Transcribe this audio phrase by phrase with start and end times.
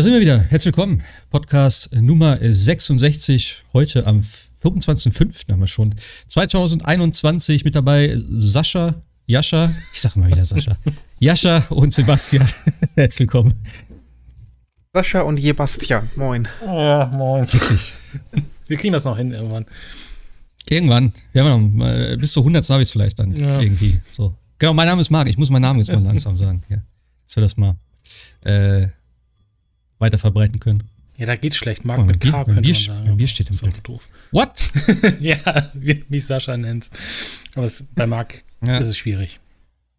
[0.00, 0.38] Da sind wir wieder.
[0.38, 1.02] Herzlich willkommen.
[1.28, 3.64] Podcast Nummer 66.
[3.74, 4.20] Heute am
[4.62, 5.52] 25.05.
[5.52, 5.94] haben wir schon.
[6.28, 8.94] 2021 mit dabei Sascha,
[9.26, 9.74] Jascha.
[9.92, 10.78] Ich sag mal wieder Sascha.
[11.18, 12.48] Jascha und Sebastian.
[12.94, 13.52] Herzlich willkommen.
[14.94, 16.08] Sascha und Sebastian.
[16.16, 16.48] Moin.
[16.64, 17.46] Ja, moin.
[18.68, 19.66] Wir kriegen das noch hin irgendwann.
[20.66, 21.12] Irgendwann.
[21.34, 23.60] Wir haben noch, bis zu 100 habe ich es vielleicht dann ja.
[23.60, 24.00] irgendwie.
[24.08, 24.34] So.
[24.58, 25.28] Genau, mein Name ist Marc.
[25.28, 26.62] Ich muss meinen Namen jetzt mal langsam sagen.
[26.70, 26.78] Ja.
[27.26, 27.76] Wir das mal
[28.44, 28.88] äh,
[30.00, 30.84] weiter verbreiten können.
[31.16, 31.84] Ja, da geht's schlecht.
[31.84, 33.16] Marc oh, mit K könnte Bier, man sagen.
[33.16, 33.86] Bier steht im Bild.
[33.86, 34.08] doof.
[34.32, 34.70] What?
[35.20, 36.88] ja, wie mich Sascha nennt.
[37.54, 38.78] Aber es, bei Marc ja.
[38.78, 39.38] ist es schwierig.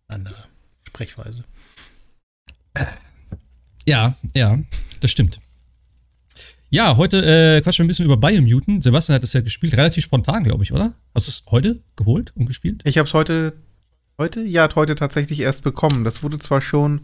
[0.07, 0.45] Andere
[0.87, 1.43] Sprechweise.
[3.85, 4.59] Ja, ja,
[4.99, 5.39] das stimmt.
[6.69, 8.81] Ja, heute äh, quatschen wir ein bisschen über Biomutant.
[8.81, 10.93] Sebastian hat es ja gespielt, relativ spontan, glaube ich, oder?
[11.13, 12.81] Hast du es heute geholt und gespielt?
[12.85, 13.53] Ich habe es heute,
[14.17, 14.41] heute?
[14.41, 16.03] Ja, heute tatsächlich erst bekommen.
[16.05, 17.01] Das wurde zwar schon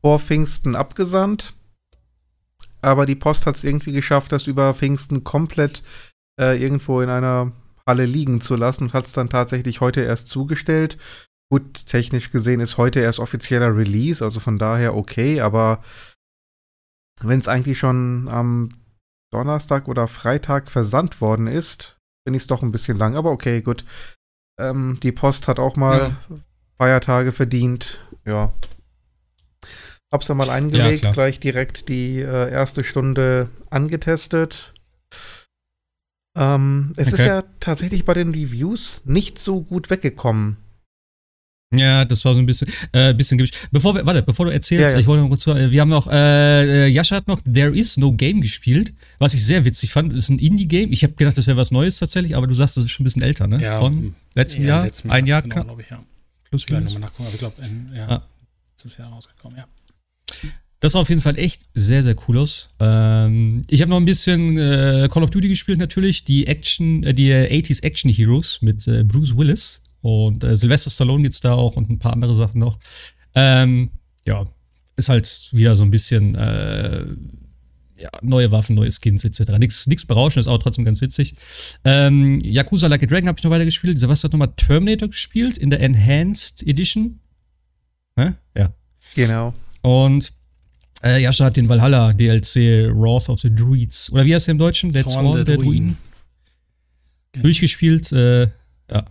[0.00, 1.52] vor Pfingsten abgesandt,
[2.86, 5.82] aber die Post hat es irgendwie geschafft, das über Pfingsten komplett
[6.40, 7.52] äh, irgendwo in einer
[7.84, 10.96] Halle liegen zu lassen und hat es dann tatsächlich heute erst zugestellt.
[11.50, 15.82] Gut, technisch gesehen ist heute erst offizieller Release, also von daher okay, aber
[17.20, 18.70] wenn es eigentlich schon am
[19.32, 23.62] Donnerstag oder Freitag versandt worden ist, finde ich es doch ein bisschen lang, aber okay,
[23.62, 23.84] gut.
[24.60, 26.36] Ähm, die Post hat auch mal ja.
[26.78, 28.52] Feiertage verdient, ja.
[30.16, 34.72] Hab's dann mal eingelegt, ja, gleich direkt die äh, erste Stunde angetestet.
[36.34, 37.16] Ähm, es okay.
[37.16, 40.56] ist ja tatsächlich bei den Reviews nicht so gut weggekommen.
[41.74, 43.68] Ja, das war so ein bisschen, äh, bisschen gemischt.
[43.72, 44.98] Bevor wir, warte, bevor du erzählst, ja, ja.
[45.00, 48.40] ich wollte noch kurz, wir haben noch, äh, Jascha hat noch There Is No Game
[48.40, 50.12] gespielt, was ich sehr witzig fand.
[50.12, 50.92] Das ist ein Indie-Game.
[50.92, 53.04] Ich habe gedacht, das wäre was Neues tatsächlich, aber du sagst, das ist schon ein
[53.04, 53.60] bisschen älter, ne?
[53.60, 54.84] Ja, Von letztem ja, Jahr?
[54.84, 56.02] Letzten ein Jahr genau, glaube ich, ja.
[56.48, 56.94] Plus, minus.
[56.94, 58.22] nochmal nachgucken, aber ich glaube, ja, ah.
[58.72, 59.66] letztes Jahr rausgekommen, ja.
[60.80, 62.68] Das sah auf jeden Fall echt sehr, sehr cool aus.
[62.80, 67.14] Ähm, ich habe noch ein bisschen äh, Call of Duty gespielt natürlich, die Action, äh,
[67.14, 71.76] die 80s Action Heroes mit äh, Bruce Willis und äh, Sylvester Stallone geht's da auch
[71.76, 72.78] und ein paar andere Sachen noch.
[73.34, 73.90] Ähm,
[74.26, 74.46] ja,
[74.96, 77.04] ist halt wieder so ein bisschen äh,
[77.98, 79.58] ja, neue Waffen, neue Skins etc.
[79.58, 81.36] Nichts nix berauschendes, aber trotzdem ganz witzig.
[81.84, 83.98] Ähm, Yakuza Like a Dragon habe ich noch weiter gespielt.
[83.98, 87.20] Sebastian hat nochmal Terminator gespielt in der Enhanced Edition.
[88.16, 88.36] Ne?
[88.56, 88.74] Ja.
[89.14, 89.54] Genau.
[89.86, 90.32] Und
[91.04, 94.10] äh, Jascha hat den Valhalla DLC Wrath of the Druids.
[94.10, 94.90] Oder wie heißt der im Deutschen?
[94.90, 95.96] Der Zorn, Zorn der, der Druiden.
[97.30, 97.44] Genau.
[97.44, 98.10] Durchgespielt.
[98.10, 98.48] Äh,
[98.90, 99.04] ja.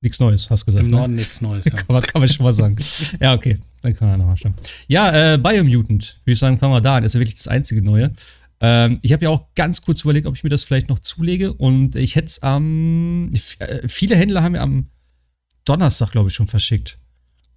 [0.00, 0.86] Nichts Neues, hast gesagt.
[0.86, 0.96] Im ne?
[0.96, 1.18] Norden ne?
[1.18, 1.64] nichts Neues.
[1.66, 1.72] Ja.
[1.72, 2.76] kann, man, kann man schon mal sagen.
[3.20, 3.58] ja, okay.
[3.82, 4.54] Dann kann man nochmal schauen.
[4.88, 7.02] Ja, äh, Biomutant, würde ich sagen, fangen wir da an.
[7.02, 8.12] Das ist ja wirklich das einzige Neue.
[8.60, 11.52] Ähm, ich habe ja auch ganz kurz überlegt, ob ich mir das vielleicht noch zulege.
[11.52, 13.30] Und ich hätte es am.
[13.58, 14.86] Äh, viele Händler haben ja am
[15.66, 16.98] Donnerstag, glaube ich, schon verschickt.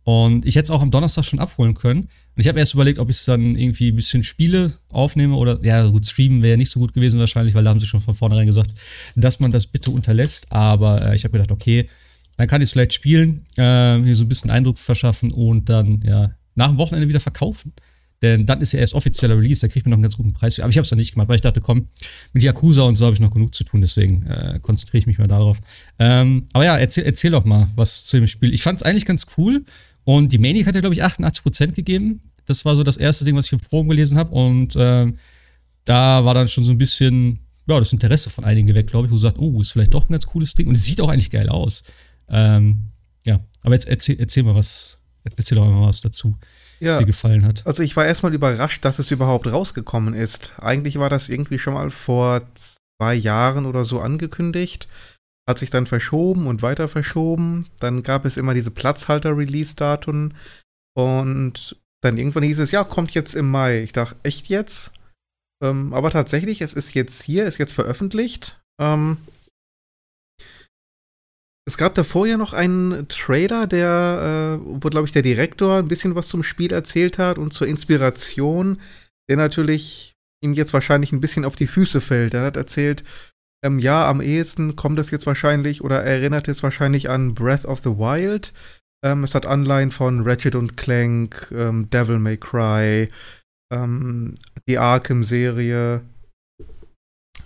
[0.04, 2.02] Und ich hätte es auch am Donnerstag schon abholen können.
[2.02, 5.64] Und ich habe erst überlegt, ob ich es dann irgendwie ein bisschen Spiele aufnehme oder,
[5.64, 8.14] ja, gut, streamen wäre nicht so gut gewesen wahrscheinlich, weil da haben sie schon von
[8.14, 8.72] vornherein gesagt,
[9.16, 10.52] dass man das bitte unterlässt.
[10.52, 11.90] Aber äh, ich habe gedacht, okay,
[12.38, 16.02] dann kann ich es vielleicht spielen, äh, hier so ein bisschen Eindruck verschaffen und dann,
[16.06, 17.74] ja, nach dem Wochenende wieder verkaufen.
[18.22, 20.59] Denn dann ist ja erst offizieller Release, da kriegt man noch einen ganz guten Preis.
[20.59, 21.88] Aber ich habe es dann nicht gemacht, weil ich dachte, komm,
[22.34, 25.20] mit Yakuza und so habe ich noch genug zu tun, deswegen äh, konzentriere ich mich
[25.20, 25.62] mal darauf.
[26.00, 28.54] Ähm, aber ja, erzähl, erzähl doch mal was zu dem Spiel.
[28.54, 29.64] Ich fand es eigentlich ganz cool.
[30.09, 32.22] Und die Maniac hat ja, glaube ich, 88% gegeben.
[32.47, 34.31] Das war so das erste Ding, was ich im Forum gelesen habe.
[34.34, 35.14] Und äh,
[35.86, 39.14] da war dann schon so ein bisschen, ja, das Interesse von einigen geweckt, glaube ich,
[39.14, 40.68] wo sagt, oh, ist vielleicht doch ein ganz cooles Ding.
[40.68, 41.84] Und es sieht auch eigentlich geil aus.
[42.28, 42.86] Ähm,
[43.24, 46.36] ja, aber jetzt erzähl, erzähl mal was, erzähl doch mal was dazu,
[46.80, 47.68] ja, was dir gefallen hat.
[47.68, 50.53] Also ich war erstmal überrascht, dass es überhaupt rausgekommen ist.
[50.58, 52.41] Eigentlich war das irgendwie schon mal vor
[52.97, 54.88] zwei Jahren oder so angekündigt
[55.50, 57.66] hat sich dann verschoben und weiter verschoben.
[57.80, 60.36] Dann gab es immer diese Platzhalter-Release-Daten
[60.96, 63.82] und dann irgendwann hieß es, ja, kommt jetzt im Mai.
[63.82, 64.94] Ich dachte, echt jetzt?
[65.64, 68.62] Ähm, aber tatsächlich, es ist jetzt hier, ist jetzt veröffentlicht.
[68.80, 69.18] Ähm,
[71.68, 75.88] es gab davor ja noch einen Trailer, der, äh, wo, glaube ich, der Direktor ein
[75.88, 78.79] bisschen was zum Spiel erzählt hat und zur Inspiration,
[79.29, 80.14] der natürlich
[80.44, 82.35] ihm jetzt wahrscheinlich ein bisschen auf die Füße fällt.
[82.35, 83.03] Er hat erzählt,
[83.64, 87.82] ähm, ja, am ehesten kommt es jetzt wahrscheinlich oder erinnert es wahrscheinlich an Breath of
[87.82, 88.53] the Wild.
[89.03, 93.09] Ähm, es hat Anleihen von Ratchet und Clank, ähm, Devil May Cry,
[93.72, 94.35] ähm,
[94.67, 96.02] die Arkham-Serie.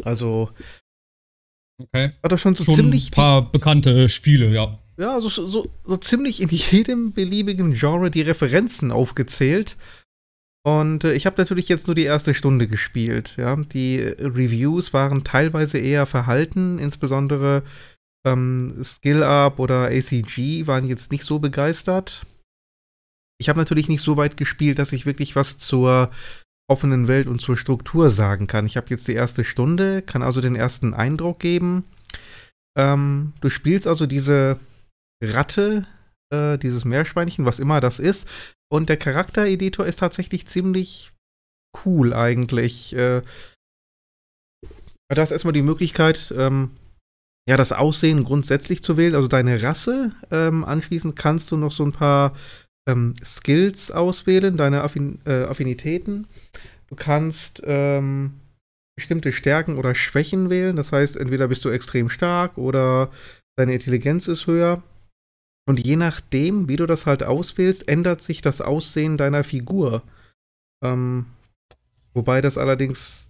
[0.03, 0.51] Also.
[1.81, 2.11] Okay.
[2.23, 3.07] Hat er schon so schon ziemlich.
[3.07, 4.79] Ein paar bekannte Spiele, ja.
[4.97, 9.77] Ja, so, so, so ziemlich in jedem beliebigen Genre die Referenzen aufgezählt.
[10.65, 13.35] Und äh, ich habe natürlich jetzt nur die erste Stunde gespielt.
[13.37, 13.55] Ja?
[13.55, 17.63] Die Reviews waren teilweise eher verhalten, insbesondere
[18.25, 22.25] ähm, Skill Up oder ACG waren jetzt nicht so begeistert.
[23.39, 26.09] ich habe natürlich nicht so weit gespielt, dass ich wirklich was zur
[26.69, 28.65] offenen Welt und zur Struktur sagen kann.
[28.65, 31.83] Ich habe jetzt die erste Stunde, kann also den ersten Eindruck geben.
[32.77, 34.59] Ähm, du spielst also diese
[35.21, 35.85] Ratte,
[36.33, 38.29] äh, dieses Meerschweinchen, was immer das ist.
[38.73, 41.11] Und der Charaktereditor ist tatsächlich ziemlich
[41.85, 42.95] cool eigentlich.
[42.95, 43.21] Äh,
[45.09, 46.71] da hast erstmal die Möglichkeit, ähm,
[47.47, 50.13] ja, das Aussehen grundsätzlich zu wählen, also deine Rasse.
[50.31, 52.33] Ähm, anschließend kannst du noch so ein paar
[52.89, 56.25] ähm, Skills auswählen, deine Affin äh, Affinitäten.
[56.87, 58.39] Du kannst ähm,
[58.97, 60.75] bestimmte Stärken oder Schwächen wählen.
[60.75, 63.11] Das heißt, entweder bist du extrem stark oder
[63.55, 64.81] deine Intelligenz ist höher.
[65.65, 70.03] Und je nachdem, wie du das halt auswählst, ändert sich das Aussehen deiner Figur.
[70.83, 71.27] Ähm,
[72.13, 73.29] wobei das allerdings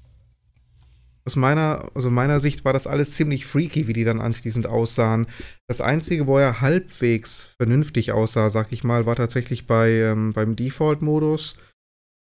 [1.25, 5.27] aus meiner, also meiner Sicht war das alles ziemlich freaky, wie die dann anschließend aussahen.
[5.67, 10.55] Das Einzige, wo er halbwegs vernünftig aussah, sag ich mal, war tatsächlich bei, ähm, beim
[10.55, 11.55] Default-Modus.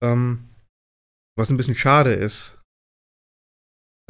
[0.03, 0.45] Ähm,
[1.37, 2.58] was ein bisschen schade ist.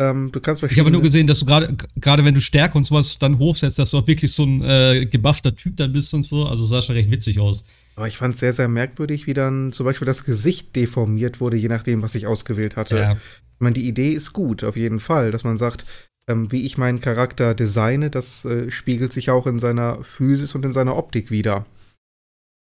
[0.00, 2.84] Ähm, du kannst Ich habe nur gesehen, dass du gerade, gerade wenn du Stärke und
[2.84, 6.22] sowas dann hochsetzt, dass du auch wirklich so ein äh, gebuffter Typ dann bist und
[6.24, 6.46] so.
[6.46, 7.64] Also sah schon recht witzig aus.
[7.96, 11.56] Aber ich fand es sehr, sehr merkwürdig, wie dann zum Beispiel das Gesicht deformiert wurde,
[11.56, 12.96] je nachdem, was ich ausgewählt hatte.
[12.96, 13.12] Ja.
[13.12, 15.84] Ich meine, die Idee ist gut, auf jeden Fall, dass man sagt,
[16.28, 20.64] ähm, wie ich meinen Charakter designe, das äh, spiegelt sich auch in seiner Physis und
[20.64, 21.66] in seiner Optik wieder.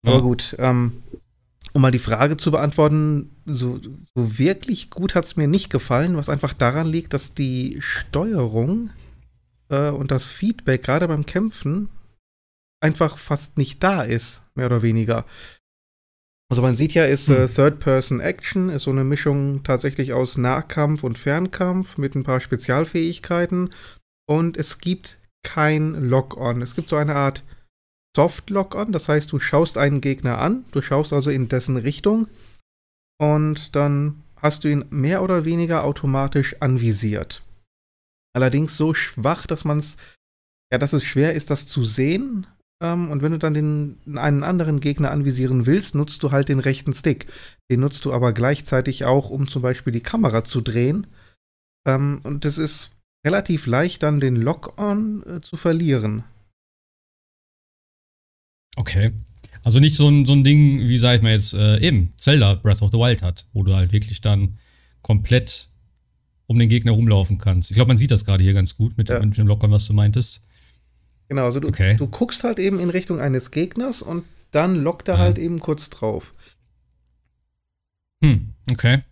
[0.06, 0.12] Ja.
[0.12, 1.02] Aber gut, ähm,
[1.72, 6.16] um mal die Frage zu beantworten, so, so wirklich gut hat es mir nicht gefallen,
[6.16, 8.90] was einfach daran liegt, dass die Steuerung
[9.68, 11.88] äh, und das Feedback gerade beim Kämpfen
[12.80, 15.24] einfach fast nicht da ist, mehr oder weniger.
[16.50, 17.54] Also man sieht ja, ist äh, hm.
[17.54, 23.72] Third-Person-Action, ist so eine Mischung tatsächlich aus Nahkampf und Fernkampf mit ein paar Spezialfähigkeiten.
[24.26, 26.60] Und es gibt kein Lock-on.
[26.60, 27.44] Es gibt so eine Art
[28.16, 32.26] Soft-Lock-on, das heißt, du schaust einen Gegner an, du schaust also in dessen Richtung
[33.18, 37.42] und dann hast du ihn mehr oder weniger automatisch anvisiert.
[38.34, 39.96] Allerdings so schwach, dass man es,
[40.72, 42.46] ja, dass es schwer ist, das zu sehen,
[42.82, 46.60] ähm, und wenn du dann den, einen anderen Gegner anvisieren willst, nutzt du halt den
[46.60, 47.26] rechten Stick.
[47.70, 51.06] Den nutzt du aber gleichzeitig auch, um zum Beispiel die Kamera zu drehen.
[51.86, 56.24] Ähm, und es ist relativ leicht, dann den Lock-on äh, zu verlieren.
[58.76, 59.12] Okay.
[59.62, 62.54] Also nicht so ein, so ein Ding, wie sag ich mal jetzt, äh, eben Zelda
[62.54, 64.58] Breath of the Wild hat, wo du halt wirklich dann
[65.02, 65.68] komplett
[66.46, 67.70] um den Gegner rumlaufen kannst.
[67.70, 69.20] Ich glaube, man sieht das gerade hier ganz gut mit, ja.
[69.20, 70.40] mit dem Lock-on, was du meintest.
[71.28, 71.96] Genau, also du, okay.
[71.96, 75.20] du guckst halt eben in Richtung eines Gegners und dann lockt er ja.
[75.20, 76.34] halt eben kurz drauf.
[78.22, 79.02] Hm, okay.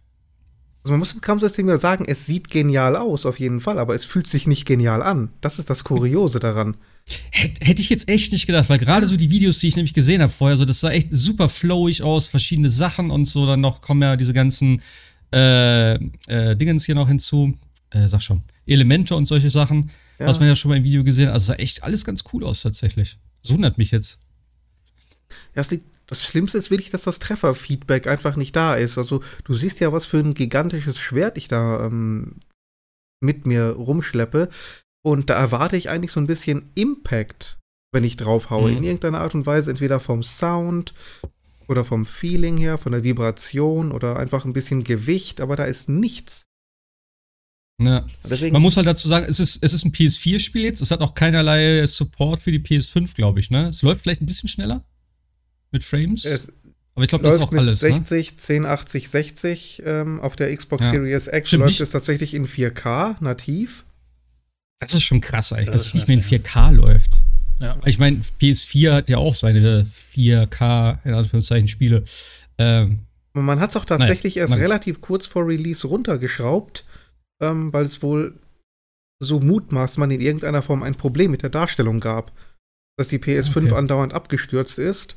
[0.83, 3.95] Also man muss im Kampfsystem ja sagen, es sieht genial aus, auf jeden Fall, aber
[3.95, 5.31] es fühlt sich nicht genial an.
[5.41, 6.77] Das ist das Kuriose daran.
[7.31, 10.21] Hätte ich jetzt echt nicht gedacht, weil gerade so die Videos, die ich nämlich gesehen
[10.21, 13.81] habe vorher, so das sah echt super flowig aus, verschiedene Sachen und so, dann noch
[13.81, 14.83] kommen ja diese ganzen
[15.33, 17.57] äh, äh, Dingens hier noch hinzu,
[17.91, 19.91] äh, sag schon, Elemente und solche Sachen.
[20.19, 20.27] Ja.
[20.27, 21.35] Was man ja schon mal im Video gesehen hat.
[21.35, 23.19] Also sah echt alles ganz cool aus tatsächlich.
[23.43, 24.19] Das wundert mich jetzt.
[25.55, 25.69] Ja, das,
[26.07, 28.99] das Schlimmste ist wirklich, dass das Trefferfeedback einfach nicht da ist.
[28.99, 32.37] Also du siehst ja, was für ein gigantisches Schwert ich da ähm,
[33.21, 34.49] mit mir rumschleppe.
[35.03, 37.59] Und da erwarte ich eigentlich so ein bisschen Impact,
[37.93, 38.71] wenn ich draufhaue.
[38.71, 38.79] Mhm.
[38.79, 40.95] In irgendeiner Art und Weise, entweder vom Sound
[41.69, 45.88] oder vom Feeling her, von der Vibration oder einfach ein bisschen Gewicht, aber da ist
[45.88, 46.45] nichts.
[47.81, 48.07] Ja.
[48.28, 50.81] Deswegen, Man muss halt dazu sagen, es ist, es ist ein PS4-Spiel jetzt.
[50.81, 53.50] Es hat auch keinerlei Support für die PS5, glaube ich.
[53.50, 53.69] Ne?
[53.69, 54.85] Es läuft vielleicht ein bisschen schneller
[55.71, 56.26] mit Frames.
[56.95, 57.81] aber ich glaube, das ist auch alles.
[57.81, 58.38] 60, ne?
[58.38, 60.90] 1080, 60 ähm, auf der Xbox ja.
[60.90, 63.85] Series X Stimmt, läuft es tatsächlich in 4K nativ.
[64.80, 67.11] Das ist schon krass, eigentlich, das dass es nicht mehr in 4K läuft.
[67.61, 67.76] Ja.
[67.85, 72.04] Ich meine, PS4 hat ja auch seine 4K, in Anführungszeichen, Spiele.
[72.58, 73.00] Ähm,
[73.35, 76.85] man hat es auch tatsächlich naja, erst relativ kurz vor Release runtergeschraubt
[77.40, 78.35] ähm, weil es wohl
[79.20, 82.32] so mutmaßt man in irgendeiner Form ein Problem mit der Darstellung gab.
[82.97, 83.75] Dass die PS5 okay.
[83.75, 85.16] andauernd abgestürzt ist.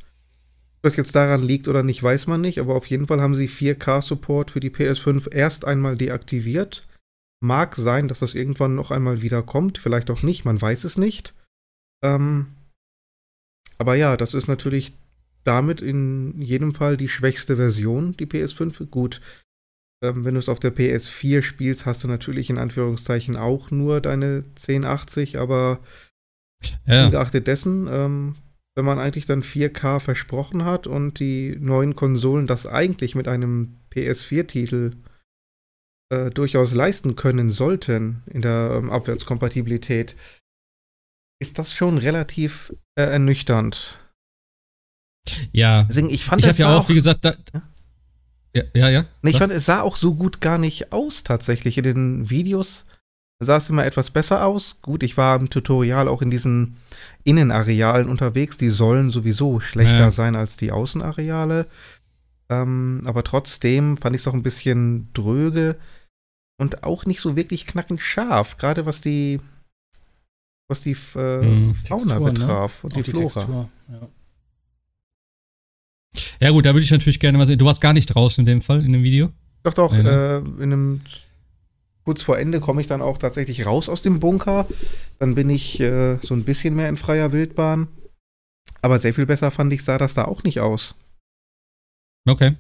[0.83, 3.47] Was jetzt daran liegt oder nicht, weiß man nicht, aber auf jeden Fall haben sie
[3.47, 6.87] 4K-Support für die PS5 erst einmal deaktiviert.
[7.43, 10.97] Mag sein, dass das irgendwann noch einmal wieder kommt, vielleicht auch nicht, man weiß es
[10.97, 11.33] nicht.
[12.03, 12.47] Ähm,
[13.77, 14.93] aber ja, das ist natürlich
[15.43, 18.85] damit in jedem Fall die schwächste Version, die PS5.
[18.87, 19.21] Gut,
[20.03, 24.01] ähm, wenn du es auf der PS4 spielst, hast du natürlich in Anführungszeichen auch nur
[24.01, 25.79] deine 1080, aber
[26.85, 27.05] ja.
[27.05, 28.35] ungeachtet dessen, ähm,
[28.75, 33.79] wenn man eigentlich dann 4K versprochen hat und die neuen Konsolen das eigentlich mit einem
[33.93, 34.93] PS4-Titel
[36.11, 40.17] äh, durchaus leisten können sollten in der ähm, Abwärtskompatibilität,
[41.41, 43.97] ist das schon relativ äh, ernüchternd.
[45.53, 45.83] Ja.
[45.83, 47.33] Deswegen, ich fand ich habe ja auch, wie gesagt, da,
[48.53, 48.89] ja, ja.
[48.89, 49.05] ja.
[49.23, 51.77] Ich fand, es sah auch so gut gar nicht aus, tatsächlich.
[51.77, 52.85] In den Videos
[53.39, 54.81] sah es immer etwas besser aus.
[54.81, 56.75] Gut, ich war im Tutorial auch in diesen
[57.23, 58.57] Innenarealen unterwegs.
[58.57, 60.11] Die sollen sowieso schlechter ja.
[60.11, 61.67] sein als die Außenareale.
[62.49, 65.77] Ähm, aber trotzdem fand ich es auch ein bisschen dröge
[66.61, 68.55] und auch nicht so wirklich knackend scharf.
[68.57, 69.39] Gerade was die,
[70.69, 71.73] was die äh, hm.
[71.73, 72.31] Fauna Textur, ne?
[72.31, 72.87] betraf ne?
[72.87, 73.33] und die, die, Flora.
[73.33, 74.07] Textur, ja.
[76.39, 77.57] Ja, gut, da würde ich natürlich gerne mal sehen.
[77.57, 79.31] Du warst gar nicht draußen in dem Fall, in dem Video?
[79.63, 79.91] Doch, doch.
[79.91, 80.43] Ja, ne?
[80.45, 81.01] äh, in einem
[82.03, 84.67] kurz vor Ende komme ich dann auch tatsächlich raus aus dem Bunker.
[85.17, 87.87] Dann bin ich äh, so ein bisschen mehr in freier Wildbahn.
[88.83, 90.95] Aber sehr viel besser fand ich, sah das da auch nicht aus.
[92.27, 92.53] Okay.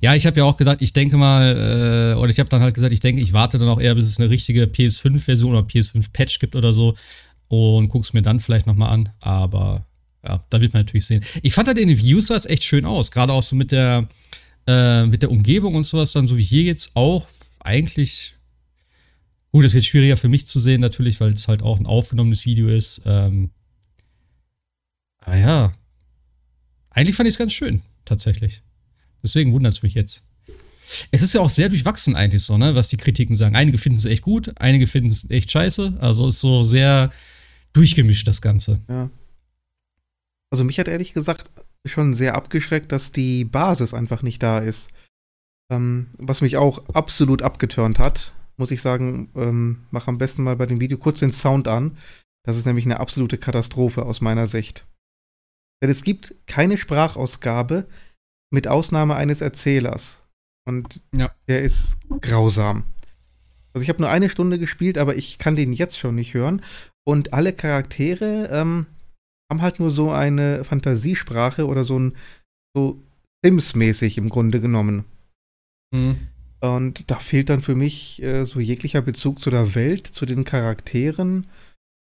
[0.00, 2.74] Ja, ich habe ja auch gesagt, ich denke mal, äh, oder ich habe dann halt
[2.74, 6.38] gesagt, ich denke, ich warte dann auch eher, bis es eine richtige PS5-Version oder PS5-Patch
[6.38, 6.94] gibt oder so
[7.48, 9.10] und guck's mir dann vielleicht nochmal an.
[9.20, 9.86] Aber
[10.24, 11.24] ja, da wird man natürlich sehen.
[11.42, 13.72] Ich fand halt in den Views sah es echt schön aus, gerade auch so mit
[13.72, 14.08] der,
[14.66, 17.26] äh, mit der Umgebung und sowas, dann so wie hier jetzt auch
[17.60, 18.34] eigentlich.
[19.52, 22.44] Gut, das jetzt schwieriger für mich zu sehen, natürlich, weil es halt auch ein aufgenommenes
[22.44, 23.00] Video ist.
[23.06, 23.50] Ähm,
[25.20, 25.72] aber ja,
[26.90, 28.62] eigentlich fand ich es ganz schön, tatsächlich.
[29.26, 30.24] Deswegen wundert es mich jetzt.
[31.10, 33.56] Es ist ja auch sehr durchwachsen eigentlich so, ne, was die Kritiken sagen.
[33.56, 35.94] Einige finden es echt gut, einige finden es echt scheiße.
[35.98, 37.10] Also ist so sehr
[37.72, 38.80] durchgemischt das Ganze.
[38.88, 39.10] Ja.
[40.52, 41.50] Also mich hat ehrlich gesagt
[41.84, 44.90] schon sehr abgeschreckt, dass die Basis einfach nicht da ist.
[45.72, 50.56] Ähm, was mich auch absolut abgeturnt hat, muss ich sagen, ähm, mach am besten mal
[50.56, 51.98] bei dem Video kurz den Sound an.
[52.44, 54.86] Das ist nämlich eine absolute Katastrophe aus meiner Sicht.
[55.82, 57.88] Denn es gibt keine Sprachausgabe
[58.50, 60.22] mit Ausnahme eines Erzählers.
[60.66, 61.30] Und ja.
[61.48, 62.84] der ist grausam.
[63.72, 66.62] Also ich habe nur eine Stunde gespielt, aber ich kann den jetzt schon nicht hören.
[67.04, 68.86] Und alle Charaktere ähm,
[69.50, 72.16] haben halt nur so eine Fantasiesprache oder so ein
[72.74, 73.00] so
[73.44, 75.04] Sims-mäßig im Grunde genommen.
[75.92, 76.16] Mhm.
[76.60, 80.44] Und da fehlt dann für mich äh, so jeglicher Bezug zu der Welt, zu den
[80.44, 81.46] Charakteren.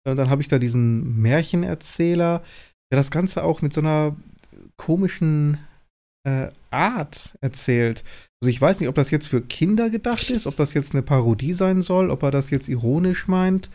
[0.06, 2.42] Und dann habe ich da diesen Märchenerzähler,
[2.90, 4.16] der das Ganze auch mit so einer
[4.76, 5.58] komischen
[6.24, 8.04] äh, Art erzählt.
[8.42, 11.02] Also ich weiß nicht, ob das jetzt für Kinder gedacht ist, ob das jetzt eine
[11.02, 13.70] Parodie sein soll, ob er das jetzt ironisch meint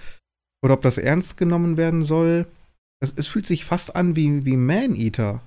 [0.62, 2.46] oder ob das ernst genommen werden soll
[3.00, 5.42] es, es fühlt sich fast an wie, wie Man-Eater.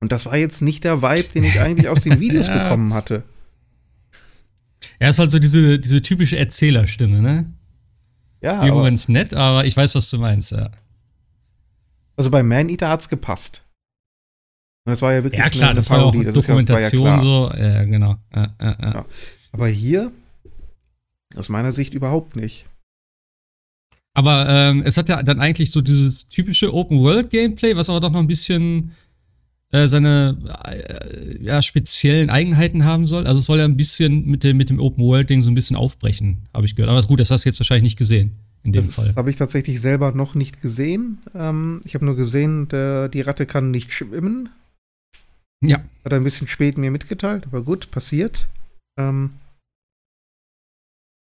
[0.00, 2.62] Und das war jetzt nicht der Vibe, den ich eigentlich aus den Videos ja.
[2.62, 3.24] bekommen hatte.
[5.00, 7.52] Er ist halt so diese, diese typische Erzählerstimme, ne?
[8.40, 8.64] Ja.
[8.64, 10.70] Übrigens nett, aber ich weiß, was du meinst, ja.
[12.16, 13.64] Also bei Man-Eater hat's gepasst.
[14.88, 17.52] Das war ja wirklich Ja, klar, das war auch das Dokumentation ja, ja so.
[17.56, 18.16] Ja, genau.
[18.34, 19.04] Ja, ja,
[19.52, 20.10] Aber hier,
[21.36, 22.66] aus meiner Sicht überhaupt nicht.
[24.14, 28.18] Aber ähm, es hat ja dann eigentlich so dieses typische Open-World-Gameplay, was aber doch noch
[28.18, 28.92] ein bisschen
[29.70, 33.26] äh, seine äh, ja, speziellen Eigenheiten haben soll.
[33.26, 36.38] Also es soll ja ein bisschen mit dem, mit dem Open-World-Ding so ein bisschen aufbrechen,
[36.52, 36.90] habe ich gehört.
[36.90, 38.32] Aber ist gut, das hast du jetzt wahrscheinlich nicht gesehen.
[38.64, 39.06] In dem das Fall.
[39.06, 41.18] Das habe ich tatsächlich selber noch nicht gesehen.
[41.34, 44.48] Ähm, ich habe nur gesehen, der, die Ratte kann nicht schwimmen.
[45.64, 45.78] Ja.
[46.04, 48.48] Hat er ein bisschen spät mir mitgeteilt, aber gut, passiert.
[48.98, 49.30] Ähm,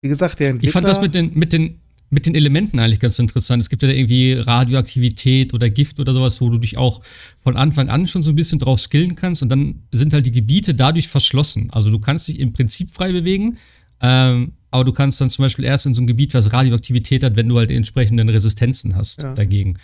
[0.01, 0.67] wie gesagt, der Entwickler.
[0.67, 1.79] Ich fand das mit den, mit den
[2.13, 3.63] mit den Elementen eigentlich ganz interessant.
[3.63, 7.01] Es gibt ja irgendwie Radioaktivität oder Gift oder sowas, wo du dich auch
[7.39, 10.31] von Anfang an schon so ein bisschen drauf skillen kannst und dann sind halt die
[10.31, 11.69] Gebiete dadurch verschlossen.
[11.71, 13.57] Also du kannst dich im Prinzip frei bewegen,
[13.99, 17.35] ähm, aber du kannst dann zum Beispiel erst in so ein Gebiet, was Radioaktivität hat,
[17.35, 19.33] wenn du halt die entsprechenden Resistenzen hast ja.
[19.33, 19.79] dagegen.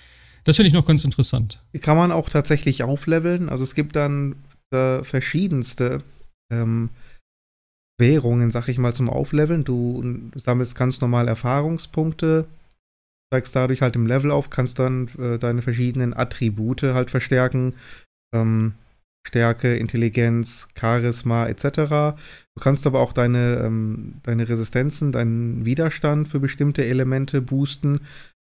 [0.50, 1.64] Das finde ich noch ganz interessant.
[1.80, 3.50] Kann man auch tatsächlich aufleveln.
[3.50, 4.36] Also es gibt dann
[4.74, 6.02] äh, verschiedenste
[6.52, 6.90] ähm,
[8.00, 9.64] Währungen, sag ich mal, zum Aufleveln.
[9.64, 12.48] Du sammelst ganz normal Erfahrungspunkte,
[13.32, 17.76] steigst dadurch halt im Level auf, kannst dann äh, deine verschiedenen Attribute halt verstärken.
[18.34, 18.74] Ähm,
[19.28, 22.18] Stärke, Intelligenz, Charisma etc.
[22.56, 28.00] Du kannst aber auch deine, ähm, deine Resistenzen, deinen Widerstand für bestimmte Elemente boosten.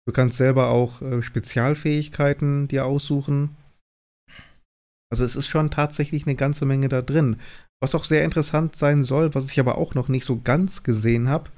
[0.09, 3.55] Du kannst selber auch äh, Spezialfähigkeiten dir aussuchen.
[5.11, 7.35] Also es ist schon tatsächlich eine ganze Menge da drin.
[7.79, 11.29] Was auch sehr interessant sein soll, was ich aber auch noch nicht so ganz gesehen
[11.29, 11.51] habe,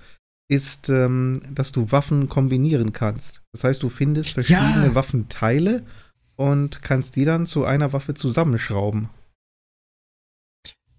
[0.50, 3.42] ist, ähm, dass du Waffen kombinieren kannst.
[3.54, 4.96] Das heißt, du findest verschiedene ja.
[4.96, 5.86] Waffenteile
[6.36, 9.08] und kannst die dann zu einer Waffe zusammenschrauben.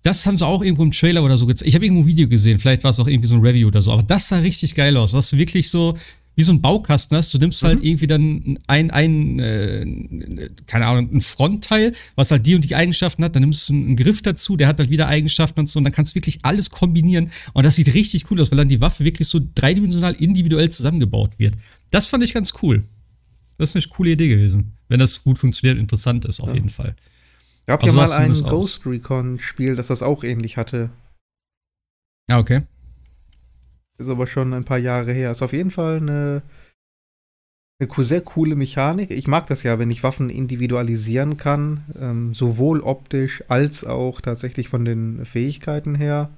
[0.04, 1.68] Das haben sie auch irgendwo im Trailer oder so gezeigt.
[1.68, 3.82] Ich habe irgendwo ein Video gesehen, vielleicht war es auch irgendwie so ein Review oder
[3.82, 5.12] so, aber das sah richtig geil aus.
[5.12, 5.99] Was wirklich so,
[6.34, 7.32] wie so ein Baukasten hast.
[7.34, 7.86] Du nimmst halt mhm.
[7.86, 13.24] irgendwie dann ein, ein äh, keine Ahnung, ein Frontteil, was halt die und die Eigenschaften
[13.24, 13.34] hat.
[13.34, 15.78] Dann nimmst du einen Griff dazu, der hat halt wieder Eigenschaften und so.
[15.78, 17.30] Und dann kannst du wirklich alles kombinieren.
[17.52, 21.38] Und das sieht richtig cool aus, weil dann die Waffe wirklich so dreidimensional individuell zusammengebaut
[21.38, 21.54] wird.
[21.90, 22.82] Das fand ich ganz cool.
[23.58, 24.72] das ist eine coole Idee gewesen.
[24.88, 26.54] Wenn das gut funktioniert, interessant ist, auf ja.
[26.54, 26.96] jeden Fall.
[27.66, 30.90] Gab also ja mal ein Ghost Recon-Spiel, das das auch ähnlich hatte.
[32.28, 32.62] Ja, ah, okay.
[33.99, 35.30] Ist aber schon ein paar Jahre her.
[35.30, 36.42] Ist auf jeden Fall eine,
[37.80, 39.11] eine sehr coole Mechanik.
[39.11, 44.68] Ich mag das ja, wenn ich Waffen individualisieren kann, ähm, sowohl optisch als auch tatsächlich
[44.68, 46.30] von den Fähigkeiten her.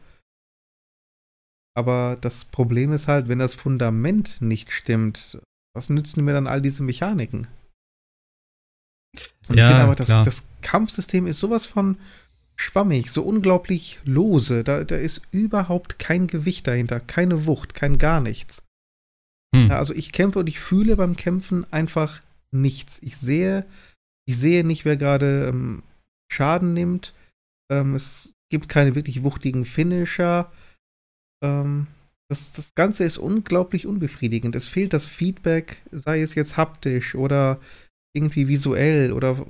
[1.77, 5.41] Aber das Problem ist halt, wenn das Fundament nicht stimmt,
[5.75, 7.49] was nützen mir dann all diese Mechaniken?
[9.49, 11.99] Und ja, ich finde aber, das, das, Kampfsystem ist sowas von
[12.57, 14.65] schwammig, so unglaublich lose.
[14.65, 18.63] Da, da ist überhaupt kein Gewicht dahinter, keine Wucht, kein gar nichts.
[19.55, 19.69] Hm.
[19.69, 22.21] Ja, also ich kämpfe und ich fühle beim Kämpfen einfach
[22.51, 22.99] nichts.
[23.03, 23.65] Ich sehe,
[24.27, 25.83] ich sehe nicht, wer gerade ähm,
[26.31, 27.15] Schaden nimmt.
[27.71, 30.51] Ähm, es gibt keine wirklich wuchtigen Finisher.
[31.43, 31.87] Ähm,
[32.29, 34.57] das, das Ganze ist unglaublich unbefriedigend.
[34.57, 37.61] Es fehlt das Feedback, sei es jetzt haptisch oder
[38.15, 39.45] irgendwie visuell oder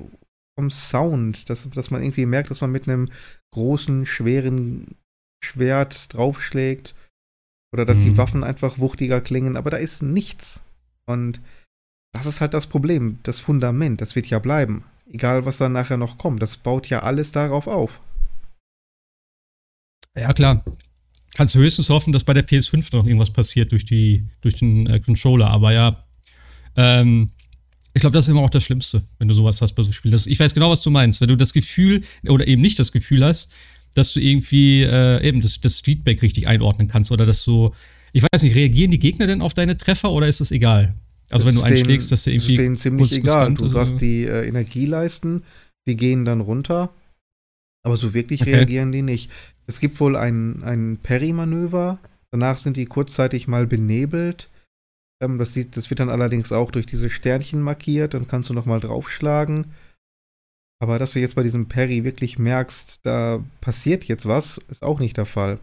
[0.59, 3.11] vom Sound, dass, dass man irgendwie merkt, dass man mit einem
[3.53, 4.97] großen, schweren
[5.45, 6.95] Schwert draufschlägt
[7.73, 8.05] oder dass mhm.
[8.05, 10.61] die Waffen einfach wuchtiger klingen, aber da ist nichts.
[11.07, 11.41] Und
[12.13, 14.85] das ist halt das Problem, das Fundament, das wird ja bleiben.
[15.11, 18.01] Egal, was dann nachher noch kommt, das baut ja alles darauf auf.
[20.17, 20.63] Ja, klar
[21.35, 25.01] kannst höchstens hoffen, dass bei der PS5 noch irgendwas passiert durch, die, durch den äh,
[25.01, 25.49] Controller.
[25.49, 26.01] Aber ja,
[26.77, 27.33] ähm,
[27.95, 30.13] ich glaube, das ist immer auch das Schlimmste, wenn du sowas hast bei so Spielen.
[30.13, 31.21] Das, ich weiß genau, was du meinst.
[31.21, 33.53] Wenn du das Gefühl oder eben nicht das Gefühl hast,
[33.95, 37.73] dass du irgendwie äh, eben das, das Feedback richtig einordnen kannst oder dass du,
[38.13, 40.95] ich weiß nicht, reagieren die Gegner denn auf deine Treffer oder ist das egal?
[41.31, 42.57] Also das wenn du einschlägst, dass du irgendwie.
[42.57, 43.55] Das ist denen ziemlich egal.
[43.55, 45.45] Du hast die äh, Energieleisten,
[45.87, 46.91] die gehen dann runter.
[47.85, 48.57] Aber so wirklich okay.
[48.57, 49.31] reagieren die nicht.
[49.67, 51.99] Es gibt wohl ein, ein Perry-Manöver.
[52.33, 54.49] Danach sind die kurzzeitig mal benebelt.
[55.23, 58.15] Ähm, das, sieht, das wird dann allerdings auch durch diese Sternchen markiert.
[58.15, 59.67] Dann kannst du nochmal draufschlagen.
[60.83, 65.01] Aber dass du jetzt bei diesem Perry wirklich merkst, da passiert jetzt was, ist auch
[65.01, 65.59] nicht der Fall.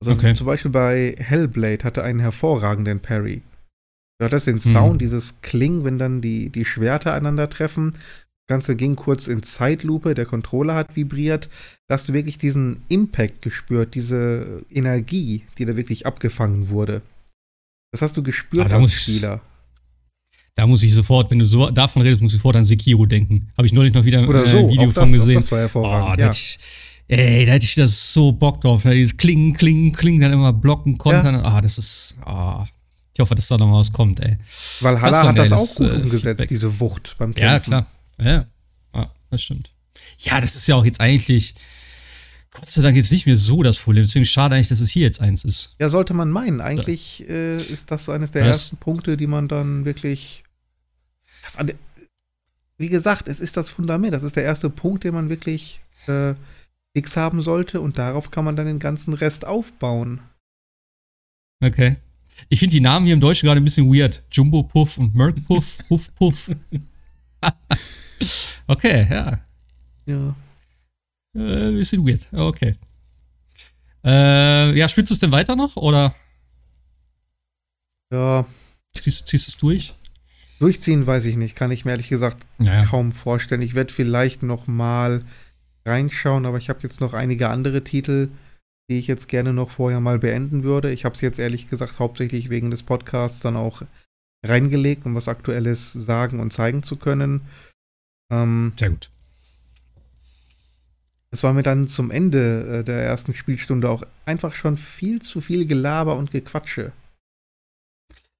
[0.00, 0.34] Also okay.
[0.34, 3.42] zum Beispiel bei Hellblade hatte einen hervorragenden Parry.
[4.18, 4.72] Du hattest den hm.
[4.72, 4.98] Sound, hm.
[4.98, 7.96] dieses Kling, wenn dann die, die Schwerter einander treffen.
[8.48, 11.50] Ganze ging kurz in Zeitlupe, der Controller hat vibriert.
[11.88, 17.02] Da hast du wirklich diesen Impact gespürt, diese Energie, die da wirklich abgefangen wurde.
[17.96, 19.40] Das hast du gespürt ah, als Spieler.
[20.54, 23.50] Da muss ich sofort, wenn du so davon redest, muss ich sofort an Sekiro denken.
[23.56, 25.36] Habe ich neulich noch wieder Oder so, ein Video von das, gesehen.
[25.36, 26.12] Das war hervorragend.
[26.12, 26.30] Oh, da ja.
[26.30, 26.58] ich,
[27.08, 28.82] ey, da hätte ich das so Bock drauf.
[28.82, 31.36] Da dieses Klingen, Klingen, Klingen, dann immer blocken, kontern.
[31.36, 31.42] Ja.
[31.44, 32.16] Ah, das ist.
[32.20, 32.66] Ah.
[33.14, 34.36] Ich hoffe, dass da noch mal was kommt, ey.
[34.82, 36.48] Weil Halla hat das auch gut äh, umgesetzt, Feedback.
[36.50, 37.50] diese Wucht beim Kämpfen.
[37.50, 37.86] Ja, klar.
[38.20, 38.46] Ja,
[38.94, 39.70] ja, das stimmt.
[40.18, 41.54] Ja, das ist ja auch jetzt eigentlich,
[42.56, 44.02] Gott sei Dank jetzt nicht mehr so das Problem.
[44.02, 45.76] Deswegen schade eigentlich, dass es hier jetzt eins ist.
[45.78, 46.62] Ja, sollte man meinen.
[46.62, 50.42] Eigentlich äh, ist das so eines der das ersten Punkte, die man dann wirklich.
[52.78, 54.14] Wie gesagt, es ist das Fundament.
[54.14, 56.32] Das ist der erste Punkt, den man wirklich äh,
[56.94, 57.82] fix haben sollte.
[57.82, 60.20] Und darauf kann man dann den ganzen Rest aufbauen.
[61.62, 61.98] Okay.
[62.48, 64.22] Ich finde die Namen hier im Deutschen gerade ein bisschen weird.
[64.32, 66.50] Jumbo Puff und Merk Puff, Puff Puff.
[68.66, 69.40] okay, ja.
[70.06, 70.34] Ja.
[71.36, 72.22] Äh, bisschen weird.
[72.32, 72.74] Okay.
[74.04, 76.14] Äh, ja, spielst du es denn weiter noch oder?
[78.12, 78.46] Ja.
[78.94, 79.94] Ziehst, ziehst du es durch?
[80.58, 82.84] Durchziehen weiß ich nicht, kann ich mir ehrlich gesagt naja.
[82.86, 83.60] kaum vorstellen.
[83.60, 85.22] Ich werde vielleicht noch mal
[85.84, 88.28] reinschauen, aber ich habe jetzt noch einige andere Titel,
[88.88, 90.92] die ich jetzt gerne noch vorher mal beenden würde.
[90.92, 93.82] Ich habe es jetzt ehrlich gesagt hauptsächlich wegen des Podcasts dann auch
[94.44, 97.42] reingelegt, um was Aktuelles sagen und zeigen zu können.
[98.30, 99.10] Ähm, Sehr gut.
[101.36, 105.42] Es war mir dann zum Ende äh, der ersten Spielstunde auch einfach schon viel zu
[105.42, 106.92] viel Gelaber und Gequatsche.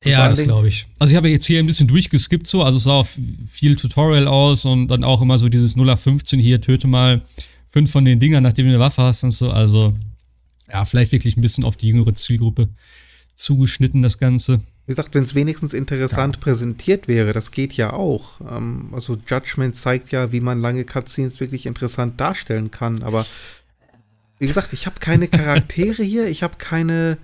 [0.02, 0.86] Ja, das glaube ich.
[0.98, 3.04] Also ich habe jetzt hier ein bisschen durchgeskippt so, also es sah
[3.46, 7.20] viel Tutorial aus und dann auch immer so dieses 0 auf 15 hier, töte mal
[7.68, 9.50] fünf von den Dingern, nachdem du eine Waffe hast und so.
[9.50, 9.94] Also
[10.72, 12.70] ja, vielleicht wirklich ein bisschen auf die jüngere Zielgruppe
[13.34, 14.62] zugeschnitten, das Ganze.
[14.86, 16.42] Wie gesagt, wenn es wenigstens interessant ja.
[16.42, 18.40] präsentiert wäre, das geht ja auch.
[18.48, 23.02] Ähm, also Judgment zeigt ja, wie man lange Cutscenes wirklich interessant darstellen kann.
[23.02, 23.24] Aber
[24.38, 27.18] wie gesagt, ich habe keine Charaktere hier, ich habe keine,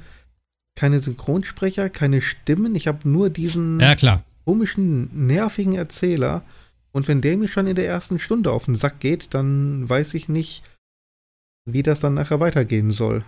[0.75, 6.43] keine Synchronsprecher, keine Stimmen, ich habe nur diesen ja, komischen, nervigen Erzähler.
[6.91, 10.15] Und wenn der mir schon in der ersten Stunde auf den Sack geht, dann weiß
[10.15, 10.65] ich nicht,
[11.65, 13.25] wie das dann nachher weitergehen soll.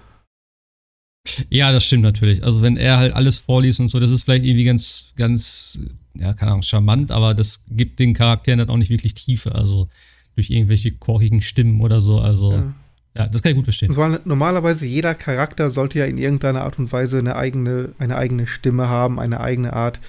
[1.48, 2.44] Ja, das stimmt natürlich.
[2.44, 5.80] Also wenn er halt alles vorliest und so, das ist vielleicht irgendwie ganz, ganz,
[6.14, 9.54] ja, keine Ahnung, charmant, aber das gibt den Charakteren dann auch nicht wirklich Tiefe.
[9.54, 9.88] Also
[10.34, 12.18] durch irgendwelche korkigen Stimmen oder so.
[12.20, 12.74] Also ja,
[13.16, 13.92] ja das kann ich gut verstehen.
[13.92, 18.46] Soll, normalerweise jeder Charakter sollte ja in irgendeiner Art und Weise eine eigene, eine eigene
[18.46, 20.00] Stimme haben, eine eigene Art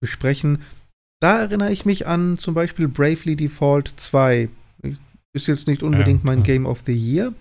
[0.00, 0.58] besprechen.
[1.20, 4.48] da erinnere ich mich an zum Beispiel Bravely Default 2.
[5.32, 7.32] Ist jetzt nicht unbedingt ja, mein Game of the Year,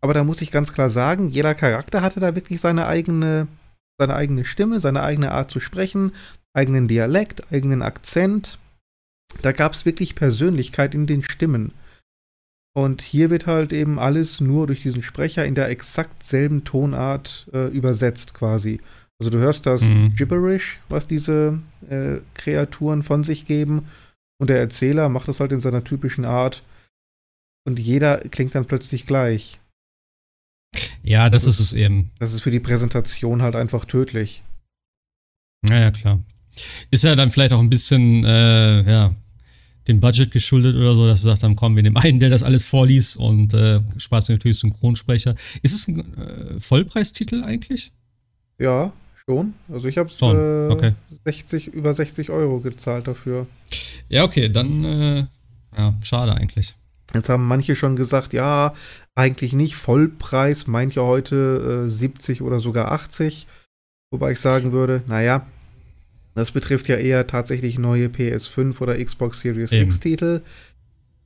[0.00, 3.48] aber da muss ich ganz klar sagen, jeder Charakter hatte da wirklich seine eigene,
[3.98, 6.12] seine eigene Stimme, seine eigene Art zu sprechen,
[6.54, 8.58] eigenen Dialekt, eigenen Akzent.
[9.42, 11.72] Da gab es wirklich Persönlichkeit in den Stimmen.
[12.72, 17.48] Und hier wird halt eben alles nur durch diesen Sprecher in der exakt selben Tonart
[17.52, 18.80] äh, übersetzt quasi.
[19.20, 20.14] Also du hörst das mhm.
[20.14, 21.58] Gibberish, was diese
[21.88, 23.88] äh, Kreaturen von sich geben.
[24.40, 26.62] Und der Erzähler macht das halt in seiner typischen Art.
[27.66, 29.59] Und jeder klingt dann plötzlich gleich.
[31.02, 32.10] Ja, das, das ist es eben.
[32.18, 34.42] Das ist für die Präsentation halt einfach tödlich.
[35.62, 36.20] Naja, klar.
[36.90, 39.14] Ist ja dann vielleicht auch ein bisschen, äh, ja,
[39.88, 42.42] dem Budget geschuldet oder so, dass sie sagt, dann kommen wir dem einen, der das
[42.42, 45.34] alles vorliest und äh, Spaß natürlich Synchronsprecher.
[45.62, 47.92] Ist es ein äh, Vollpreistitel eigentlich?
[48.58, 48.92] Ja,
[49.24, 49.54] schon.
[49.72, 50.92] Also ich habe äh, okay.
[51.24, 53.46] 60, über 60 Euro gezahlt dafür.
[54.08, 55.26] Ja, okay, dann äh,
[55.76, 56.74] ja, schade eigentlich.
[57.14, 58.74] Jetzt haben manche schon gesagt, ja,
[59.14, 63.46] eigentlich nicht Vollpreis, manche heute äh, 70 oder sogar 80.
[64.12, 65.46] Wobei ich sagen würde, naja,
[66.34, 69.86] das betrifft ja eher tatsächlich neue PS5 oder Xbox Series Eben.
[69.86, 70.40] X Titel.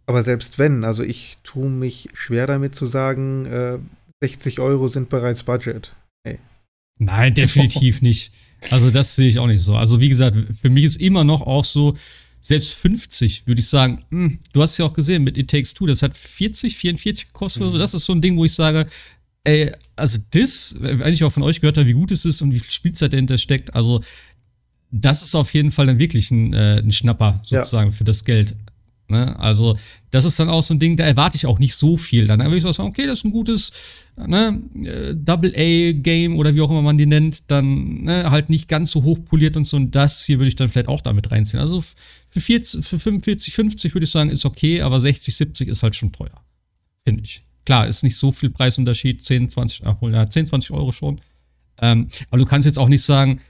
[0.06, 3.78] Aber selbst wenn, also ich tue mich schwer damit zu sagen, äh,
[4.22, 5.94] 60 Euro sind bereits Budget.
[6.26, 6.38] Hey.
[6.98, 8.32] Nein, definitiv nicht.
[8.70, 9.76] Also das sehe ich auch nicht so.
[9.76, 11.96] Also wie gesagt, für mich ist immer noch auch so,
[12.44, 15.72] selbst 50 würde ich sagen, mh, hm, du hast ja auch gesehen mit It Takes
[15.72, 17.62] Two, das hat 40, 44 gekostet.
[17.62, 17.78] Mhm.
[17.78, 18.86] Das ist so ein Ding, wo ich sage,
[19.44, 22.52] ey, also das, wenn ich auch von euch gehört habe, wie gut es ist und
[22.52, 24.02] wie viel Spielzeit dahinter steckt, also
[24.90, 27.96] das ist auf jeden Fall dann wirklich ein, äh, ein Schnapper sozusagen ja.
[27.96, 28.54] für das Geld.
[29.08, 29.38] Ne?
[29.38, 29.76] Also,
[30.10, 32.26] das ist dann auch so ein Ding, da erwarte ich auch nicht so viel.
[32.26, 33.72] Dann würde ich sagen, okay, das ist ein gutes
[34.16, 38.90] ne, äh, Double-A-Game oder wie auch immer man die nennt, dann ne, halt nicht ganz
[38.90, 39.76] so hochpoliert und so.
[39.76, 41.60] Und das hier würde ich dann vielleicht auch damit reinziehen.
[41.60, 41.84] Also
[42.34, 45.94] für, 40, für 45, 50 würde ich sagen, ist okay, aber 60, 70 ist halt
[45.94, 46.44] schon teuer.
[47.04, 47.44] Finde ich.
[47.64, 51.20] Klar, ist nicht so viel Preisunterschied, 10, 20, ach, ja, 10, 20 Euro schon.
[51.80, 53.40] Ähm, aber du kannst jetzt auch nicht sagen,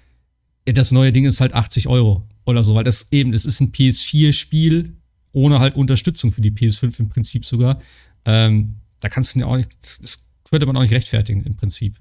[0.66, 3.72] das neue Ding ist halt 80 Euro oder so, weil das eben, das ist ein
[3.72, 4.94] PS4-Spiel
[5.32, 7.80] ohne halt Unterstützung für die PS5 im Prinzip sogar.
[8.26, 11.96] Ähm, da kannst du ja auch nicht, das könnte man auch nicht rechtfertigen im Prinzip.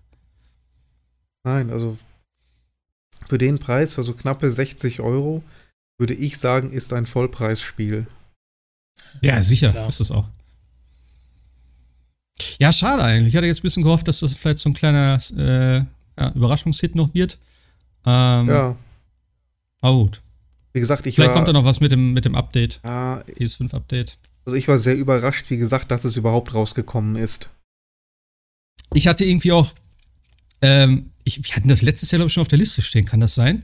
[1.46, 1.98] Nein, also
[3.30, 5.44] für den Preis, also knappe 60 Euro,
[5.98, 8.08] würde ich sagen, ist ein Vollpreisspiel.
[9.22, 9.88] Ja, sicher, ja.
[9.88, 10.30] ist es auch.
[12.60, 13.30] Ja, schade eigentlich.
[13.30, 15.78] Ich hatte jetzt ein bisschen gehofft, dass das vielleicht so ein kleiner äh,
[16.20, 17.38] ja, Überraschungshit noch wird.
[18.06, 18.76] Ähm, ja.
[19.82, 20.22] Aber gut.
[20.74, 22.80] Wie gesagt, ich Vielleicht war, kommt da noch was mit dem, mit dem Update.
[22.84, 24.18] Ja, PS5-Update.
[24.46, 27.50] Also ich war sehr überrascht, wie gesagt, dass es überhaupt rausgekommen ist.
[28.94, 29.74] Ich hatte irgendwie auch,
[30.62, 33.20] ähm, ich, wir hatten das letztes Jahr, glaube ich, schon auf der Liste stehen, kann
[33.20, 33.64] das sein?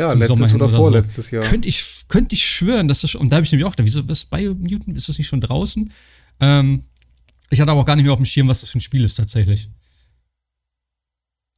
[0.00, 1.36] Ja, Zum letztes oder, oder vorletztes so.
[1.36, 1.44] Jahr.
[1.44, 3.84] Könnte ich, könnte ich schwören, dass das schon, und da habe ich nämlich auch gedacht,
[3.84, 5.92] wieso, was Biomutant, ist das nicht schon draußen?
[6.40, 6.84] Ähm,
[7.50, 9.04] ich hatte aber auch gar nicht mehr auf dem Schirm, was das für ein Spiel
[9.04, 9.68] ist tatsächlich.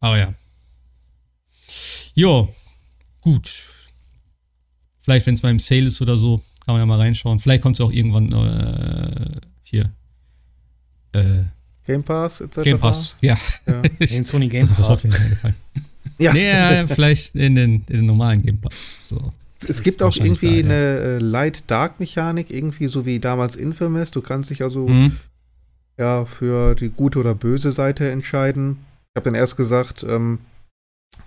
[0.01, 0.35] Aber ja.
[2.15, 2.53] Jo,
[3.21, 3.63] gut.
[5.03, 7.39] Vielleicht, wenn es mal im Sale ist oder so, kann man ja mal reinschauen.
[7.39, 9.93] Vielleicht kommt es auch irgendwann äh, hier.
[11.13, 11.45] Äh,
[11.87, 12.63] Game Pass etc.
[12.63, 13.39] Game Pass, ja.
[13.69, 13.83] ja.
[13.99, 15.07] in Sony Game Pass.
[16.23, 16.35] Ja.
[16.35, 18.99] Ja, vielleicht in den, in den normalen Game Pass.
[19.03, 19.33] So.
[19.69, 20.99] Es gibt auch irgendwie da, eine.
[21.01, 24.11] Äh, Light-Dark-Mechanik, irgendwie so wie damals Infamous.
[24.11, 25.17] Du kannst dich also mhm.
[25.99, 28.79] ja für die gute oder böse Seite entscheiden.
[29.15, 30.39] Ich habe dann erst gesagt, ähm,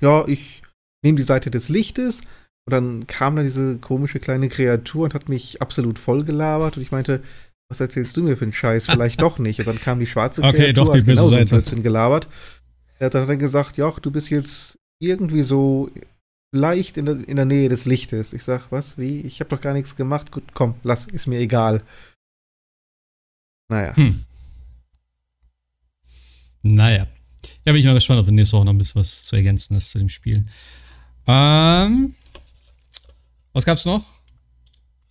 [0.02, 0.64] ja, ich
[1.04, 2.22] nehme die Seite des Lichtes.
[2.68, 6.78] Und dann kam da diese komische kleine Kreatur und hat mich absolut voll gelabert.
[6.78, 7.22] Und ich meinte,
[7.70, 8.88] was erzählst du mir für einen Scheiß?
[8.88, 9.60] Vielleicht doch nicht.
[9.60, 12.28] Und dann kam die schwarze Kreatur okay, doch, die hat genauso gelabert.
[12.98, 15.90] Er hat dann gesagt, ja, du bist jetzt irgendwie so
[16.52, 18.34] leicht in der, in der Nähe des Lichtes.
[18.34, 19.22] Ich sag, was, wie?
[19.22, 20.32] Ich habe doch gar nichts gemacht.
[20.32, 21.84] Gut, komm, lass, ist mir egal.
[23.68, 23.96] Naja.
[23.96, 24.24] Hm.
[26.62, 27.08] Naja.
[27.66, 29.76] Ja, bin ich mal gespannt, ob wir nächste Woche noch ein bisschen was zu ergänzen
[29.76, 30.46] hast zu dem Spiel.
[31.28, 32.16] Ähm,
[33.54, 34.06] was gab's noch?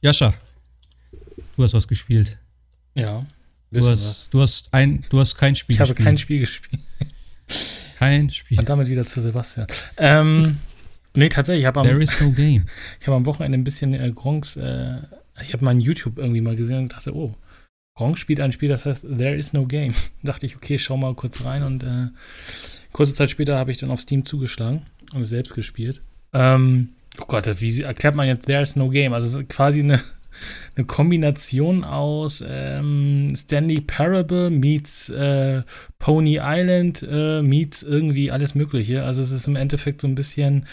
[0.00, 0.34] Jascha,
[1.56, 2.38] du hast was gespielt.
[2.94, 3.26] Ja.
[3.70, 5.98] Du hast, du hast ein, du hast kein Spiel ich gespielt.
[5.98, 6.82] Ich habe kein Spiel gespielt.
[8.04, 8.58] Kein Spiel.
[8.58, 9.66] Und damit wieder zu Sebastian.
[9.96, 10.58] Ähm,
[11.14, 12.66] nee, tatsächlich, ich habe am, There is no game.
[13.00, 14.98] ich habe am Wochenende ein bisschen äh, Gronks, äh,
[15.42, 17.34] ich habe mal YouTube irgendwie mal gesehen und dachte, oh,
[17.96, 19.94] Gronk spielt ein Spiel, das heißt There is no game.
[20.22, 22.08] dachte ich, okay, schau mal kurz rein und äh,
[22.92, 26.02] kurze Zeit später habe ich dann auf Steam zugeschlagen und selbst gespielt.
[26.32, 29.12] Ähm, oh Gott, wie erklärt man jetzt There is no game?
[29.12, 30.00] Also quasi eine,
[30.76, 35.62] eine Kombination aus ähm, Stanley Parable meets äh,
[35.98, 39.04] Pony Island äh, meets irgendwie alles Mögliche.
[39.04, 40.66] Also es ist im Endeffekt so ein bisschen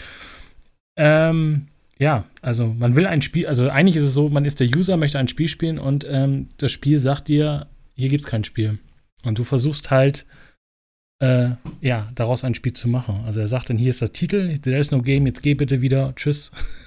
[0.96, 4.66] ähm, ja, also man will ein Spiel, also eigentlich ist es so, man ist der
[4.66, 8.42] User, möchte ein Spiel spielen und ähm, das Spiel sagt dir, hier gibt es kein
[8.42, 8.78] Spiel.
[9.24, 10.26] Und du versuchst halt,
[11.20, 13.22] äh, ja, daraus ein Spiel zu machen.
[13.24, 15.80] Also er sagt dann, hier ist der Titel, there is no game, jetzt geh bitte
[15.80, 16.50] wieder, tschüss.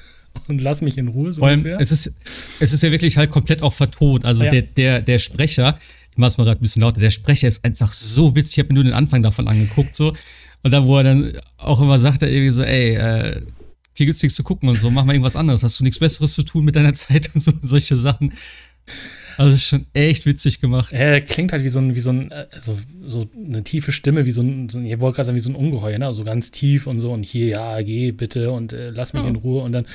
[0.48, 2.14] Und lass mich in Ruhe, so Vor allem, es ist,
[2.60, 4.26] es ist ja wirklich halt komplett auch vertont.
[4.26, 4.52] Also ja.
[4.52, 5.78] der, der, der Sprecher,
[6.12, 8.58] ich mach's mal gerade ein bisschen lauter, der Sprecher ist einfach so witzig.
[8.58, 10.14] Ich habe mir nur den Anfang davon angeguckt, so.
[10.64, 13.42] Und da, wo er dann auch immer sagt, er irgendwie so, ey, äh,
[13.94, 15.64] hier gibt's nichts zu gucken und so, mach mal irgendwas anderes.
[15.64, 18.34] Hast du nichts Besseres zu tun mit deiner Zeit und so, solche Sachen.
[19.38, 20.94] Also ist schon echt witzig gemacht.
[20.94, 24.32] Er klingt halt wie so ein, wie so ein, also so eine tiefe Stimme, wie
[24.32, 26.06] so ein, so ich wollte gerade sagen, wie so ein Ungeheuer, ne?
[26.06, 29.30] Also ganz tief und so und hier, ja, geh bitte und äh, lass mich ja.
[29.30, 29.64] in Ruhe.
[29.64, 29.86] Und dann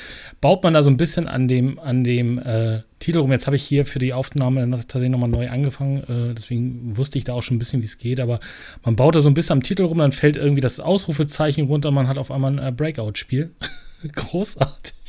[0.40, 3.32] baut man da so ein bisschen an dem, an dem äh, Titel rum.
[3.32, 7.24] Jetzt habe ich hier für die Aufnahme tatsächlich nochmal neu angefangen, äh, deswegen wusste ich
[7.24, 8.40] da auch schon ein bisschen, wie es geht, aber
[8.84, 11.88] man baut da so ein bisschen am Titel rum, dann fällt irgendwie das Ausrufezeichen runter,
[11.88, 13.50] und man hat auf einmal ein äh, Breakout-Spiel.
[14.14, 14.99] Großartig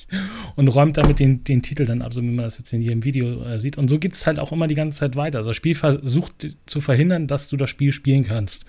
[0.56, 3.04] und räumt damit den, den Titel dann ab, so wie man das jetzt in jedem
[3.04, 3.78] Video äh, sieht.
[3.78, 5.40] Und so geht es halt auch immer die ganze Zeit weiter.
[5.40, 8.66] Also das Spiel versucht zu verhindern, dass du das Spiel spielen kannst.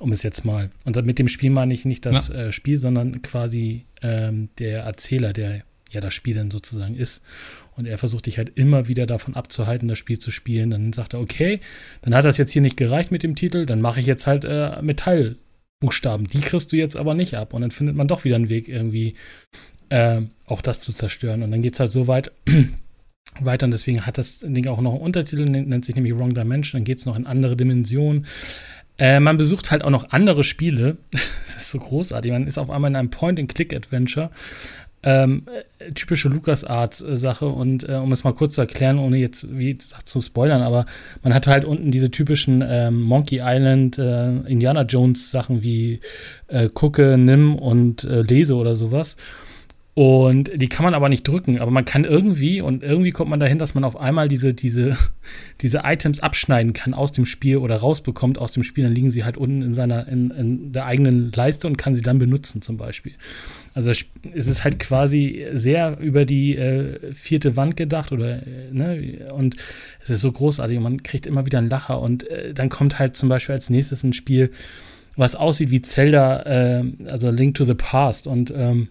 [0.00, 0.70] Um es jetzt mal.
[0.86, 2.46] Und mit dem Spiel meine ich nicht das ja.
[2.46, 7.22] äh, Spiel, sondern quasi ähm, der Erzähler, der ja das Spiel dann sozusagen ist.
[7.76, 10.70] Und er versucht dich halt immer wieder davon abzuhalten, das Spiel zu spielen.
[10.70, 11.60] Dann sagt er, okay,
[12.02, 14.44] dann hat das jetzt hier nicht gereicht mit dem Titel, dann mache ich jetzt halt
[14.44, 16.28] äh, Metallbuchstaben.
[16.28, 17.52] Die kriegst du jetzt aber nicht ab.
[17.52, 19.14] Und dann findet man doch wieder einen Weg, irgendwie
[19.90, 21.42] äh, auch das zu zerstören.
[21.42, 22.32] Und dann geht es halt so weit
[23.40, 26.80] weiter und deswegen hat das Ding auch noch einen Untertitel, nennt sich nämlich Wrong Dimension,
[26.80, 28.26] dann geht es noch in andere Dimensionen.
[28.98, 30.96] Äh, man besucht halt auch noch andere Spiele.
[31.10, 32.32] das ist so großartig.
[32.32, 34.30] Man ist auf einmal in einem Point-and-Click-Adventure.
[35.02, 35.44] Ähm,
[35.78, 40.10] äh, typische LucasArts-Sache und äh, um es mal kurz zu erklären, ohne jetzt wie gesagt,
[40.10, 40.84] zu spoilern, aber
[41.22, 46.00] man hat halt unten diese typischen ähm, Monkey Island, äh, Indiana Jones Sachen wie
[46.48, 49.16] äh, gucke, nimm und äh, lese oder sowas.
[49.94, 53.40] Und die kann man aber nicht drücken, aber man kann irgendwie, und irgendwie kommt man
[53.40, 54.96] dahin, dass man auf einmal diese, diese,
[55.60, 58.84] diese Items abschneiden kann aus dem Spiel oder rausbekommt aus dem Spiel.
[58.84, 62.02] Dann liegen sie halt unten in seiner, in, in der eigenen Leiste und kann sie
[62.02, 63.12] dann benutzen, zum Beispiel.
[63.74, 64.06] Also es
[64.46, 69.56] ist halt quasi sehr über die äh, vierte Wand gedacht oder äh, ne, und
[70.02, 73.16] es ist so großartig man kriegt immer wieder einen Lacher und äh, dann kommt halt
[73.16, 74.50] zum Beispiel als nächstes ein Spiel,
[75.16, 76.42] was aussieht wie Zelda,
[76.80, 78.88] äh, also Link to the Past und ähm,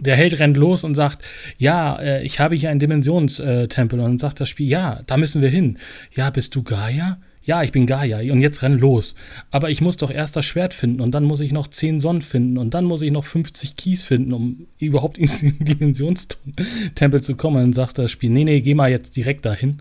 [0.00, 1.22] der Held rennt los und sagt,
[1.58, 3.98] ja, äh, ich habe hier einen Dimensionstempel.
[3.98, 5.78] Und dann sagt das Spiel, ja, da müssen wir hin.
[6.14, 7.18] Ja, bist du Gaia?
[7.42, 9.14] Ja, ich bin Gaia und jetzt renn los.
[9.52, 12.22] Aber ich muss doch erst das Schwert finden und dann muss ich noch 10 Sonnen
[12.22, 17.36] finden und dann muss ich noch 50 Keys finden, um überhaupt in den Dimensionstempel zu
[17.36, 17.56] kommen.
[17.56, 19.80] Und dann sagt das Spiel, nee, nee, geh mal jetzt direkt dahin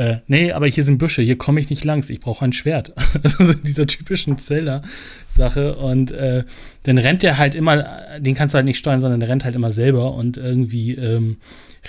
[0.00, 2.94] äh, nee, aber hier sind Büsche, hier komme ich nicht langs, ich brauche ein Schwert.
[3.38, 5.76] also dieser typischen Zelda-Sache.
[5.76, 6.44] Und äh,
[6.84, 7.84] dann rennt er halt immer,
[8.18, 11.36] den kannst du halt nicht steuern, sondern der rennt halt immer selber und irgendwie ähm,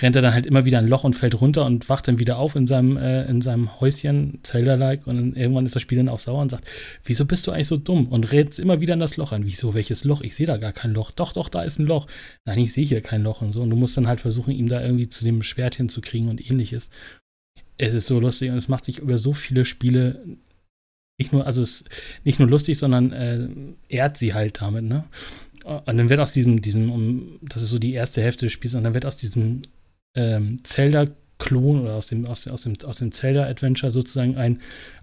[0.02, 2.36] rennt er dann halt immer wieder ein Loch und fällt runter und wacht dann wieder
[2.36, 5.06] auf in seinem, äh, in seinem Häuschen, Zelda-like.
[5.06, 6.68] Und dann irgendwann ist das Spiel dann auch sauer und sagt,
[7.04, 8.08] wieso bist du eigentlich so dumm?
[8.08, 9.46] Und rennt immer wieder in das Loch an.
[9.46, 10.20] Wieso, welches Loch?
[10.20, 11.12] Ich sehe da gar kein Loch.
[11.12, 12.06] Doch, doch, da ist ein Loch.
[12.44, 13.62] Nein, ich sehe hier kein Loch und so.
[13.62, 16.90] Und du musst dann halt versuchen, ihm da irgendwie zu dem Schwert hinzukriegen und ähnliches
[17.82, 20.22] es ist so lustig und es macht sich über so viele Spiele
[21.18, 21.84] nicht nur, also es
[22.24, 23.48] nicht nur lustig, sondern äh,
[23.88, 25.04] ehrt sie halt damit, ne?
[25.64, 28.74] Und dann wird aus diesem, diesem, um, das ist so die erste Hälfte des Spiels,
[28.74, 29.62] und dann wird aus diesem
[30.16, 34.60] ähm, Zelda-Klon oder aus dem, aus, aus dem, aus dem Zelda-Adventure sozusagen ein,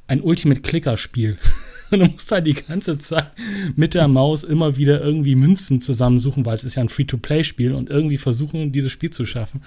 [0.08, 1.38] ein Ultimate-Clicker-Spiel.
[1.92, 3.32] und du musst halt die ganze Zeit
[3.76, 7.89] mit der Maus immer wieder irgendwie Münzen zusammensuchen, weil es ist ja ein Free-to-Play-Spiel und
[7.89, 9.62] irgendwie versuchen, dieses Spiel zu schaffen.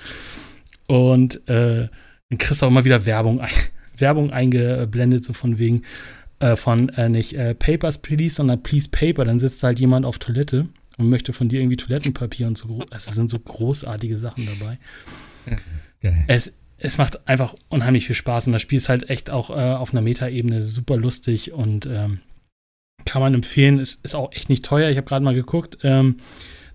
[0.88, 1.88] Und äh,
[2.32, 3.50] dann kriegst du auch immer wieder Werbung, ein,
[3.98, 5.82] Werbung eingeblendet, so von wegen
[6.40, 9.26] äh, von äh, nicht äh, Papers, please, sondern please paper.
[9.26, 12.82] Dann sitzt halt jemand auf Toilette und möchte von dir irgendwie Toilettenpapier und so.
[12.90, 14.78] Es sind so großartige Sachen dabei.
[16.00, 16.24] Geil.
[16.26, 19.74] Es, es macht einfach unheimlich viel Spaß und das Spiel ist halt echt auch äh,
[19.74, 22.20] auf einer Metaebene super lustig und ähm,
[23.04, 23.78] kann man empfehlen.
[23.78, 24.88] Es ist auch echt nicht teuer.
[24.88, 25.80] Ich habe gerade mal geguckt.
[25.82, 26.16] Ähm,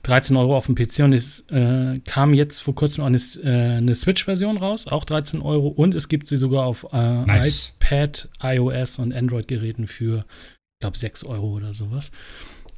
[0.04, 3.78] 13 Euro auf dem PC und es äh, kam jetzt vor kurzem auch eine, äh,
[3.78, 7.76] eine Switch-Version raus, auch 13 Euro und es gibt sie sogar auf äh, nice.
[7.80, 12.12] iPad, iOS und Android-Geräten für, ich glaube, 6 Euro oder sowas.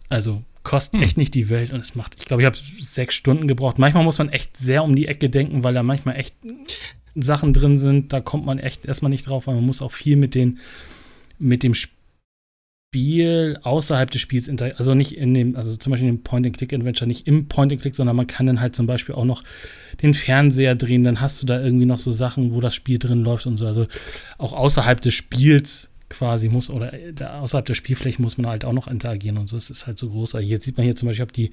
[0.10, 1.04] Also kostet hm.
[1.04, 3.80] echt nicht die Welt und es macht, ich glaube, ich habe sechs Stunden gebraucht.
[3.80, 6.36] Manchmal muss man echt sehr um die Ecke denken, weil da manchmal echt
[7.16, 10.16] Sachen drin sind, da kommt man echt erstmal nicht drauf, weil man muss auch viel
[10.16, 10.60] mit den
[11.38, 11.99] mit dem Spiel
[12.92, 17.28] Spiel außerhalb des Spiels, also nicht in dem, also zum Beispiel in dem Point-and-Click-Adventure, nicht
[17.28, 19.44] im Point-and-Click, sondern man kann dann halt zum Beispiel auch noch
[20.02, 23.24] den Fernseher drehen, dann hast du da irgendwie noch so Sachen, wo das Spiel drin
[23.24, 23.68] läuft und so.
[23.68, 23.86] Also
[24.40, 26.92] auch außerhalb des Spiels quasi muss, oder
[27.40, 29.58] außerhalb der Spielfläche muss man halt auch noch interagieren und so.
[29.58, 30.34] Es ist halt so groß.
[30.34, 31.52] Also jetzt sieht man hier zum Beispiel, ich habe die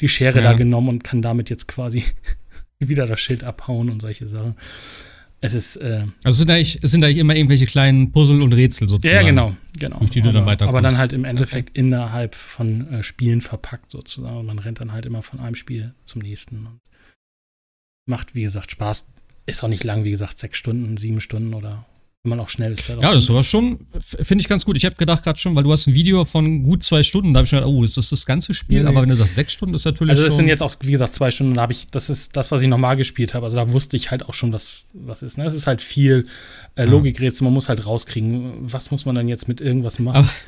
[0.00, 0.44] die Schere Ja.
[0.44, 2.04] da genommen und kann damit jetzt quasi
[2.78, 4.54] wieder das Schild abhauen und solche Sachen.
[5.42, 8.52] Es ist, äh, Also es sind eigentlich, es sind eigentlich immer irgendwelche kleinen Puzzle und
[8.52, 9.16] Rätsel sozusagen.
[9.16, 9.98] ja, genau, genau.
[9.98, 10.76] Durch die du aber, dann weiterkommst.
[10.76, 14.36] Aber dann halt im Endeffekt innerhalb von äh, Spielen verpackt sozusagen.
[14.36, 16.66] Und man rennt dann halt immer von einem Spiel zum nächsten.
[16.66, 16.80] Und
[18.06, 19.06] macht, wie gesagt, Spaß.
[19.46, 21.86] Ist auch nicht lang, wie gesagt, sechs Stunden, sieben Stunden oder
[22.22, 22.88] wenn man auch schnell ist.
[22.88, 24.76] Ja, das war schon, finde ich ganz gut.
[24.76, 27.38] Ich habe gedacht gerade schon, weil du hast ein Video von gut zwei Stunden, da
[27.38, 28.82] habe ich schon gedacht, oh, ist das das ganze Spiel?
[28.82, 28.88] Nee.
[28.88, 30.36] Aber wenn du sagst sechs Stunden, ist natürlich Also das schon...
[30.36, 32.68] sind jetzt auch, wie gesagt, zwei Stunden, da habe ich, das ist das, was ich
[32.68, 33.46] nochmal gespielt habe.
[33.46, 35.38] Also da wusste ich halt auch schon, was, was ist.
[35.38, 35.46] Ne?
[35.46, 36.26] Es ist halt viel
[36.74, 40.28] äh, Logikrätsel, man muss halt rauskriegen, was muss man dann jetzt mit irgendwas machen.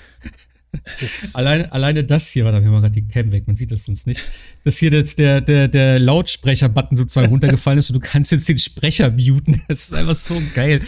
[1.00, 3.84] Ist, Alleine, alleine das hier, warte, wir haben gerade die Cam weg, man sieht das
[3.84, 4.22] sonst nicht.
[4.64, 8.58] Dass hier das, der, der, der Lautsprecher-Button sozusagen runtergefallen ist und du kannst jetzt den
[8.58, 9.62] Sprecher muten.
[9.68, 10.80] Das ist einfach so geil.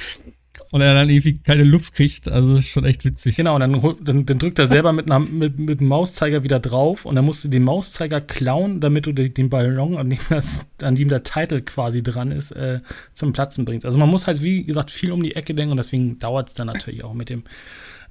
[0.71, 3.37] Und er dann irgendwie keine Luft kriegt, also das ist schon echt witzig.
[3.37, 6.43] genau, und dann, hol- dann, dann drückt er selber mit, einer, mit, mit dem Mauszeiger
[6.45, 10.19] wieder drauf und dann musst du den Mauszeiger klauen, damit du den Ballon, an dem,
[10.31, 12.81] das, an dem der Titel quasi dran ist, äh,
[13.15, 13.87] zum Platzen bringst.
[13.87, 16.55] Also man muss halt, wie gesagt, viel um die Ecke denken und deswegen dauert es
[16.55, 17.45] dann natürlich auch mit dem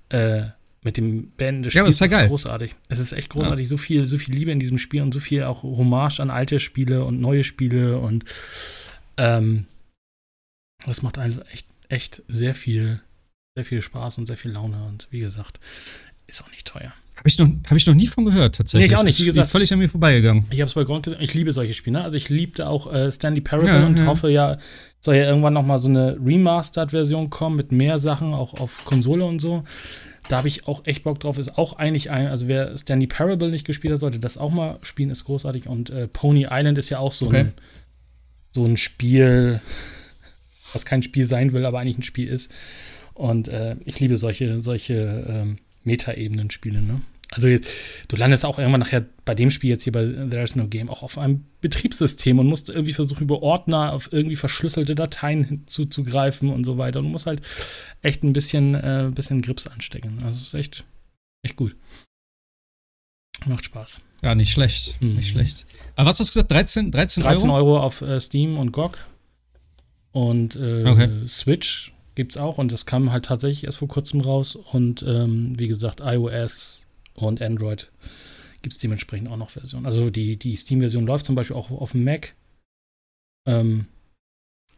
[0.10, 0.44] äh,
[0.86, 2.28] mit dem Beenden des Ja, aber ist ja geil.
[2.28, 2.76] großartig.
[2.90, 3.70] Es ist echt großartig.
[3.70, 6.60] So viel, so viel Liebe in diesem Spiel und so viel auch Hommage an alte
[6.60, 8.26] Spiele und neue Spiele und
[9.16, 9.66] ähm,
[10.86, 13.00] das macht einem echt, echt sehr viel,
[13.56, 15.60] sehr viel Spaß und sehr viel Laune und wie gesagt,
[16.28, 16.92] ist auch nicht teuer.
[17.16, 18.90] Habe ich, noch- hab ich noch nie von gehört, tatsächlich.
[18.90, 19.50] Nee, ich auch nicht, wie Ist gesagt.
[19.52, 20.46] Völlig an mir vorbeigegangen.
[20.50, 22.00] Ich habe es bei Gronk gesagt, ich liebe solche Spiele.
[22.00, 22.04] Ne?
[22.04, 24.06] Also ich liebte auch äh, Stanley Parable Ja, und ja.
[24.08, 24.58] hoffe ja,
[25.00, 29.26] soll ja irgendwann noch mal so eine Remastered-Version kommen mit mehr Sachen, auch auf Konsole
[29.26, 29.64] und so.
[30.28, 31.38] Da habe ich auch echt Bock drauf.
[31.38, 34.80] Ist auch eigentlich ein, also wer Stanley Parable nicht gespielt hat, sollte das auch mal
[34.82, 35.68] spielen, ist großartig.
[35.68, 37.38] Und äh, Pony Island ist ja auch so, Okay.
[37.42, 37.54] ein,
[38.54, 39.62] so ein Spiel,
[40.74, 42.52] was kein Spiel sein will, aber eigentlich ein Spiel ist.
[43.14, 47.02] Und äh, ich liebe solche, solche ähm, Meta-Ebenen-Spiele, ne?
[47.32, 50.90] Also du landest auch irgendwann nachher bei dem Spiel jetzt hier bei There's No Game
[50.90, 56.50] auch auf einem Betriebssystem und musst irgendwie versuchen, über Ordner auf irgendwie verschlüsselte Dateien zuzugreifen
[56.50, 57.00] und so weiter.
[57.00, 57.42] Und musst halt
[58.04, 60.18] echt ein bisschen, äh, bisschen Grips anstecken.
[60.24, 60.86] Also es ist echt,
[61.42, 61.76] echt gut.
[63.46, 64.00] Macht Spaß.
[64.22, 65.02] Ja, nicht schlecht.
[65.02, 65.16] Mhm.
[65.16, 65.66] Nicht schlecht.
[65.96, 66.52] Aber was hast du gesagt?
[66.52, 67.58] 13, 13, 13 Euro?
[67.58, 68.98] Euro auf äh, Steam und GOG.
[70.14, 71.10] Und äh, Okay.
[71.28, 72.58] Switch gibt's auch.
[72.60, 74.56] Und das kam halt tatsächlich erst vor kurzem raus.
[74.56, 77.92] Und ähm, wie gesagt, iOS und Android
[78.62, 79.86] gibt's dementsprechend auch noch Versionen.
[79.86, 82.34] Also die, die Steam-Version läuft zum Beispiel auch auf dem Mac.
[83.48, 83.88] Ähm,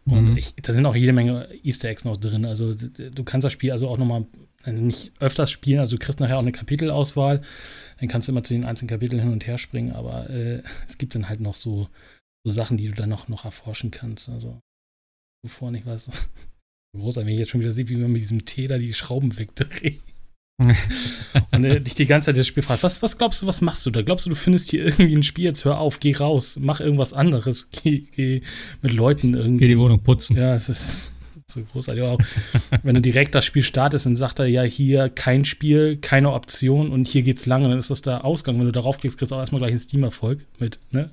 [0.07, 0.37] und Mhm.
[0.37, 2.45] ich, da sind auch jede Menge Easter Eggs noch drin.
[2.45, 4.25] Also du kannst das Spiel also auch nochmal
[4.65, 5.79] nicht öfters spielen.
[5.79, 7.41] Also du kriegst nachher auch eine Kapitelauswahl.
[7.99, 9.91] Dann kannst du immer zu den einzelnen Kapiteln hin und her springen.
[9.93, 11.89] Aber äh, es gibt dann halt noch so,
[12.45, 14.29] so Sachen, die du dann noch, noch erforschen kannst.
[14.29, 14.59] Also
[15.45, 16.09] bevor nicht was.
[16.97, 19.37] Großartig, wenn ich jetzt schon wieder sehe, wie man mit diesem Tee da die Schrauben
[19.37, 20.01] wegdreht.
[21.51, 23.85] Und äh, dich die ganze Zeit das Spiel fragt, was, was glaubst du, was machst
[23.85, 24.01] du da?
[24.01, 27.13] Glaubst du, du findest hier irgendwie ein Spiel, jetzt hör auf, geh raus, mach irgendwas
[27.13, 28.41] anderes, geh, geh
[28.81, 29.65] mit Leuten irgendwie.
[29.65, 30.37] Geh die Wohnung putzen.
[30.37, 31.11] Ja, es ist
[31.47, 32.03] so großartig.
[32.03, 32.19] Auch
[32.83, 36.89] wenn du direkt das Spiel startest, dann sagt er ja hier kein Spiel, keine Option
[36.89, 38.57] und hier geht's lang und dann ist das der Ausgang.
[38.57, 41.11] Wenn du darauf klickst, kriegst du auch erstmal gleich einen Steam-Erfolg mit, ne?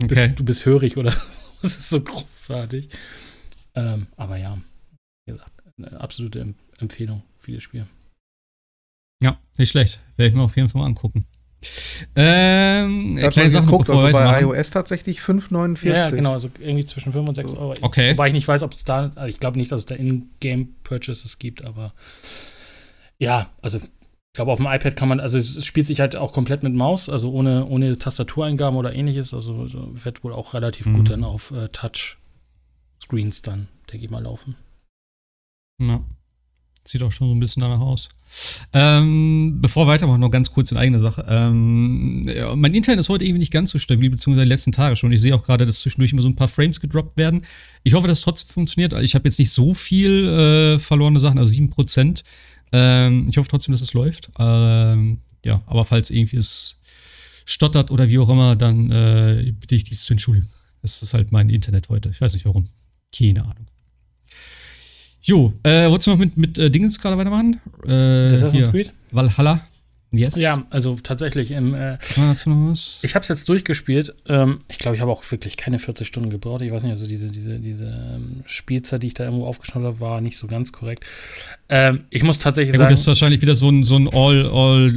[0.00, 0.32] Bist, Okay.
[0.34, 1.10] Du bist hörig oder
[1.62, 1.62] so.
[1.62, 2.88] Das ist so großartig.
[3.74, 4.58] Ähm, aber ja,
[5.26, 7.86] wie gesagt, eine absolute Em- Empfehlung für das Spiel.
[9.22, 10.00] Ja, nicht schlecht.
[10.16, 11.26] Werde ich mir auf jeden Fall mal angucken.
[12.16, 14.56] Ähm, Da kleine Sachen, geguckt, bevor wir also bei weitermachen.
[14.58, 15.86] iOS tatsächlich 5,49.
[15.88, 17.74] Ja, genau, also irgendwie zwischen 5 und 6 Euro.
[17.80, 18.12] Okay.
[18.12, 21.38] Wobei ich nicht weiß, ob es da, also ich glaube nicht, dass es da In-Game-Purchases
[21.38, 21.94] gibt, aber
[23.18, 23.84] ja, also ich
[24.34, 27.08] glaube, auf dem iPad kann man, also es spielt sich halt auch komplett mit Maus,
[27.08, 30.96] also ohne, ohne Tastatureingaben oder ähnliches, also so wird wohl auch relativ Mhm.
[30.96, 31.68] gut dann auf äh,
[33.02, 34.56] Touch-Screens dann, denke ich mal, laufen.
[35.80, 36.04] Ja.
[36.84, 38.08] Sieht auch schon so ein bisschen danach aus.
[38.72, 41.24] Ähm, bevor wir weitermachen, noch ganz kurz in eigene Sache.
[41.28, 44.96] Ähm, ja, mein Internet ist heute irgendwie nicht ganz so stabil, beziehungsweise die letzten Tage
[44.96, 45.12] schon.
[45.12, 47.44] Ich sehe auch gerade, dass zwischendurch immer so ein paar Frames gedroppt werden.
[47.84, 48.94] Ich hoffe, dass es trotzdem funktioniert.
[48.94, 52.24] Ich habe jetzt nicht so viel äh, verlorene Sachen, also 7%.
[52.72, 54.32] Ähm, ich hoffe trotzdem, dass es läuft.
[54.40, 56.80] Ähm, ja, aber falls irgendwie es
[57.44, 60.48] stottert oder wie auch immer, dann äh, bitte ich dies zu entschuldigen.
[60.80, 62.08] Das ist halt mein Internet heute.
[62.08, 62.66] Ich weiß nicht warum.
[63.16, 63.66] Keine Ahnung.
[65.22, 67.60] Jo, äh, wolltest du noch mit, mit äh, Dingens gerade weitermachen?
[67.86, 68.92] Äh, Assassin's hier, Creed?
[69.12, 69.66] Valhalla.
[70.14, 70.38] Yes.
[70.38, 72.98] Ja, also tatsächlich im, äh, noch was?
[73.02, 74.14] Ich habe es jetzt durchgespielt.
[74.28, 76.60] Ähm, ich glaube, ich habe auch wirklich keine 40 Stunden gebraucht.
[76.60, 77.84] Ich weiß nicht, also diese, diese, diese
[78.16, 81.04] ähm, Spielzeit, die ich da irgendwo aufgeschnappt habe, war nicht so ganz korrekt.
[81.70, 82.92] Ähm, ich muss tatsächlich Ja gut, sagen.
[82.92, 84.88] das ist wahrscheinlich wieder so ein, so ein All, All,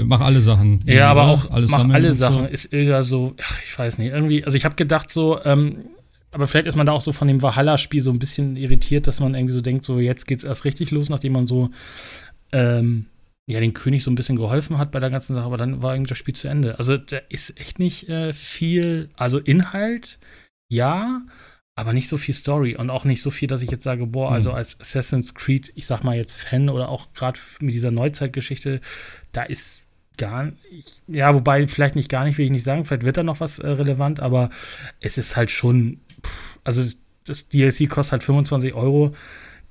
[0.00, 0.80] äh, mach alle Sachen.
[0.86, 2.20] ja, aber auch alles mach alle und so.
[2.20, 5.84] Sachen ist eher so, ach, ich weiß nicht, irgendwie, also ich habe gedacht so, ähm,
[6.32, 9.20] aber vielleicht ist man da auch so von dem Valhalla-Spiel so ein bisschen irritiert, dass
[9.20, 11.70] man irgendwie so denkt, so jetzt geht's erst richtig los, nachdem man so
[12.52, 13.06] ähm,
[13.46, 15.94] ja, den König so ein bisschen geholfen hat bei der ganzen Sache, aber dann war
[15.94, 16.78] irgendwie das Spiel zu Ende.
[16.78, 20.18] Also da ist echt nicht äh, viel, also Inhalt,
[20.70, 21.22] ja,
[21.74, 24.32] aber nicht so viel Story und auch nicht so viel, dass ich jetzt sage, boah,
[24.32, 24.56] also hm.
[24.56, 28.80] als Assassin's Creed, ich sag mal jetzt Fan oder auch gerade mit dieser Neuzeitgeschichte,
[29.32, 29.81] da ist
[30.18, 33.22] gar nicht, ja, wobei vielleicht nicht gar nicht, will ich nicht sagen, vielleicht wird da
[33.22, 34.50] noch was äh, relevant, aber
[35.00, 36.82] es ist halt schon, pff, also
[37.24, 39.12] das DLC kostet halt 25 Euro,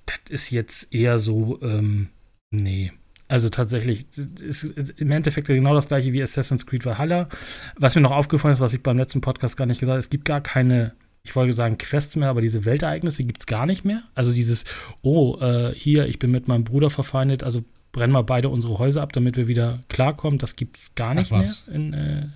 [0.05, 2.09] das ist jetzt eher so, ähm,
[2.49, 2.91] nee.
[3.27, 4.07] Also tatsächlich
[4.41, 4.63] ist
[4.97, 7.29] im Endeffekt genau das gleiche wie Assassin's Creed Valhalla.
[7.77, 10.09] Was mir noch aufgefallen ist, was ich beim letzten Podcast gar nicht gesagt habe, es
[10.09, 13.85] gibt gar keine ich wollte sagen Quests mehr, aber diese Weltereignisse gibt es gar nicht
[13.85, 14.03] mehr.
[14.15, 14.65] Also dieses,
[15.01, 19.01] oh, äh, hier, ich bin mit meinem Bruder verfeindet, also brennen wir beide unsere Häuser
[19.01, 20.39] ab, damit wir wieder klarkommen.
[20.39, 22.27] Das gibt es gar nicht mehr in äh,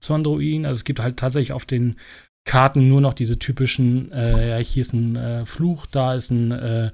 [0.00, 0.66] Zondruin.
[0.66, 1.96] Also es gibt halt tatsächlich auf den
[2.44, 6.52] Karten nur noch diese typischen, äh, ja, hier ist ein äh, Fluch, da ist ein,
[6.52, 6.90] äh,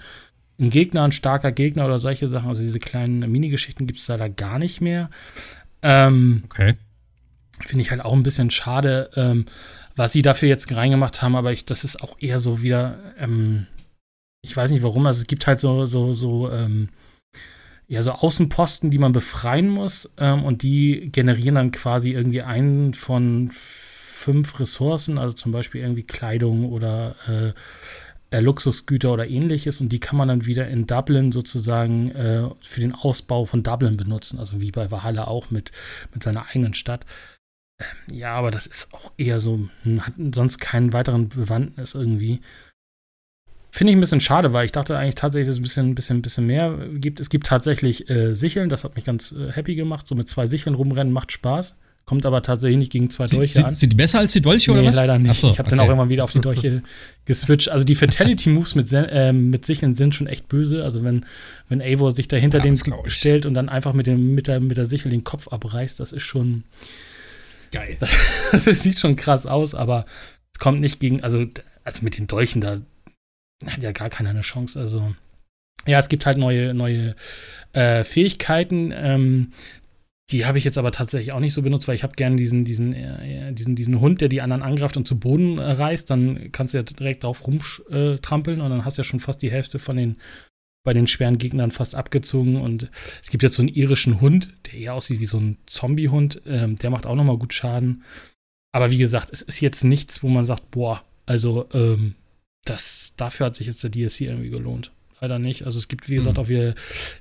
[0.61, 2.49] ein Gegner, ein starker Gegner oder solche Sachen.
[2.49, 5.11] Also diese kleinen Minigeschichten gibt es leider gar nicht mehr.
[5.83, 6.75] Ähm, okay.
[7.67, 9.11] Finde ich halt auch ein bisschen schade.
[9.17, 9.47] Ähm,
[9.97, 13.67] was sie dafür jetzt reingemacht haben, aber ich, das ist auch eher so wieder, ähm,
[14.43, 16.89] ich weiß nicht warum, also es gibt halt so, so, so, ähm,
[17.91, 22.95] ja, so Außenposten, die man befreien muss ähm, und die generieren dann quasi irgendwie einen
[22.95, 27.53] von fünf Ressourcen, also zum Beispiel irgendwie Kleidung oder äh,
[28.31, 32.81] äh, Luxusgüter oder ähnliches und die kann man dann wieder in Dublin sozusagen äh, für
[32.81, 35.73] den Ausbau von Dublin benutzen, also wie bei Valhalla auch mit,
[36.15, 37.05] mit seiner eigenen Stadt.
[37.81, 42.41] Ähm, ja, aber das ist auch eher so, hm, hat sonst keinen weiteren Bewandtnis irgendwie.
[43.71, 46.23] Finde ich ein bisschen schade, weil ich dachte eigentlich tatsächlich, dass es ein bisschen, bisschen,
[46.23, 47.21] bisschen mehr gibt.
[47.21, 50.07] Es gibt tatsächlich äh, Sicheln, das hat mich ganz äh, happy gemacht.
[50.07, 51.77] So mit zwei Sicheln rumrennen macht Spaß.
[52.05, 53.77] Kommt aber tatsächlich nicht gegen zwei Dolche sind, an.
[53.77, 54.97] Sind die besser als die Dolche nee, oder was?
[54.97, 55.37] leider nicht.
[55.37, 55.77] So, ich habe okay.
[55.77, 56.83] dann auch immer wieder auf die Dolche
[57.25, 57.69] geswitcht.
[57.69, 60.83] Also die Fatality-Moves mit, äh, mit Sicheln sind schon echt böse.
[60.83, 61.25] Also wenn,
[61.69, 64.77] wenn Eivor sich dahinter ja, den stellt und dann einfach mit, dem, mit, der, mit
[64.77, 66.65] der Sichel den Kopf abreißt, das ist schon
[67.73, 67.97] Geil.
[68.01, 68.11] Das,
[68.65, 70.05] das sieht schon krass aus, aber
[70.53, 71.45] es kommt nicht gegen, also,
[71.85, 72.81] also mit den Dolchen, da
[73.67, 74.79] hat ja gar keiner eine Chance.
[74.79, 75.15] Also,
[75.87, 77.15] ja, es gibt halt neue, neue
[77.73, 78.93] äh, Fähigkeiten.
[78.95, 79.49] Ähm,
[80.31, 82.65] die habe ich jetzt aber tatsächlich auch nicht so benutzt, weil ich habe gerne diesen,
[82.65, 86.09] diesen, äh, diesen, diesen Hund, der die anderen angreift und zu Boden äh, reißt.
[86.11, 89.51] Dann kannst du ja direkt drauf rumtrampeln und dann hast du ja schon fast die
[89.51, 90.17] Hälfte von den
[90.83, 92.57] bei den schweren Gegnern fast abgezogen.
[92.57, 92.91] Und
[93.23, 96.43] es gibt jetzt so einen irischen Hund, der eher aussieht wie so ein Zombie-Hund.
[96.47, 98.05] Ähm, der macht auch nochmal gut Schaden.
[98.73, 102.15] Aber wie gesagt, es ist jetzt nichts, wo man sagt, boah, also ähm,
[102.65, 104.93] das, dafür hat sich jetzt der DLC irgendwie gelohnt.
[105.21, 105.67] Leider nicht.
[105.67, 106.43] Also es gibt, wie gesagt, mhm.
[106.43, 106.75] auch wieder,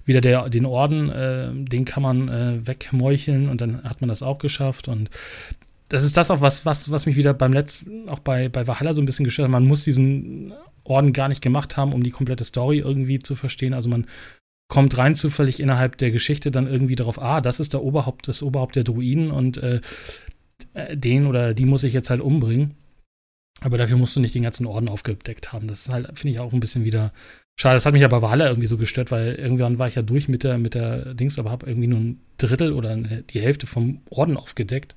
[0.05, 4.23] wieder der, den Orden, äh, den kann man äh, wegmeucheln und dann hat man das
[4.23, 4.87] auch geschafft.
[4.87, 5.09] Und
[5.89, 8.93] das ist das auch, was, was, was mich wieder beim letzten, auch bei, bei Valhalla
[8.93, 9.51] so ein bisschen gestört hat.
[9.51, 10.53] Man muss diesen
[10.85, 13.73] Orden gar nicht gemacht haben, um die komplette Story irgendwie zu verstehen.
[13.73, 14.07] Also man
[14.69, 18.43] kommt rein zufällig innerhalb der Geschichte dann irgendwie darauf, ah, das ist der Oberhaupt, das
[18.43, 19.81] Oberhaupt der Druiden und äh,
[20.73, 22.75] äh, den oder die muss ich jetzt halt umbringen.
[23.61, 25.67] Aber dafür musst du nicht den ganzen Orden aufgedeckt haben.
[25.67, 27.11] Das ist halt, finde ich, auch ein bisschen wieder
[27.59, 27.75] schade.
[27.75, 30.43] Das hat mich aber Valhalla irgendwie so gestört, weil irgendwann war ich ja durch mit
[30.43, 34.37] der, mit der Dings, aber habe irgendwie nur ein Drittel oder die Hälfte vom Orden
[34.37, 34.95] aufgedeckt.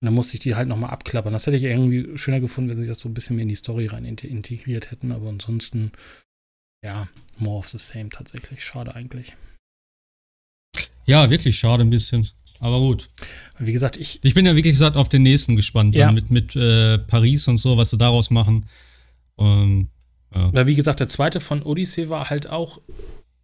[0.00, 1.32] Und dann musste ich die halt nochmal abklappern.
[1.32, 3.54] Das hätte ich irgendwie schöner gefunden, wenn sie das so ein bisschen mehr in die
[3.54, 5.12] Story rein integriert hätten.
[5.12, 5.92] Aber ansonsten,
[6.84, 8.64] ja, more of the same tatsächlich.
[8.64, 9.34] Schade eigentlich.
[11.06, 12.28] Ja, wirklich schade ein bisschen.
[12.60, 13.10] Aber gut.
[13.58, 14.20] Wie gesagt, ich.
[14.22, 15.94] Ich bin ja wirklich gesagt auf den nächsten gespannt.
[15.94, 16.12] Ja.
[16.12, 18.66] mit mit äh, Paris und so, was sie daraus machen.
[19.36, 19.88] Um,
[20.34, 20.52] ja.
[20.52, 22.80] Weil, wie gesagt, der zweite von Odyssey war halt auch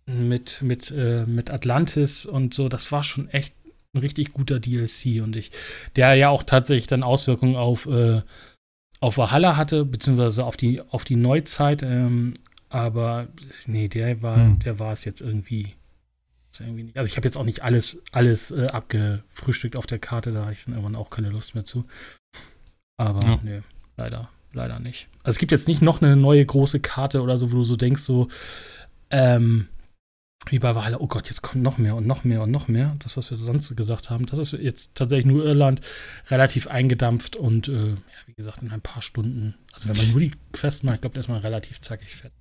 [0.06, 2.68] mit, mit, äh, mit Atlantis und so.
[2.68, 3.54] Das war schon echt
[3.92, 5.50] ein richtig guter DLC und ich,
[5.96, 8.22] der ja auch tatsächlich dann Auswirkungen auf, äh,
[9.00, 11.82] auf Valhalla hatte, beziehungsweise auf die, auf die Neuzeit.
[11.82, 12.34] Ähm,
[12.68, 13.28] aber
[13.66, 14.58] nee, der war, hm.
[14.60, 15.74] der war es jetzt irgendwie,
[16.60, 16.96] irgendwie nicht.
[16.96, 20.52] Also ich habe jetzt auch nicht alles, alles äh, abgefrühstückt auf der Karte, da habe
[20.52, 21.84] ich dann irgendwann auch keine Lust mehr zu.
[22.96, 23.40] Aber ja.
[23.42, 23.62] nee,
[23.96, 25.08] leider, leider nicht.
[25.22, 27.76] Also es gibt jetzt nicht noch eine neue große Karte oder so, wo du so
[27.76, 28.28] denkst, so,
[29.10, 29.68] ähm,
[30.48, 32.96] wie bei Valhalla, oh Gott, jetzt kommt noch mehr und noch mehr und noch mehr.
[33.00, 35.80] Das, was wir sonst gesagt haben, das ist jetzt tatsächlich nur Irland
[36.28, 37.96] relativ eingedampft und äh, ja,
[38.26, 39.54] wie gesagt, in ein paar Stunden.
[39.72, 42.32] Also wenn man nur die Quest macht, ich glaube, erstmal relativ zackig fett.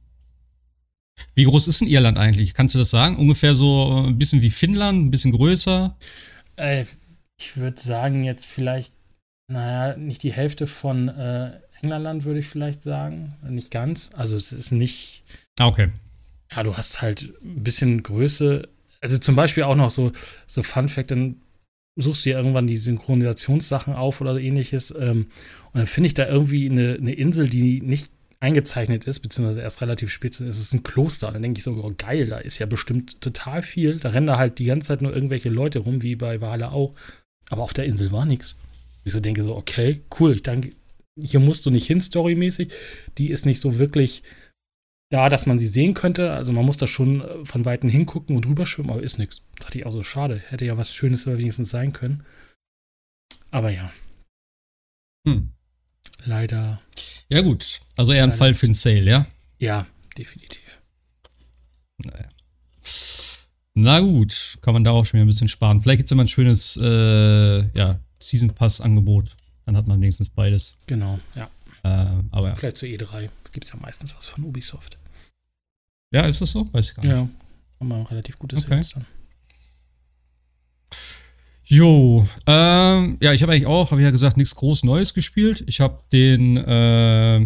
[1.35, 2.53] Wie groß ist denn Irland eigentlich?
[2.53, 3.17] Kannst du das sagen?
[3.17, 5.97] Ungefähr so ein bisschen wie Finnland, ein bisschen größer?
[6.55, 6.85] Äh,
[7.39, 8.93] ich würde sagen, jetzt vielleicht,
[9.47, 13.35] naja, nicht die Hälfte von äh, England, würde ich vielleicht sagen.
[13.47, 14.09] Nicht ganz.
[14.13, 15.23] Also es ist nicht.
[15.59, 15.89] Ah, okay
[16.55, 18.67] ja, du hast halt ein bisschen Größe.
[19.01, 20.11] Also zum Beispiel auch noch so,
[20.47, 21.37] so Fun Fact, dann
[21.95, 24.93] suchst du ja irgendwann die Synchronisationssachen auf oder ähnliches.
[24.97, 25.27] Ähm,
[25.71, 28.09] und dann finde ich da irgendwie eine, eine Insel, die nicht
[28.41, 31.27] eingezeichnet ist, beziehungsweise erst relativ spät ist, ist es ein Kloster.
[31.27, 33.97] Und dann denke ich so, oh, geil, da ist ja bestimmt total viel.
[33.97, 36.95] Da rennen da halt die ganze Zeit nur irgendwelche Leute rum, wie bei Valhalla auch.
[37.49, 38.55] Aber auf der Insel war nichts.
[39.03, 40.71] Ich so denke so, okay, cool, ich denke,
[41.21, 42.71] hier musst du nicht hin, storymäßig.
[43.17, 44.23] Die ist nicht so wirklich
[45.09, 46.31] da, dass man sie sehen könnte.
[46.31, 49.41] Also man muss da schon äh, von Weitem hingucken und rüberschwimmen, aber ist nichts.
[49.59, 50.41] Dachte ich auch so, schade.
[50.47, 52.23] Hätte ja was Schönes wenigstens sein können.
[53.51, 53.91] Aber ja.
[55.27, 55.51] Hm.
[56.25, 56.81] Leider.
[57.29, 57.81] Ja, gut.
[57.95, 59.27] Also eher ein Fall für ein Sale, ja?
[59.57, 60.81] Ja, definitiv.
[62.03, 62.29] Naja.
[63.73, 65.81] Na gut, kann man da auch schon wieder ein bisschen sparen.
[65.81, 69.35] Vielleicht gibt es immer ein schönes äh, ja, Season Pass-Angebot.
[69.65, 70.75] Dann hat man wenigstens beides.
[70.87, 71.49] Genau, ja.
[71.83, 72.55] Äh, aber ja.
[72.55, 74.97] Vielleicht zu E3 gibt es ja meistens was von Ubisoft.
[76.11, 76.71] Ja, ist das so?
[76.73, 77.11] Weiß ich gar nicht.
[77.11, 77.29] Ja,
[77.79, 78.67] haben wir relativ gute Okay.
[78.67, 79.05] Sales dann.
[81.71, 85.63] Jo, ähm, ja, ich habe eigentlich auch, habe ich ja gesagt, nichts groß Neues gespielt.
[85.67, 87.41] Ich habe den, äh,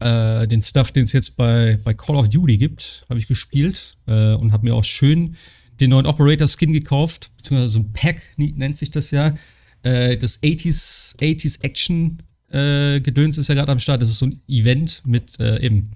[0.00, 3.98] äh, den Stuff, den es jetzt bei, bei Call of Duty gibt, habe ich gespielt
[4.06, 5.36] äh, und habe mir auch schön
[5.78, 9.34] den neuen Operator-Skin gekauft, beziehungsweise so ein Pack nennt sich das ja.
[9.82, 14.00] Äh, das 80s, 80s Action äh, Gedöns ist ja gerade am Start.
[14.00, 15.90] Das ist so ein Event mit äh, eben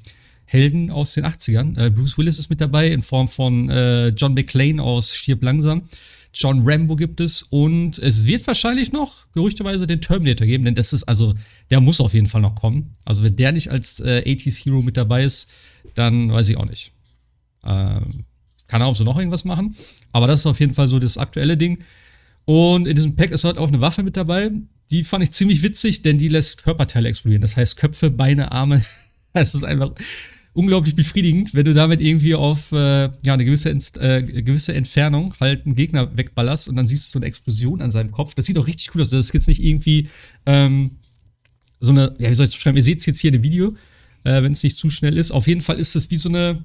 [0.44, 1.78] Helden aus den 80ern.
[1.82, 5.84] Äh, Bruce Willis ist mit dabei in Form von äh, John McClane aus Stirb langsam.
[6.38, 10.92] John Rambo gibt es und es wird wahrscheinlich noch gerüchteweise den Terminator geben, denn das
[10.92, 11.34] ist also,
[11.70, 12.92] der muss auf jeden Fall noch kommen.
[13.06, 15.48] Also wenn der nicht als äh, 80s Hero mit dabei ist,
[15.94, 16.92] dann weiß ich auch nicht.
[17.64, 18.26] Ähm,
[18.66, 19.74] kann er auch so noch irgendwas machen,
[20.12, 21.78] aber das ist auf jeden Fall so das aktuelle Ding.
[22.44, 24.50] Und in diesem Pack ist halt auch eine Waffe mit dabei.
[24.90, 27.40] Die fand ich ziemlich witzig, denn die lässt Körperteile explodieren.
[27.40, 28.84] Das heißt Köpfe, Beine, Arme.
[29.38, 29.90] Es ist einfach
[30.56, 35.34] unglaublich befriedigend, wenn du damit irgendwie auf äh, ja, eine gewisse, Inst äh, gewisse Entfernung
[35.38, 38.34] halt einen Gegner wegballerst und dann siehst du so eine Explosion an seinem Kopf.
[38.34, 39.10] Das sieht auch richtig cool aus.
[39.10, 40.08] Das ist jetzt nicht irgendwie
[40.46, 40.92] ähm,
[41.78, 42.78] so eine, ja, wie soll ich das beschreiben?
[42.78, 43.76] Ihr seht es jetzt hier in dem Video,
[44.24, 45.30] äh, wenn es nicht zu schnell ist.
[45.30, 46.64] Auf jeden Fall ist es wie so eine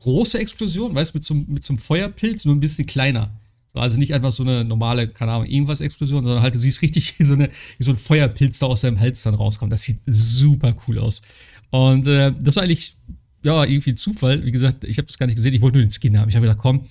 [0.00, 3.30] große Explosion, weißt du, mit so, mit so einem Feuerpilz, nur ein bisschen kleiner.
[3.72, 6.82] So, also nicht einfach so eine normale, keine Ahnung, irgendwas Explosion, sondern halt, du siehst
[6.82, 7.48] richtig, wie so, eine,
[7.78, 9.72] wie so ein Feuerpilz da aus seinem Hals dann rauskommt.
[9.72, 11.22] Das sieht super cool aus.
[11.70, 12.96] Und äh, das war eigentlich,
[13.44, 14.44] ja, irgendwie Zufall.
[14.44, 16.28] Wie gesagt, ich habe das gar nicht gesehen, ich wollte nur den Skin haben.
[16.28, 16.86] Ich habe gedacht, komm,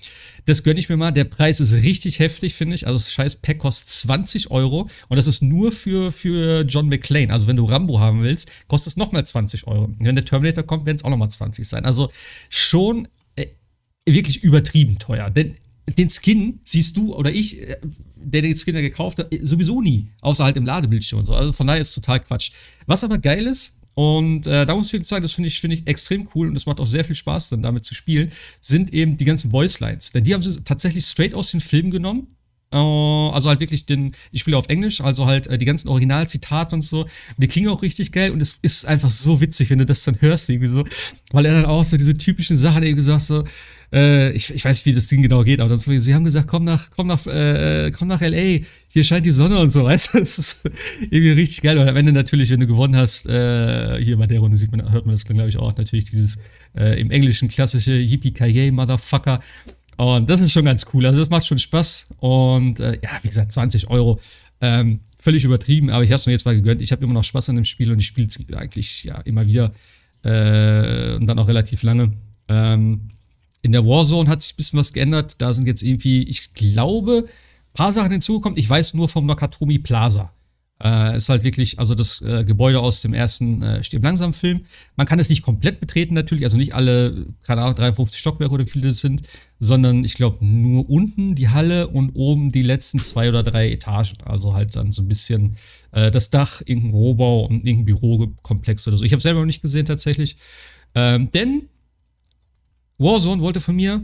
[0.46, 1.12] das gönne ich mir mal.
[1.12, 2.88] Der Preis ist richtig heftig, finde ich.
[2.88, 4.90] Also das scheiß Pack kostet 20 Euro.
[5.10, 7.32] Und das ist nur für, für John McClane.
[7.34, 9.86] Also wenn du Rambo haben willst, kostet es nochmal 20 Euro.
[9.86, 11.86] Und wenn der Terminator kommt, werden es auch nochmal 20 sein.
[11.86, 12.12] Also
[12.50, 13.48] schon äh,
[14.06, 15.30] wirklich übertrieben teuer.
[15.30, 15.56] Denn
[15.98, 17.78] den Skin siehst du oder ich, äh,
[18.16, 20.10] der den Skin ja gekauft hat, äh, sowieso nie.
[20.22, 21.34] Außer halt im Ladebildschirm und so.
[21.34, 22.52] Also von daher ist es total Quatsch.
[22.86, 25.88] Was aber geil ist, und äh, da muss ich sagen, das finde ich, finde ich
[25.88, 28.32] extrem cool und es macht auch sehr viel Spaß, dann damit zu spielen,
[28.62, 30.12] sind eben die ganzen Voice Lines.
[30.12, 32.28] Denn die haben sie tatsächlich straight aus den Filmen genommen.
[32.72, 36.76] Äh, also halt wirklich den, ich spiele auf Englisch, also halt äh, die ganzen Originalzitate
[36.76, 37.08] und so.
[37.38, 40.22] Die klingen auch richtig geil und es ist einfach so witzig, wenn du das dann
[40.22, 40.86] hörst, irgendwie so.
[41.32, 43.46] Weil er dann auch so diese typischen Sachen eben gesagt so,
[43.94, 46.48] äh, ich, ich weiß, wie das Ding genau geht, aber dann so, sie haben gesagt,
[46.48, 48.60] komm nach, komm nach, äh, komm nach LA,
[48.90, 50.20] hier scheint die Sonne und so, weißt du?
[50.20, 50.70] Das ist
[51.02, 51.78] irgendwie richtig geil.
[51.78, 54.92] Und am Ende natürlich, wenn du gewonnen hast, äh, hier bei der Runde sieht man,
[54.92, 56.38] hört man das, glaube ich, auch, natürlich dieses
[56.78, 59.42] äh, im Englischen klassische Yippie Motherfucker.
[59.98, 61.06] Und das ist schon ganz cool.
[61.06, 62.08] Also das macht schon Spaß.
[62.20, 64.20] Und äh, ja, wie gesagt, 20 Euro.
[64.60, 66.82] Ähm, völlig übertrieben, aber ich habe es mir jetzt mal gegönnt.
[66.82, 69.46] Ich habe immer noch Spaß an dem Spiel und ich spiele es eigentlich ja immer
[69.46, 69.74] wieder.
[70.24, 72.14] Äh, und dann auch relativ lange.
[72.48, 73.10] Ähm,
[73.62, 75.42] in der Warzone hat sich ein bisschen was geändert.
[75.42, 78.58] Da sind jetzt irgendwie, ich glaube, ein paar Sachen hinzugekommen.
[78.58, 80.32] Ich weiß nur vom Nakatomi Plaza.
[80.84, 84.66] Äh, ist halt wirklich, also das äh, Gebäude aus dem ersten äh, Stirb langsam Film.
[84.96, 88.66] Man kann es nicht komplett betreten natürlich, also nicht alle, keine Ahnung, 53 Stockwerke oder
[88.66, 89.24] wie viele das sind,
[89.60, 94.18] sondern ich glaube nur unten die Halle und oben die letzten zwei oder drei Etagen.
[94.24, 95.56] Also halt dann so ein bisschen
[95.94, 99.04] äh, das Dach, irgendein Rohbau und irgendein Bürokomplex oder so.
[99.04, 100.38] Ich habe selber noch nicht gesehen tatsächlich.
[100.94, 101.70] Ähm, denn
[102.98, 104.04] Warzone wollte von mir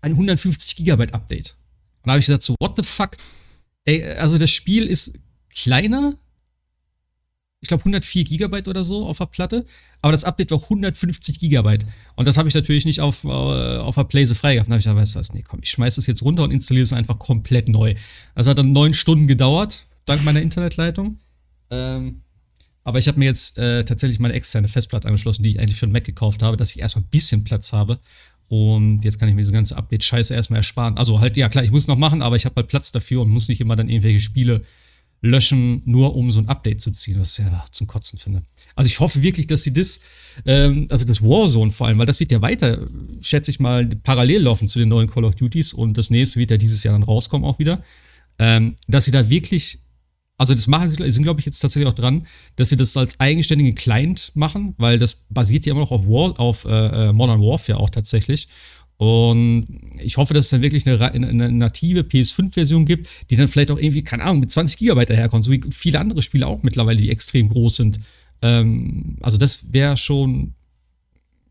[0.00, 1.56] ein 150 Gigabyte Update.
[2.02, 3.16] Und da habe ich gesagt so, what the fuck?
[3.84, 5.18] Ey, also das Spiel ist
[5.54, 6.14] kleiner.
[7.60, 9.64] Ich glaube 104 Gigabyte oder so auf der Platte.
[10.00, 11.86] Aber das Update war 150 Gigabyte.
[12.16, 14.68] Und das habe ich natürlich nicht auf, äh, auf der Playse freigehabt.
[14.68, 16.50] Da habe ich gesagt, weißt du was, nee, komm, ich schmeiß das jetzt runter und
[16.50, 17.94] installiere es einfach komplett neu.
[18.34, 21.20] Das hat dann neun Stunden gedauert, dank meiner Internetleitung.
[21.70, 22.22] Ähm,
[22.84, 25.86] aber ich habe mir jetzt äh, tatsächlich meine externe Festplatte angeschlossen, die ich eigentlich für
[25.86, 28.00] den Mac gekauft habe, dass ich erstmal ein bisschen Platz habe.
[28.48, 30.98] Und jetzt kann ich mir diese ganze Update-Scheiße erstmal ersparen.
[30.98, 33.22] Also halt, ja klar, ich muss es noch machen, aber ich habe halt Platz dafür
[33.22, 34.62] und muss nicht immer dann irgendwelche Spiele
[35.22, 38.42] löschen, nur um so ein Update zu ziehen, was ich ja zum Kotzen finde.
[38.74, 40.00] Also ich hoffe wirklich, dass sie das,
[40.44, 42.88] ähm, also das Warzone vor allem, weil das wird ja weiter,
[43.20, 46.50] schätze ich mal, parallel laufen zu den neuen Call of Duties und das nächste wird
[46.50, 47.84] ja dieses Jahr dann rauskommen auch wieder,
[48.38, 49.78] ähm, dass sie da wirklich
[50.38, 52.26] Also das machen sie, sind glaube ich jetzt tatsächlich auch dran,
[52.56, 56.38] dass sie das als eigenständigen Client machen, weil das basiert ja immer noch auf, War,
[56.40, 58.48] auf äh, äh Modern Warfare auch tatsächlich.
[58.96, 59.66] Und
[59.98, 63.78] ich hoffe, dass es dann wirklich eine, eine native PS5-Version gibt, die dann vielleicht auch
[63.78, 67.10] irgendwie, keine Ahnung, mit 20 GB daherkommt, so wie viele andere Spiele auch mittlerweile, die
[67.10, 67.98] extrem groß sind.
[68.42, 70.54] Ähm, also das wäre schon,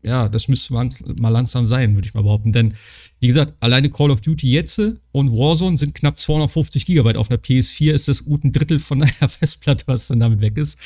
[0.02, 2.52] ja, das müsste man mal langsam sein, würde ich mal behaupten.
[2.52, 2.74] Denn,
[3.22, 4.80] wie gesagt, alleine Call of Duty jetzt
[5.12, 7.14] und Warzone sind knapp 250 GB.
[7.14, 10.58] Auf einer PS4 ist das gut ein Drittel von der Festplatte, was dann damit weg
[10.58, 10.76] ist.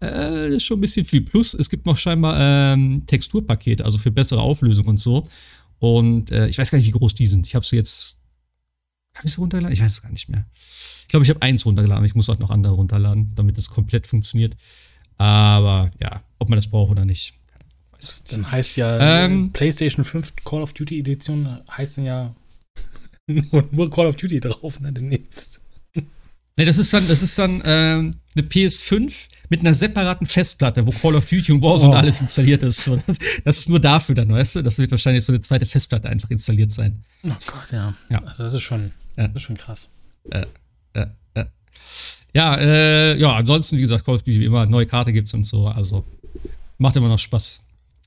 [0.00, 1.20] Äh, das ist schon ein bisschen viel.
[1.20, 5.28] Plus, es gibt noch scheinbar ähm, Texturpakete, also für bessere Auflösung und so.
[5.78, 7.46] Und äh, ich weiß gar nicht, wie groß die sind.
[7.46, 8.18] Ich habe sie jetzt.
[9.14, 9.72] Habe ich sie runtergeladen?
[9.72, 10.44] Ich weiß es gar nicht mehr.
[11.02, 12.04] Ich glaube, ich habe eins runtergeladen.
[12.04, 14.56] Ich muss auch noch andere runterladen, damit es komplett funktioniert.
[15.18, 17.34] Aber ja, ob man das braucht oder nicht.
[17.96, 22.34] Weiß dann heißt ja ähm, PlayStation 5 Call of Duty Edition heißt dann ja
[23.26, 25.60] nur, nur Call of Duty drauf, ne, demnächst.
[26.58, 30.90] Ne, das ist dann, das ist dann ähm, eine PS5 mit einer separaten Festplatte, wo
[30.90, 31.98] Call of Duty und Warzone oh.
[31.98, 32.88] alles installiert ist.
[32.88, 34.62] Das, das, ist nur dafür dann, weißt du?
[34.62, 37.04] Das wird wahrscheinlich so eine zweite Festplatte einfach installiert sein.
[37.24, 37.94] Oh Gott, ja.
[38.08, 38.22] ja.
[38.24, 39.28] Also das ist schon, ja.
[39.28, 39.90] das ist schon krass.
[40.30, 40.46] Äh,
[40.94, 41.44] äh, äh.
[42.34, 45.44] Ja, äh, ja, ansonsten, wie gesagt, Call of Duty wie immer, neue Karte gibt's und
[45.44, 45.66] so.
[45.66, 46.04] Also
[46.78, 47.65] macht immer noch Spaß.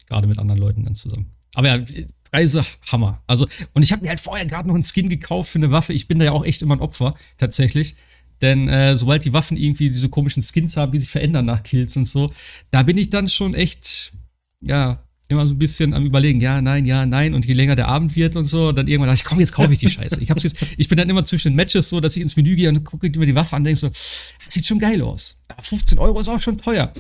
[0.10, 1.32] Gerade mit anderen Leuten dann zusammen.
[1.53, 1.84] Aber ja,
[2.32, 3.22] Preise Hammer.
[3.28, 5.93] Also, und ich habe mir halt vorher gerade noch einen Skin gekauft für eine Waffe.
[5.93, 7.95] Ich bin da ja auch echt immer ein Opfer, tatsächlich.
[8.41, 11.97] Denn äh, sobald die Waffen irgendwie diese komischen Skins haben, die sich verändern nach Kills
[11.97, 12.32] und so,
[12.72, 14.14] da bin ich dann schon echt,
[14.62, 17.34] ja, immer so ein bisschen am überlegen, ja, nein, ja, nein.
[17.34, 19.74] Und je länger der Abend wird und so, dann irgendwann dachte ich, komm, jetzt kaufe
[19.74, 20.22] ich die Scheiße.
[20.22, 22.55] Ich, hab's jetzt, ich bin dann immer zwischen den Matches so, dass ich ins Menü
[22.55, 25.38] gehe und gucke mir die Waffe an und denke so, das sieht schon geil aus.
[25.60, 26.91] 15 Euro ist auch schon teuer.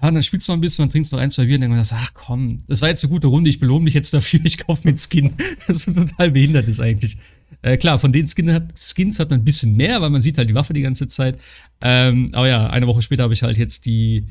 [0.00, 1.56] Ja, und dann spielst du noch ein bisschen, dann trinkst du noch ein, zwei Bier
[1.56, 4.40] und denkst, ach komm, das war jetzt eine gute Runde, ich belohne mich jetzt dafür,
[4.44, 5.32] ich kaufe mir einen Skin.
[5.66, 7.18] Das ist total behindert ist eigentlich.
[7.62, 10.38] Äh, klar, von den Skin hat, Skins hat man ein bisschen mehr, weil man sieht
[10.38, 11.38] halt die Waffe die ganze Zeit.
[11.80, 14.26] Ähm, aber ja, eine Woche später habe ich halt jetzt die,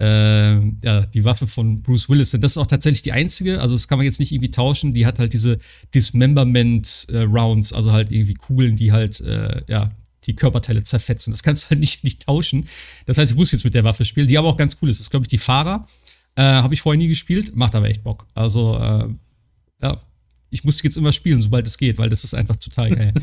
[0.00, 2.34] äh, ja, die Waffe von Bruce Willis.
[2.34, 4.94] Und das ist auch tatsächlich die einzige, also das kann man jetzt nicht irgendwie tauschen.
[4.94, 5.58] Die hat halt diese
[5.94, 9.90] Dismemberment-Rounds, äh, also halt irgendwie Kugeln, die halt, äh, ja,
[10.26, 11.32] die Körperteile zerfetzen.
[11.32, 12.66] Das kannst du halt nicht, nicht tauschen.
[13.06, 14.98] Das heißt, ich muss jetzt mit der Waffe spielen, die aber auch ganz cool ist.
[14.98, 15.86] Das ist, glaube ich, die Fahrer.
[16.36, 18.26] Äh, Habe ich vorher nie gespielt, macht aber echt Bock.
[18.34, 19.08] Also, äh,
[19.82, 20.02] ja,
[20.50, 23.14] ich muss jetzt immer spielen, sobald es geht, weil das ist einfach total geil.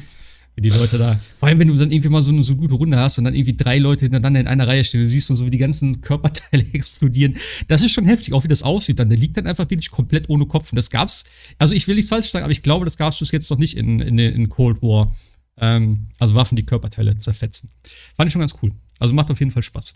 [0.55, 1.19] wie die Leute da.
[1.39, 3.33] Vor allem, wenn du dann irgendwie mal so eine so gute Runde hast und dann
[3.33, 6.01] irgendwie drei Leute hintereinander in einer Reihe stehen, du siehst und so, wie die ganzen
[6.01, 7.37] Körperteile explodieren.
[7.67, 9.09] Das ist schon heftig, auch wie das aussieht dann.
[9.09, 10.71] Der liegt dann einfach wirklich komplett ohne Kopf.
[10.71, 11.23] Und das gab's,
[11.57, 13.77] also ich will nicht falsch sagen, aber ich glaube, das gab's bis jetzt noch nicht
[13.77, 15.15] in, in, in Cold War.
[15.57, 17.69] Ähm, also Waffen, die Körperteile zerfetzen.
[18.15, 18.71] Fand ich schon ganz cool.
[18.99, 19.95] Also macht auf jeden Fall Spaß.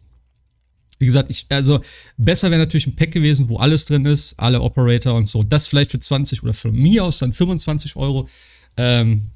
[0.98, 1.82] Wie gesagt, ich, also
[2.18, 5.44] besser wäre natürlich ein Pack gewesen, wo alles drin ist, alle Operator und so.
[5.44, 8.30] Das vielleicht für 20 oder von mir aus dann 25 Euro.
[8.78, 9.30] Ähm,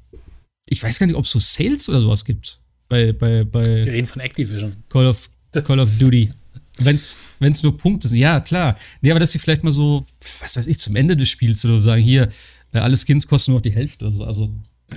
[0.68, 2.60] ich weiß gar nicht, ob es so Sales oder sowas gibt.
[2.88, 4.76] Bei, bei, bei Wir reden von Activision.
[4.88, 6.32] Call of, Call of Duty.
[6.78, 8.78] Wenn es nur Punkte sind, ja, klar.
[9.02, 10.06] Nee, aber dass sie vielleicht mal so,
[10.40, 12.30] was weiß ich, zum Ende des Spiels oder so sagen, hier,
[12.72, 14.24] äh, alle Skins kosten nur noch die Hälfte oder so.
[14.24, 14.50] Also.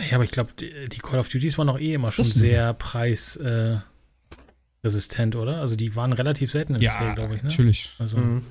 [0.10, 2.74] Ja, aber ich glaube, die, die, Call of Duties waren auch eh immer schon sehr
[2.74, 3.36] preis.
[3.36, 3.78] Äh
[4.86, 5.62] oder?
[5.62, 7.44] Also die waren relativ selten im ja, Sale, glaube ich.
[7.44, 7.50] Ne?
[7.50, 7.90] Natürlich.
[8.00, 8.18] Also.
[8.18, 8.42] Mhm.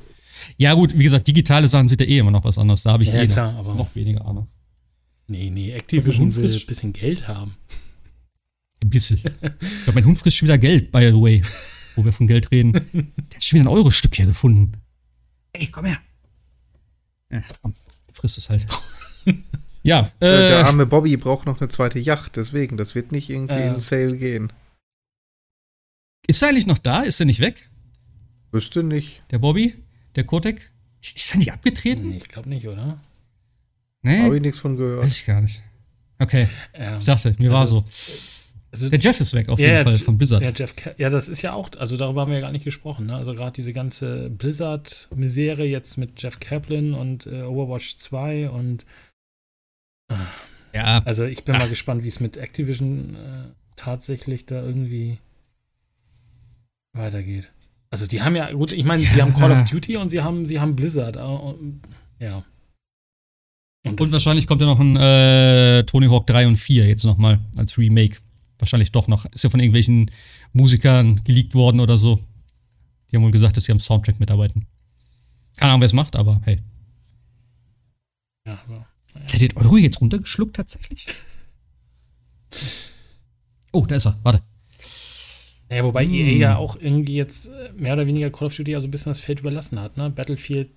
[0.57, 2.82] Ja, gut, wie gesagt, digitale Sachen sind ja eh immer noch was anderes.
[2.82, 4.49] Da habe ich ja, eh klar, noch, noch, weniger Ahnung.
[5.26, 7.57] Nee, nee, Activision will ein bisschen Geld haben.
[8.82, 9.18] Ein bisschen.
[9.22, 11.43] ich glaube, mein Hund frisst schon wieder Geld, by the way.
[11.95, 12.72] Wo wir von Geld reden.
[12.93, 13.03] Der
[13.34, 14.72] hat schon wieder ein Euro-Stück hier gefunden.
[15.53, 15.99] Ey, komm her.
[17.30, 17.74] Ja, komm,
[18.11, 18.66] frisst es halt.
[19.82, 20.10] ja.
[20.20, 23.68] Äh, der arme Bobby braucht noch eine zweite Yacht, deswegen, das wird nicht irgendwie äh,
[23.68, 24.52] in Sale gehen.
[26.26, 27.02] Ist er eigentlich noch da?
[27.02, 27.68] Ist er nicht weg?
[28.52, 29.22] Wüsste nicht.
[29.30, 29.74] Der Bobby?
[30.14, 30.70] Der Kotek?
[31.00, 32.10] Ist er nicht abgetreten?
[32.10, 32.98] Nee, ich glaube nicht, oder?
[34.02, 34.22] Nee.
[34.22, 35.02] Habe ich nichts von gehört.
[35.02, 35.62] Weiß ich gar nicht.
[36.18, 36.48] Okay.
[36.74, 37.84] Ähm, ich dachte, mir also, war so.
[38.70, 40.42] Also, der Jeff ist weg, auf jeden Fall, von Blizzard.
[40.42, 43.06] Ja, Jeff, ja, das ist ja auch, also darüber haben wir ja gar nicht gesprochen.
[43.06, 43.16] Ne?
[43.16, 48.86] Also gerade diese ganze Blizzard-Misere jetzt mit Jeff Kaplan und äh, Overwatch 2 und.
[50.72, 51.02] Ja.
[51.04, 51.60] Also ich bin Ach.
[51.60, 55.18] mal gespannt, wie es mit Activision äh, tatsächlich da irgendwie
[56.94, 57.50] weitergeht.
[57.90, 59.10] Also die haben ja, gut, ich meine, ja.
[59.14, 61.16] die haben Call of Duty und sie haben, sie haben Blizzard.
[61.16, 62.44] Äh, ja.
[63.84, 67.40] Und, und wahrscheinlich kommt ja noch ein äh, Tony Hawk 3 und 4 jetzt nochmal
[67.56, 68.16] als Remake.
[68.58, 69.26] Wahrscheinlich doch noch.
[69.26, 70.10] Ist ja von irgendwelchen
[70.52, 72.20] Musikern geleakt worden oder so.
[73.10, 74.66] Die haben wohl gesagt, dass sie am Soundtrack mitarbeiten.
[75.56, 76.60] Keine Ahnung, wer es macht, aber hey.
[78.46, 78.81] Ja,
[79.30, 81.06] Hat den Euro jetzt runtergeschluckt tatsächlich?
[83.72, 84.18] Oh, da ist er.
[84.22, 84.42] Warte.
[85.70, 86.12] Naja, wobei hm.
[86.12, 88.90] EA ja auch irgendwie jetzt äh, mehr oder weniger Call of Duty ja so ein
[88.90, 90.10] bisschen das Feld überlassen hat, ne?
[90.10, 90.68] Battlefield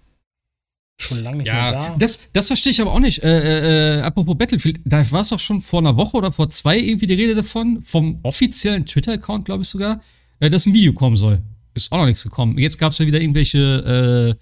[0.97, 1.95] schon lange nicht Ja, mehr da.
[1.99, 3.21] das, das verstehe ich aber auch nicht.
[3.21, 6.79] Äh, äh, apropos Battlefield, da war es doch schon vor einer Woche oder vor zwei
[6.79, 9.99] irgendwie die Rede davon, vom offiziellen Twitter-Account, glaube ich sogar,
[10.39, 11.41] äh, dass ein Video kommen soll.
[11.73, 12.57] Ist auch noch nichts gekommen.
[12.57, 14.37] Jetzt gab es ja wieder irgendwelche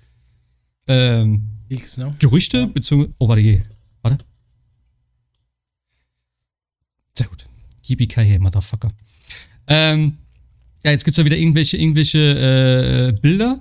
[0.87, 2.15] äh, ähm, Leaks, ne?
[2.19, 2.65] Gerüchte, Ja.
[2.67, 3.15] beziehungsweise.
[3.17, 3.63] Oh, warte, je.
[4.03, 4.23] Warte.
[7.13, 7.47] Sehr gut.
[7.83, 8.91] Yippie Motherfucker.
[9.67, 10.17] Ähm,
[10.83, 13.59] ja, jetzt gibt's ja wieder irgendwelche, irgendwelche äh, Bilder,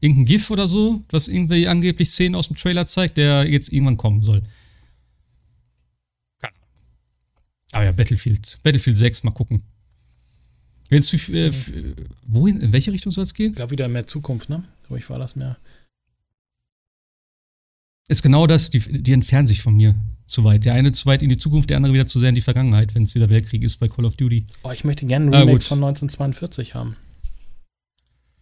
[0.00, 3.96] irgendein GIF oder so, was irgendwie angeblich Szenen aus dem Trailer zeigt, der jetzt irgendwann
[3.96, 4.42] kommen soll.
[6.40, 6.54] Keine.
[7.72, 9.62] Aber ja, Battlefield, Battlefield 6, mal gucken.
[10.88, 11.52] Wenn's, äh,
[12.26, 13.50] wohin, in welche Richtung soll es gehen?
[13.50, 14.64] Ich glaube wieder mehr Zukunft, ne?
[14.86, 15.58] Glaube ich, war das mehr.
[18.08, 19.94] Ist genau das, die, die entfernen sich von mir
[20.26, 20.64] zu weit.
[20.64, 22.94] Der eine zu weit in die Zukunft, der andere wieder zu sehr in die Vergangenheit,
[22.94, 24.46] wenn es wieder Weltkrieg ist bei Call of Duty.
[24.62, 25.62] Oh, ich möchte gerne ein Ah, Remake gut.
[25.64, 26.96] von 1942 haben.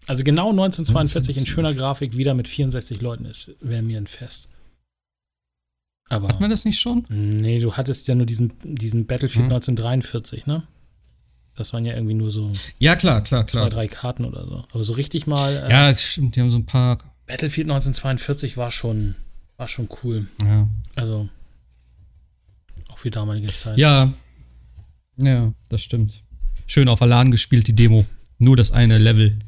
[0.07, 4.49] Also genau 1942 in schöner Grafik wieder mit 64 Leuten ist, wäre mir ein Fest.
[6.09, 6.29] Aber.
[6.29, 7.07] Hat man das nicht schon?
[7.09, 9.53] Nee, du hattest ja nur diesen, diesen Battlefield Hm.
[9.53, 10.65] 1943, ne?
[11.55, 14.65] Das waren ja irgendwie nur so Ja, klar, klar, zwei, drei Karten oder so.
[14.73, 15.53] Aber so richtig mal.
[15.55, 16.99] Äh, Ja, es stimmt, die haben so ein paar.
[17.27, 19.15] Battlefield 1942 war schon,
[19.57, 20.27] war schon cool.
[20.43, 20.69] Ja.
[20.97, 21.29] Also.
[22.89, 23.79] Auch für damalige Zeit.
[23.79, 24.13] Ja.
[25.17, 26.23] Ja, das stimmt.
[26.67, 28.07] Schön auf Alan gespielt, die Demo.
[28.39, 29.39] Nur das eine Level.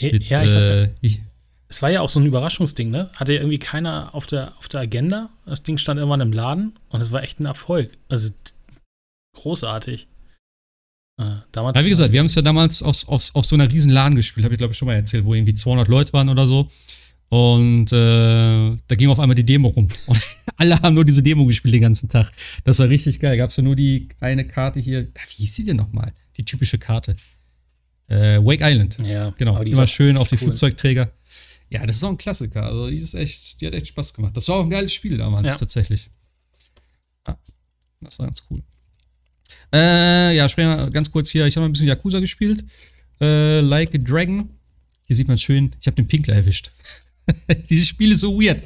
[0.00, 1.20] Mit, ja, ich weiß äh, ich,
[1.68, 3.10] Es war ja auch so ein Überraschungsding, ne?
[3.14, 5.30] Hatte ja irgendwie keiner auf der, auf der Agenda.
[5.46, 7.90] Das Ding stand irgendwann im Laden und es war echt ein Erfolg.
[8.08, 8.30] Also
[9.34, 10.08] großartig.
[11.20, 13.70] Äh, damals ja, wie gesagt, wir haben es ja damals aus, aus, auf so einer
[13.70, 16.28] riesen LAN gespielt, habe ich glaube ich schon mal erzählt, wo irgendwie 200 Leute waren
[16.28, 16.68] oder so.
[17.34, 19.88] Und äh, da ging auf einmal die Demo rum.
[20.06, 20.22] Und
[20.56, 22.30] alle haben nur diese Demo gespielt den ganzen Tag.
[22.62, 23.36] Das war richtig geil.
[23.36, 25.08] Gab es ja nur die eine Karte hier.
[25.16, 26.12] Ah, Wie hieß die denn nochmal?
[26.36, 27.16] Die typische Karte.
[28.06, 28.98] Äh, Wake Island.
[29.02, 29.64] Ja, Genau.
[29.64, 30.42] die Immer auch schön auf die cool.
[30.42, 31.10] Flugzeugträger.
[31.70, 32.66] Ja, das ist auch ein Klassiker.
[32.66, 34.36] Also, die ist echt, die hat echt Spaß gemacht.
[34.36, 35.56] Das war auch ein geiles Spiel damals, Ja.
[35.56, 36.10] tatsächlich.
[37.26, 37.36] Ja,
[38.00, 38.62] das war ganz cool.
[39.72, 41.46] Äh, ja, sprechen wir ganz kurz hier.
[41.46, 42.64] Ich habe mal ein bisschen Yakuza gespielt.
[43.20, 44.50] Äh, like a Dragon.
[45.06, 46.70] Hier sieht man schön, ich habe den Pinkler erwischt.
[47.70, 48.62] Dieses Spiel ist so weird.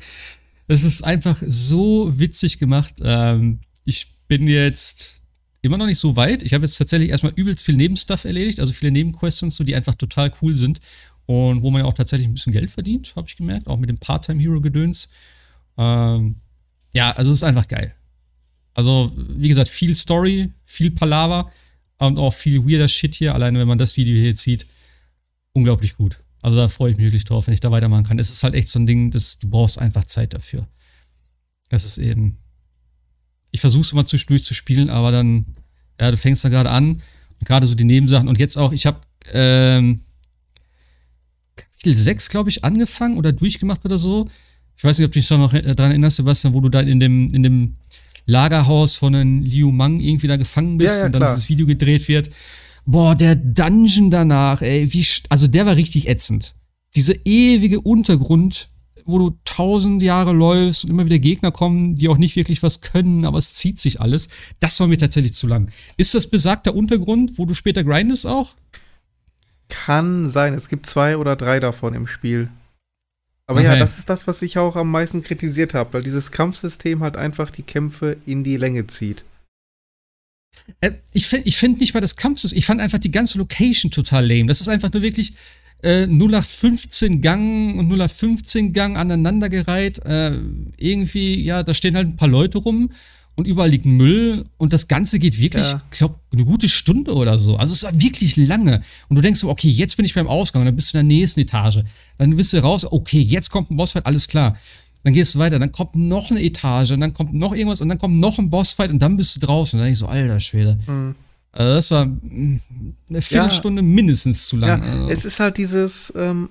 [0.67, 2.95] Das ist einfach so witzig gemacht.
[3.03, 5.23] Ähm, ich bin jetzt
[5.63, 6.43] immer noch nicht so weit.
[6.43, 9.75] Ich habe jetzt tatsächlich erstmal übelst viel Nebenstuff erledigt, also viele Nebenquests und so, die
[9.75, 10.81] einfach total cool sind.
[11.27, 13.91] Und wo man ja auch tatsächlich ein bisschen Geld verdient, habe ich gemerkt, auch mit
[13.91, 15.11] dem Part-Time-Hero-Gedöns.
[15.77, 16.37] Ähm,
[16.95, 17.95] ja, also es ist einfach geil.
[18.75, 21.51] Also, wie gesagt, viel Story, viel Palaver
[21.99, 23.35] und auch viel weirder Shit hier.
[23.35, 24.67] Alleine, wenn man das Video hier jetzt sieht,
[25.53, 26.21] unglaublich gut.
[26.43, 28.19] Also, da freue ich mich wirklich drauf, wenn ich da weitermachen kann.
[28.19, 30.67] Es ist halt echt so ein Ding, das, du brauchst einfach Zeit dafür.
[31.69, 32.39] Das ist eben.
[33.51, 35.47] Ich versuche es immer zwischendurch zu spielen, aber dann,
[36.01, 37.03] ja, du fängst da gerade an.
[37.41, 38.29] Und gerade so die Nebensachen.
[38.29, 39.01] Und jetzt auch, ich habe
[39.33, 40.01] ähm,
[41.57, 44.29] Kapitel 6, glaube ich, angefangen oder durchgemacht oder so.
[44.77, 46.81] Ich weiß nicht, ob du dich da noch äh, dran erinnerst, Sebastian, wo du da
[46.81, 47.77] in dem, in dem
[48.27, 51.35] Lagerhaus von einem Liu Mang irgendwie da gefangen bist Ja, ja, und dann klar.
[51.35, 52.31] dieses Video gedreht wird.
[52.91, 56.55] Boah, der Dungeon danach, ey, wie, also der war richtig ätzend.
[56.95, 58.71] Diese ewige Untergrund,
[59.05, 62.81] wo du tausend Jahre läufst und immer wieder Gegner kommen, die auch nicht wirklich was
[62.81, 64.29] können, aber es zieht sich alles.
[64.59, 65.69] Das war mir tatsächlich zu lang.
[65.99, 68.55] Ist das besagter Untergrund, wo du später grindest auch?
[69.69, 72.49] Kann sein, es gibt zwei oder drei davon im Spiel.
[73.47, 73.81] Aber ja, Okay.
[73.81, 77.51] das ist das, was ich auch am meisten kritisiert habe, weil dieses Kampfsystem halt einfach
[77.51, 79.25] die Kämpfe in die Länge zieht.
[80.81, 83.91] Äh, ich finde ich find nicht mal das Kampfsystem, ich fand einfach die ganze Location
[83.91, 84.47] total lame.
[84.47, 85.33] Das ist einfach nur wirklich
[85.83, 90.05] äh, 0815 Gang und 0815 Gang aneinandergereiht.
[90.05, 90.39] Äh,
[90.77, 92.91] irgendwie, ja, da stehen halt ein paar Leute rum
[93.37, 95.83] und überall liegt Müll und das Ganze geht wirklich, Ja.
[95.93, 97.57] ich glaube, eine gute Stunde oder so.
[97.57, 98.83] Also es war wirklich lange.
[99.09, 101.09] Und du denkst so, okay, jetzt bin ich beim Ausgang und dann bist du in
[101.09, 101.85] der nächsten Etage.
[102.19, 104.59] Dann bist du raus, okay, jetzt kommt ein Bossfight, alles klar.
[105.05, 107.89] Dann gehst du weiter, dann kommt noch eine Etage und dann kommt noch irgendwas und
[107.89, 109.79] dann kommt noch ein Bossfight und dann bist du draußen.
[109.79, 110.79] Und dann ich so, alter Schwede.
[110.87, 111.15] Hm.
[111.53, 112.61] Also das war mm,
[113.09, 114.83] eine Viertelstunde mindestens zu lang.
[114.83, 115.11] Ja, also.
[115.11, 116.51] es ist halt dieses ähm,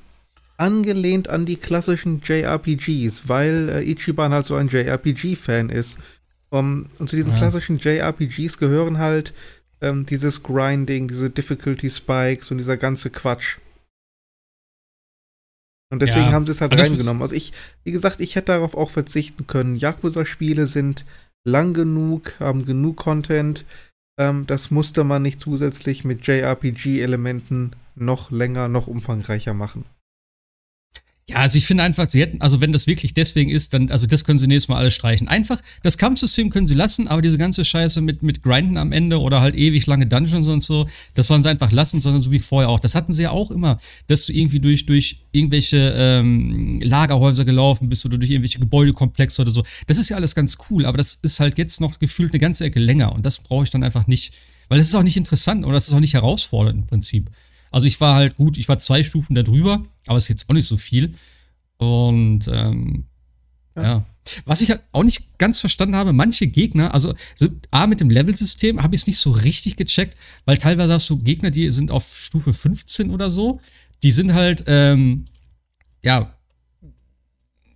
[0.57, 5.97] angelehnt an die klassischen JRPGs, weil äh, Ichiban halt so ein JRPG-Fan ist.
[6.49, 7.37] Um, und zu diesen Ja.
[7.37, 9.33] klassischen JRPGs gehören halt
[9.81, 13.57] ähm, dieses Grinding, diese Difficulty Spikes und dieser ganze Quatsch.
[15.89, 17.21] Und deswegen Ja, haben sie es halt reingenommen.
[17.21, 19.77] Also ich, wie gesagt, ich hätte darauf auch verzichten können.
[19.77, 21.05] Yakuza-Spiele sind
[21.45, 23.65] lang genug, haben genug Content.
[24.19, 29.85] Ähm, das musste man nicht zusätzlich mit JRPG-Elementen noch länger, noch umfangreicher machen.
[31.29, 34.07] Ja, also ich finde einfach, sie hätten, also wenn das wirklich deswegen ist, dann, also
[34.07, 35.27] das können sie nächstes Mal alles streichen.
[35.27, 39.19] Einfach, das Kampfsystem können sie lassen, aber diese ganze Scheiße mit, mit Grinden am Ende
[39.19, 42.39] oder halt ewig lange Dungeons und so, das sollen sie einfach lassen, sondern so wie
[42.39, 42.79] vorher auch.
[42.79, 47.89] Das hatten sie ja auch immer, dass du irgendwie durch, durch irgendwelche ähm, Lagerhäuser gelaufen
[47.89, 49.65] bist oder durch irgendwelche Gebäudekomplexe oder so.
[49.85, 52.63] Das ist ja alles ganz cool, aber das ist halt jetzt noch gefühlt eine ganze
[52.63, 54.33] Ecke länger und das brauche ich dann einfach nicht,
[54.69, 57.29] weil das ist auch nicht interessant oder das ist auch nicht herausfordernd im Prinzip.
[57.77, 60.49] Also ich war halt gut, ich war zwei Stufen da drüber, aber es ist jetzt
[60.49, 61.13] auch nicht so viel.
[61.77, 63.05] Und ähm,
[63.75, 63.83] ja.
[63.83, 64.05] ja.
[64.45, 68.09] Was ich halt auch nicht ganz verstanden habe, manche Gegner, also so, A, mit dem
[68.09, 71.91] Level-System habe ich es nicht so richtig gecheckt, weil teilweise hast du Gegner, die sind
[71.91, 73.61] auf Stufe 15 oder so.
[74.01, 75.25] Die sind halt, ähm,
[76.03, 76.35] ja,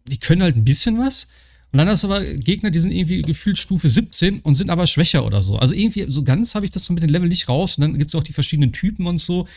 [0.07, 1.27] die können halt ein bisschen was.
[1.71, 4.87] Und dann hast du aber Gegner, die sind irgendwie gefühlt Stufe 17 und sind aber
[4.87, 5.55] schwächer oder so.
[5.55, 7.77] Also irgendwie, so ganz habe ich das so mit den Level nicht raus.
[7.77, 9.47] Und dann gibt es auch die verschiedenen Typen und so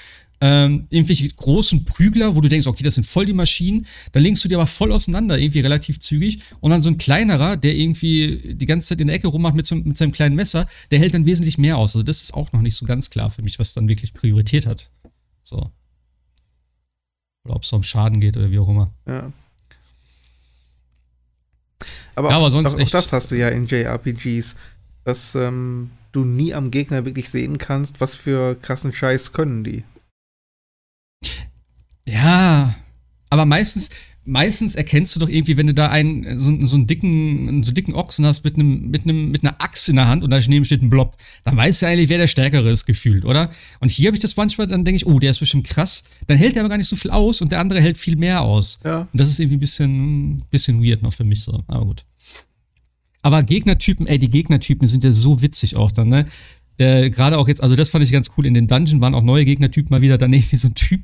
[0.41, 4.45] ähm, irgendwelche großen Prügler, wo du denkst, okay, das sind voll die Maschinen, dann lenkst
[4.45, 6.41] du die aber voll auseinander, irgendwie relativ zügig.
[6.61, 9.66] Und dann so ein kleinerer, der irgendwie die ganze Zeit in der Ecke rummacht mit,
[9.66, 11.95] so, mit seinem kleinen Messer, der hält dann wesentlich mehr aus.
[11.97, 14.66] Also das ist auch noch nicht so ganz klar für mich, was dann wirklich Priorität
[14.66, 14.91] hat.
[15.45, 15.70] So.
[17.45, 18.91] Oder ob es um Schaden geht oder wie auch immer.
[19.07, 19.32] Ja.
[22.14, 24.55] Aber, ja, aber sonst auch, auch das hast du ja in JRPGs,
[25.05, 29.85] dass ähm, du nie am Gegner wirklich sehen kannst, was für krassen Scheiß können die.
[32.07, 32.74] Ja,
[33.30, 33.90] aber meistens,
[34.24, 37.74] meistens erkennst du doch irgendwie, wenn du da einen, so, so einen dicken, so einen
[37.74, 40.40] dicken Ochsen hast mit einem, mit einem, mit einer Axt in der Hand und da
[40.46, 43.50] neben steht ein Blob, dann weißt du eigentlich, wer der Stärkere ist, gefühlt, oder?
[43.80, 46.05] Und hier habe ich das manchmal, dann denke ich, oh, der ist bestimmt krass.
[46.26, 48.42] Dann hält der aber gar nicht so viel aus und der andere hält viel mehr
[48.42, 48.80] aus.
[48.84, 49.00] Ja.
[49.00, 51.62] Und das ist irgendwie ein bisschen, bisschen weird noch für mich so.
[51.66, 52.05] Aber gut.
[53.22, 56.26] Aber Gegnertypen, ey, die Gegnertypen sind ja so witzig auch dann, ne?
[56.79, 59.22] Äh, gerade auch jetzt, also das fand ich ganz cool, in den Dungeon waren auch
[59.22, 61.03] neue Gegnertypen mal wieder, dann irgendwie so ein Typ,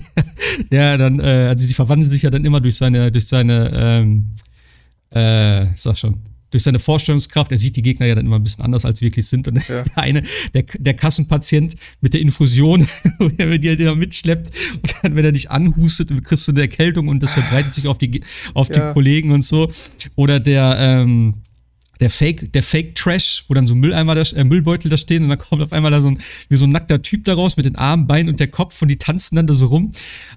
[0.72, 4.30] der, dann, äh, also die verwandeln sich ja dann immer durch seine, durch seine, ähm,
[5.10, 6.20] äh, sag schon,
[6.54, 9.06] durch seine Vorstellungskraft, er sieht die Gegner ja dann immer ein bisschen anders, als sie
[9.06, 9.48] wirklich sind.
[9.48, 9.82] Und ja.
[9.82, 10.22] der eine,
[10.54, 12.86] der, der Kassenpatient mit der Infusion,
[13.18, 17.24] wenn der den mitschleppt und dann, wenn er dich anhustet, kriegst du eine Erkältung und
[17.24, 18.22] das verbreitet sich auf die,
[18.54, 18.86] auf ja.
[18.86, 19.68] die Kollegen und so.
[20.14, 21.34] Oder der, ähm,
[22.00, 25.28] der Fake, der Fake Trash, wo dann so Mülleimer, da, äh, Müllbeutel da stehen und
[25.28, 26.18] dann kommt auf einmal da so ein,
[26.48, 28.98] wie so ein nackter Typ daraus mit den Armen, Beinen und der Kopf und die
[28.98, 29.92] tanzen dann da so rum.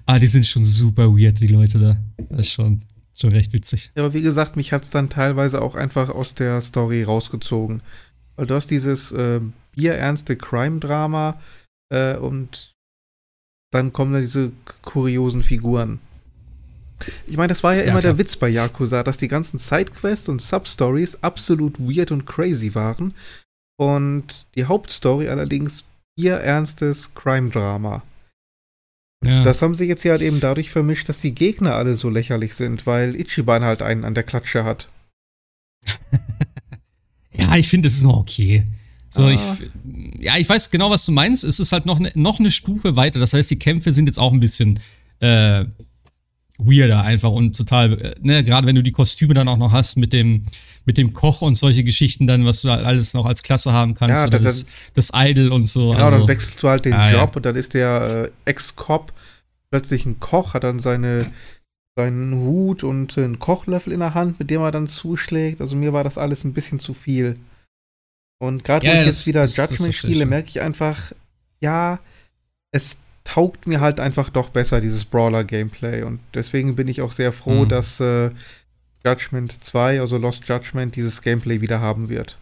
[0.06, 1.96] Ah, die sind schon super weird, die Leute da.
[2.28, 2.82] Das ist schon,
[3.18, 3.90] schon recht witzig.
[3.96, 7.82] Ja, aber wie gesagt, mich hat es dann teilweise auch einfach aus der Story rausgezogen.
[8.36, 9.40] Weil du hast dieses äh,
[9.74, 11.40] bierernste Crime-Drama
[11.92, 12.74] äh, und
[13.70, 14.52] dann kommen da diese
[14.82, 16.00] kuriosen Figuren.
[17.26, 18.12] Ich meine, das war ja, ja immer klar.
[18.14, 23.14] der Witz bei Yakuza, dass die ganzen Sidequests und Substories absolut weird und crazy waren.
[23.78, 25.84] Und die Hauptstory allerdings
[26.16, 28.02] ihr ernstes Crime-Drama.
[29.24, 29.42] Ja.
[29.42, 32.54] Das haben sie jetzt ja halt eben dadurch vermischt, dass die Gegner alle so lächerlich
[32.54, 34.88] sind, weil Ichiban halt einen an der Klatsche hat.
[37.32, 38.66] ja, ich finde, das ist noch okay.
[39.10, 39.30] So, ah.
[39.30, 39.40] ich,
[40.20, 41.44] ja, ich weiß genau, was du meinst.
[41.44, 43.18] Es ist halt noch, ne, noch eine Stufe weiter.
[43.18, 44.78] Das heißt, die Kämpfe sind jetzt auch ein bisschen
[45.20, 45.64] äh,
[46.58, 49.96] weirder einfach und total, äh, ne, gerade wenn du die Kostüme dann auch noch hast
[49.96, 50.42] mit dem,
[50.84, 54.16] mit dem Koch und solche Geschichten dann, was du alles noch als Klasse haben kannst,
[54.16, 55.90] ja, oder dann, das, das Idol und so.
[55.90, 57.36] Genau, also, dann wechselst du halt den ah, Job ja.
[57.36, 59.12] und dann ist der äh, Ex-Cop
[59.70, 61.30] plötzlich ein Koch, hat dann seine,
[61.96, 65.60] seinen Hut und einen Kochlöffel in der Hand, mit dem er dann zuschlägt.
[65.60, 67.36] Also mir war das alles ein bisschen zu viel.
[68.40, 71.12] Und gerade ja, wo ich jetzt wieder Judgment spiele, merke ich einfach,
[71.60, 71.98] ja,
[72.70, 72.98] es
[73.28, 76.02] taugt mir halt einfach doch besser, dieses Brawler-Gameplay.
[76.02, 77.68] Und deswegen bin ich auch sehr froh, mhm.
[77.68, 78.30] dass äh,
[79.04, 82.38] Judgment 2, also Lost Judgment, dieses Gameplay wieder haben wird.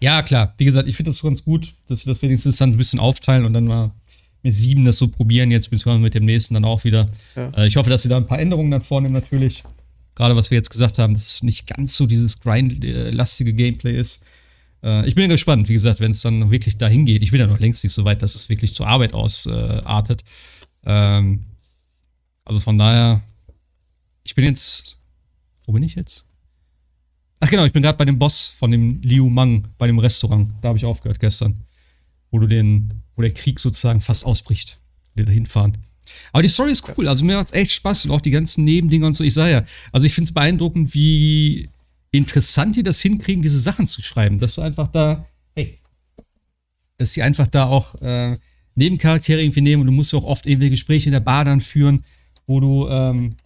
[0.00, 0.54] Ja, klar.
[0.56, 3.44] Wie gesagt, ich finde das ganz gut, dass wir das wenigstens dann ein bisschen aufteilen
[3.44, 3.90] und dann mal
[4.44, 7.10] mit sieben das so probieren, jetzt beziehungsweise mit dem nächsten dann auch wieder.
[7.34, 7.50] Ja.
[7.56, 9.64] Äh, ich hoffe, dass sie da ein paar Änderungen dann vornehmen, natürlich.
[10.14, 14.22] Gerade was wir jetzt gesagt haben, dass es nicht ganz so dieses grind-lastige Gameplay ist.
[14.82, 17.22] Äh, ich bin gespannt, wie gesagt, wenn es dann wirklich dahin geht.
[17.22, 20.22] Ich bin ja noch längst nicht so weit, dass es wirklich zur Arbeit ausartet.
[20.84, 21.44] Äh, ähm,
[22.44, 23.22] also von daher,
[24.24, 24.98] ich bin jetzt.
[25.64, 26.26] Wo bin ich jetzt?
[27.40, 30.52] Ach genau, ich bin gerade bei dem Boss von dem Liu Mang, bei dem Restaurant.
[30.62, 31.64] Da habe ich aufgehört gestern.
[32.30, 34.78] Wo du den, wo der Krieg sozusagen fast ausbricht.
[35.14, 35.78] Wir da hinfahren.
[36.32, 38.64] Aber die Story ist cool, also mir macht es echt Spaß und auch die ganzen
[38.64, 39.24] Nebendinger und so.
[39.24, 41.68] Ich sage ja, also ich finde es beeindruckend, wie
[42.10, 44.38] interessant die das hinkriegen, diese Sachen zu schreiben.
[44.38, 45.78] Dass du einfach da, hey,
[46.98, 48.36] dass sie einfach da auch äh,
[48.74, 52.04] Nebencharaktere irgendwie nehmen und du musst auch oft irgendwie Gespräche in der Bar dann führen,
[52.46, 53.36] wo du, ähm,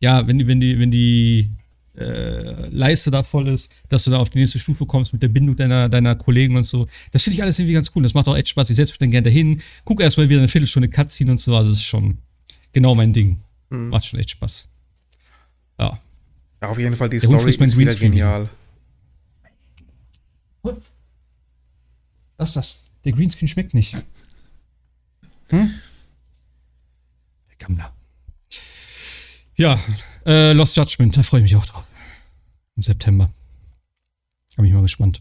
[0.00, 1.50] ja, wenn die, wenn die, wenn die
[1.96, 5.28] äh, Leiste da voll ist, dass du da auf die nächste Stufe kommst mit der
[5.28, 6.86] Bindung deiner, deiner Kollegen und so.
[7.10, 8.02] Das finde ich alles irgendwie ganz cool.
[8.02, 8.70] Das macht auch echt Spaß.
[8.70, 11.54] Ich setze mich dann gerne dahin, gucke erstmal wieder eine Viertelstunde Cutscene und so.
[11.54, 12.18] Also, es ist schon
[12.72, 13.38] genau mein Ding.
[13.70, 13.90] Mhm.
[13.90, 14.70] Macht schon echt Spaß.
[15.78, 16.00] Ja.
[16.62, 18.48] Ja auf jeden Fall die Der Story ist wieder genial.
[22.38, 22.82] Was ist das?
[23.04, 23.94] Der Greenscreen schmeckt nicht.
[25.50, 25.74] Hm?
[27.50, 27.92] Der Gammler.
[29.56, 29.78] Ja,
[30.24, 31.84] äh, Lost Judgment, da freue ich mich auch drauf.
[32.76, 33.30] Im September.
[34.56, 35.20] Bin ich mal gespannt.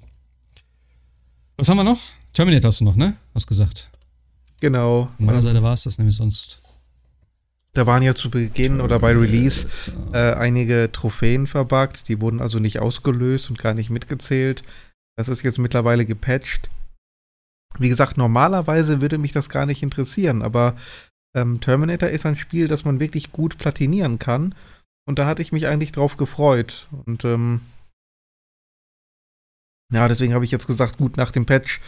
[1.58, 2.02] Was haben wir noch?
[2.34, 3.18] Terminator hast du noch, ne?
[3.36, 3.90] Hast gesagt.
[4.60, 5.12] Genau.
[5.18, 6.61] Von meiner Seite war es das nämlich sonst.
[7.74, 9.70] Da waren ja zu Beginn oder bei Release
[10.14, 12.10] äh, einige Trophäen verbuggt.
[12.10, 14.64] Die wurden also nicht ausgelöst und gar nicht mitgezählt.
[15.18, 16.70] Das ist jetzt mittlerweile gepatcht.
[17.80, 20.76] Wie gesagt, normalerweise würde mich das gar nicht interessieren, aber
[21.34, 24.54] ähm, Terminator ist ein Spiel, das man wirklich gut platinieren kann.
[25.08, 26.90] Und da hatte ich mich eigentlich drauf gefreut.
[27.06, 27.62] Und ähm,
[29.94, 31.80] ja, deswegen habe ich jetzt gesagt, gut, nach dem Patch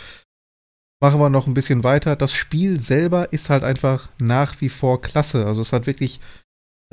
[1.04, 2.16] machen wir noch ein bisschen weiter.
[2.16, 5.46] Das Spiel selber ist halt einfach nach wie vor klasse.
[5.46, 6.22] Also es hat wirklich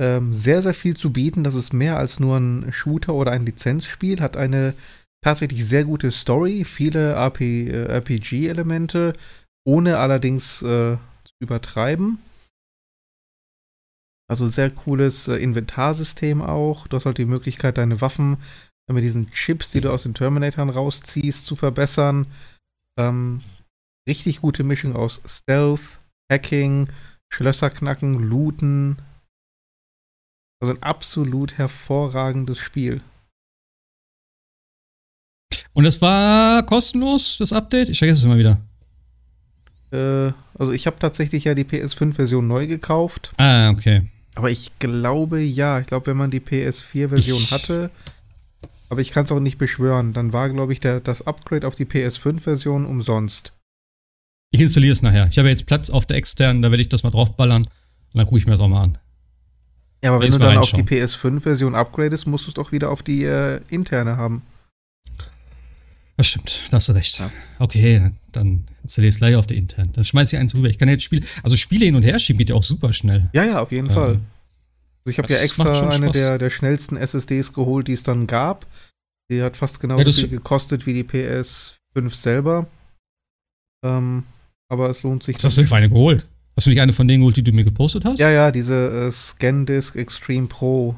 [0.01, 1.45] ähm, sehr, sehr viel zu bieten.
[1.45, 4.21] Das ist mehr als nur ein Shooter oder ein Lizenzspiel.
[4.21, 4.75] Hat eine
[5.25, 9.13] tatsächlich sehr gute Story, viele äh, RPG-Elemente,
[9.65, 12.19] ohne allerdings äh, zu übertreiben.
[14.29, 16.89] Also sehr cooles äh, Inventarsystem auch.
[16.89, 18.39] Du hast halt die Möglichkeit, deine Waffen
[18.91, 22.27] mit diesen Chips, die du aus den Terminatoren rausziehst, zu verbessern.
[22.99, 23.41] Ähm,
[24.11, 25.99] richtig gute Mischung aus Stealth,
[26.31, 26.89] Hacking,
[27.33, 28.97] Schlösser knacken, Looten.
[30.61, 33.01] Also ein absolut hervorragendes Spiel.
[35.75, 37.89] Und es war kostenlos, das Update?
[37.89, 38.61] Ich vergesse es immer wieder.
[39.93, 43.31] Äh, also ich habe tatsächlich ja die PS5-Version neu gekauft.
[43.39, 44.03] Ah, okay.
[44.35, 45.79] Aber ich glaube ja.
[45.79, 47.91] Ich glaube, wenn man die PS4-Version hatte,
[48.89, 51.77] aber ich kann es auch nicht beschwören, dann war, glaube ich, der, das Upgrade auf
[51.77, 53.53] die PS5-Version umsonst.
[54.51, 55.29] Ich installiere es nachher.
[55.31, 57.65] Ich habe jetzt Platz auf der externen, da werde ich das mal draufballern.
[57.65, 57.71] Und
[58.15, 58.99] dann gucke ich mir das auch mal an.
[60.03, 63.03] Ja, aber wenn du dann auf die PS5-Version upgradest, musst du es doch wieder auf
[63.03, 64.43] die äh, interne haben.
[66.17, 67.19] Das stimmt, da hast du recht.
[67.19, 67.31] Ja.
[67.59, 69.93] Okay, dann installiere ich es gleich auf der internen.
[69.93, 70.69] Dann schmeiße ich eins rüber.
[70.69, 73.31] Ich kann jetzt Spiele, also Spiele hin und her schieben geht ja auch super schnell.
[73.33, 74.21] Ja, ja, auf jeden ähm, Fall.
[75.07, 78.67] Also ich habe ja extra eine der, der schnellsten SSDs geholt, die es dann gab.
[79.31, 82.67] Die hat fast genau ja, viel gekostet wie die PS5 selber.
[83.83, 84.25] Ähm,
[84.71, 85.37] aber es lohnt sich.
[85.37, 86.27] Was hast du denn für eine geholt?
[86.57, 88.21] Hast du nicht eine von denen geholt, die du mir gepostet hast?
[88.21, 90.97] Ja, ja, diese äh, ScanDisk Extreme Pro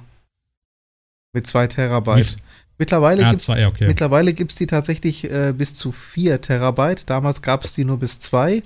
[1.32, 2.36] mit 2 Terabyte.
[2.36, 2.42] Wie,
[2.78, 3.86] Mittlerweile ah, gibt okay.
[3.86, 7.08] mittlerweile gibt's die tatsächlich äh, bis zu 4 Terabyte.
[7.08, 8.62] Damals gab es die nur bis 2.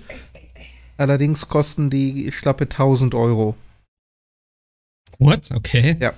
[0.96, 3.56] Allerdings kosten die schlappe 1000 Euro.
[5.18, 5.50] What?
[5.50, 5.96] Okay.
[6.00, 6.14] Ja.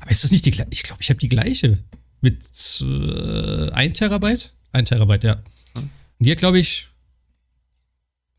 [0.00, 0.70] Aber ist das nicht die gleiche?
[0.70, 1.78] Ich glaube, ich habe die gleiche.
[2.20, 2.44] Mit
[2.82, 4.52] äh, 1 Terabyte?
[4.72, 5.36] 1 Terabyte, ja.
[5.74, 5.88] Hm.
[6.18, 6.87] Die hat, glaube ich,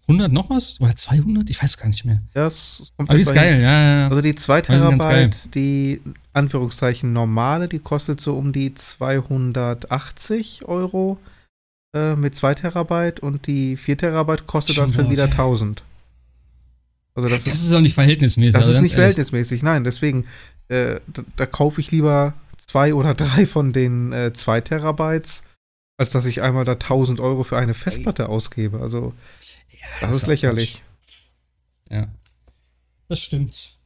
[0.10, 0.82] 100 noch was?
[0.82, 1.50] Oder 200?
[1.50, 2.22] Ich weiß gar nicht mehr.
[2.34, 4.08] Das kommt Aber die ist geil, ja, ja.
[4.10, 6.02] Also die 2 Terabyte, die
[6.34, 11.20] Anführungszeichen normale, die kostet so um die 280 Euro
[11.96, 15.84] äh, mit 2 Terabyte und die 4 Terabyte kostet dann schon wieder 1000.
[17.14, 18.54] Also das, das ist, ist auch nicht verhältnismäßig.
[18.54, 19.14] Das also ist nicht ehrlich.
[19.14, 19.84] verhältnismäßig, nein.
[19.84, 20.26] Deswegen,
[20.70, 25.44] äh, da, da, kaufe ich lieber zwei oder drei von den 2 äh, Terabytes,
[25.98, 28.80] als dass ich einmal da 1000 Euro für eine Festplatte ausgebe.
[28.80, 29.14] Also
[29.82, 30.82] ja, das, ist lächerlich.
[31.90, 32.08] Ja.
[33.08, 33.78] Das stimmt.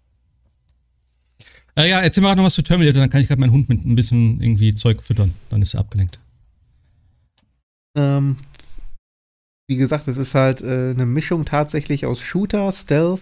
[1.75, 3.85] Äh, ja, erzähl mal noch was für Terminator, dann kann ich gerade meinen Hund mit
[3.85, 5.33] ein bisschen irgendwie Zeug füttern.
[5.49, 6.19] Dann ist er abgelenkt.
[7.95, 8.37] Ähm,
[9.67, 13.21] wie gesagt, es ist halt äh, eine Mischung tatsächlich aus Shooter, Stealth,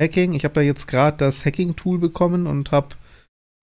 [0.00, 0.32] Hacking.
[0.32, 2.96] Ich habe da jetzt gerade das Hacking-Tool bekommen und habe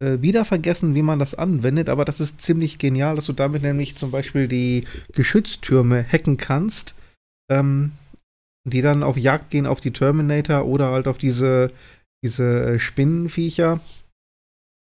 [0.02, 3.64] äh, wieder vergessen, wie man das anwendet, aber das ist ziemlich genial, dass du damit
[3.64, 6.96] nämlich zum Beispiel die Geschütztürme hacken kannst.
[7.50, 7.92] Ähm,
[8.68, 11.72] die dann auf Jagd gehen auf die Terminator oder halt auf diese,
[12.24, 13.80] diese äh, Spinnenviecher,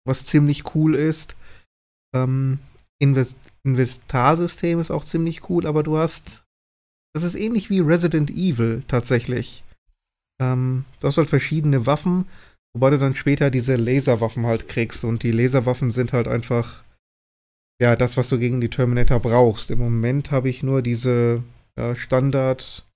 [0.06, 1.36] was ziemlich cool ist.
[2.14, 2.58] Ähm,
[3.00, 6.44] Invest Investarsystem ist auch ziemlich cool, aber du hast,
[7.14, 9.62] das ist ähnlich wie Resident Evil tatsächlich.
[10.40, 12.26] Ähm, du hast halt verschiedene Waffen,
[12.74, 16.82] wobei du dann später diese Laserwaffen halt kriegst und die Laserwaffen sind halt einfach
[17.80, 19.70] ja das, was du gegen die Terminator brauchst.
[19.70, 21.42] Im Moment habe ich nur diese
[21.78, 22.87] ja, Standard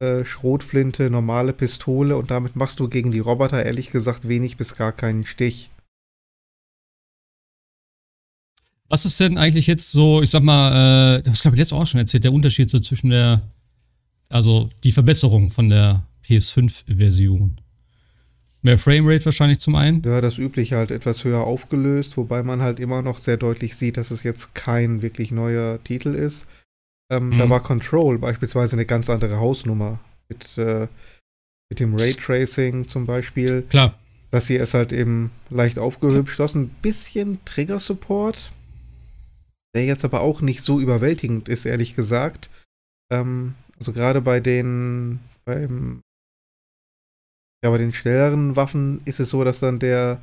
[0.00, 4.74] äh, Schrotflinte, normale Pistole und damit machst du gegen die Roboter ehrlich gesagt wenig bis
[4.74, 5.70] gar keinen Stich.
[8.88, 11.86] Was ist denn eigentlich jetzt so, ich sag mal, äh, das glaube ich jetzt auch
[11.86, 13.42] schon erzählt, der Unterschied so zwischen der,
[14.28, 17.60] also die Verbesserung von der PS5-Version?
[18.62, 20.02] Mehr Framerate wahrscheinlich zum einen.
[20.04, 23.96] Ja, das übliche halt etwas höher aufgelöst, wobei man halt immer noch sehr deutlich sieht,
[23.96, 26.46] dass es jetzt kein wirklich neuer Titel ist.
[27.10, 27.38] Ähm, mhm.
[27.38, 30.00] Da war Control beispielsweise eine ganz andere Hausnummer.
[30.28, 30.88] Mit, äh,
[31.70, 33.62] mit dem Raytracing zum Beispiel.
[33.62, 33.94] Klar.
[34.30, 36.38] Das hier ist halt eben leicht aufgehübscht.
[36.38, 38.50] Du hast ein bisschen Trigger-Support,
[39.76, 42.50] der jetzt aber auch nicht so überwältigend ist, ehrlich gesagt.
[43.12, 46.00] Ähm, also gerade bei den, beim,
[47.64, 50.20] ja, bei den schnelleren Waffen ist es so, dass dann der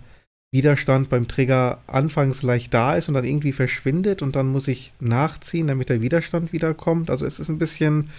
[0.51, 4.91] Widerstand beim Trigger anfangs leicht da ist und dann irgendwie verschwindet und dann muss ich
[4.99, 7.09] nachziehen, damit der Widerstand wiederkommt.
[7.09, 8.09] Also es ist ein bisschen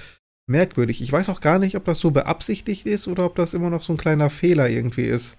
[0.47, 1.03] merkwürdig.
[1.03, 3.83] Ich weiß auch gar nicht, ob das so beabsichtigt ist oder ob das immer noch
[3.83, 5.37] so ein kleiner Fehler irgendwie ist.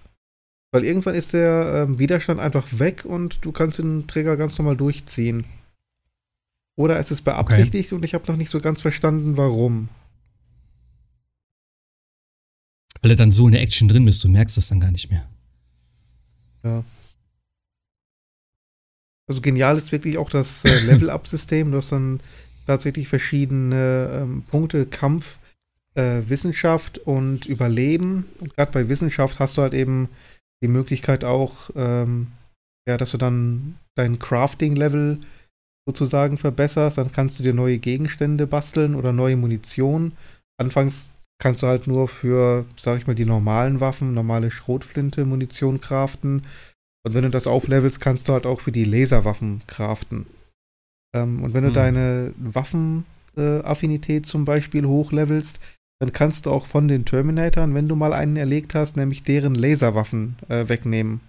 [0.72, 4.76] Weil irgendwann ist der ähm, Widerstand einfach weg und du kannst den Trigger ganz normal
[4.76, 5.44] durchziehen.
[6.76, 7.94] Oder es ist beabsichtigt okay.
[7.94, 9.88] und ich habe noch nicht so ganz verstanden, warum.
[13.02, 15.10] Weil du dann so in der Action drin bist, du merkst das dann gar nicht
[15.10, 15.28] mehr.
[16.64, 16.82] Ja.
[19.26, 21.70] Also genial ist wirklich auch das äh, Level-Up-System.
[21.70, 22.20] Du hast dann
[22.66, 25.38] tatsächlich verschiedene ähm, Punkte, Kampf,
[25.94, 28.26] äh, Wissenschaft und Überleben.
[28.40, 30.08] Und gerade bei Wissenschaft hast du halt eben
[30.62, 32.28] die Möglichkeit auch, ähm,
[32.88, 35.20] ja, dass du dann dein Crafting-Level
[35.86, 36.98] sozusagen verbesserst.
[36.98, 40.12] Dann kannst du dir neue Gegenstände basteln oder neue Munition.
[40.58, 41.10] Anfangs
[41.44, 46.40] kannst du halt nur für, sag ich mal, die normalen Waffen, normale Schrotflinte, Munition craften.
[47.06, 50.24] Und wenn du das auflevelst, kannst du halt auch für die Laserwaffen craften.
[51.14, 51.74] Ähm, und wenn du hm.
[51.74, 55.60] deine Waffenaffinität äh, zum Beispiel hochlevelst,
[56.00, 59.54] dann kannst du auch von den Terminatoren, wenn du mal einen erlegt hast, nämlich deren
[59.54, 61.20] Laserwaffen äh, wegnehmen.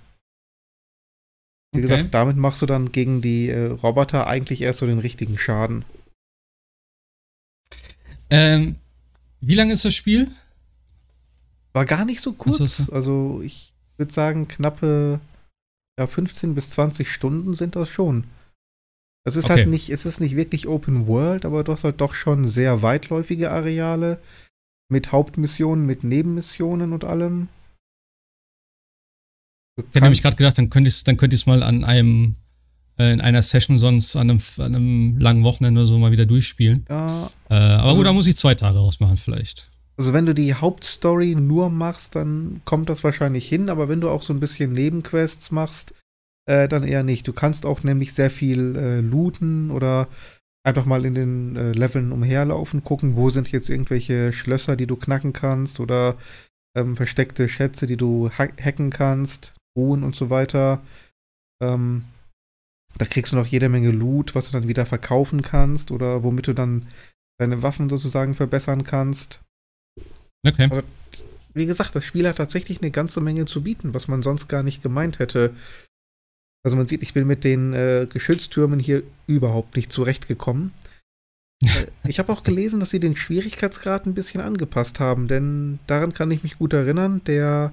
[1.74, 1.90] Wie okay.
[1.90, 5.84] gesagt, damit machst du dann gegen die äh, Roboter eigentlich erst so den richtigen Schaden.
[8.30, 8.78] Ähm,
[9.48, 10.30] wie lange ist das Spiel?
[11.74, 12.90] War gar nicht so kurz.
[12.90, 15.20] Also ich würde sagen, knappe
[16.00, 18.26] ja, 15 bis 20 Stunden sind das schon.
[19.28, 19.62] Es ist halt okay.
[19.62, 22.82] halt nicht, es ist nicht wirklich Open World, aber du hast halt doch schon sehr
[22.82, 24.20] weitläufige Areale
[24.90, 27.48] mit Hauptmissionen, mit Nebenmissionen und allem.
[29.78, 31.18] Ich hätte nämlich gerade gedacht, dann könnte ich es dann
[31.48, 32.36] mal an einem,
[32.98, 36.86] in einer Session sonst an einem, an einem langen Wochenende oder so mal wieder durchspielen.
[36.90, 37.30] Ja.
[37.50, 39.70] Äh, aber also, gut, da muss ich zwei Tage rausmachen vielleicht.
[39.98, 44.10] Also wenn du die Hauptstory nur machst, dann kommt das wahrscheinlich hin, aber wenn du
[44.10, 45.94] auch so ein bisschen Nebenquests machst,
[46.46, 47.28] äh, dann eher nicht.
[47.28, 50.08] Du kannst auch nämlich sehr viel äh, looten oder
[50.64, 54.96] einfach mal in den äh, Leveln umherlaufen, gucken, wo sind jetzt irgendwelche Schlösser, die du
[54.96, 56.16] knacken kannst oder
[56.76, 59.54] ähm, versteckte Schätze, die du ha hacken kannst.
[59.78, 60.82] Ruhen und so weiter.
[61.62, 62.06] Ähm,
[62.98, 66.48] da kriegst du noch jede Menge Loot, was du dann wieder verkaufen kannst oder womit
[66.48, 66.88] du dann
[67.38, 69.42] deine Waffen sozusagen verbessern kannst.
[70.48, 70.66] Okay.
[70.72, 70.84] Aber
[71.54, 74.64] wie gesagt, das Spiel hat tatsächlich eine ganze Menge zu bieten, was man sonst gar
[74.64, 75.54] nicht gemeint hätte.
[76.64, 80.72] Also man sieht, ich bin mit den äh, Geschütztürmen hier überhaupt nicht zurechtgekommen.
[81.64, 86.14] Äh, ich habe auch gelesen, dass sie den Schwierigkeitsgrad ein bisschen angepasst haben, denn daran
[86.14, 87.22] kann ich mich gut erinnern.
[87.26, 87.72] Der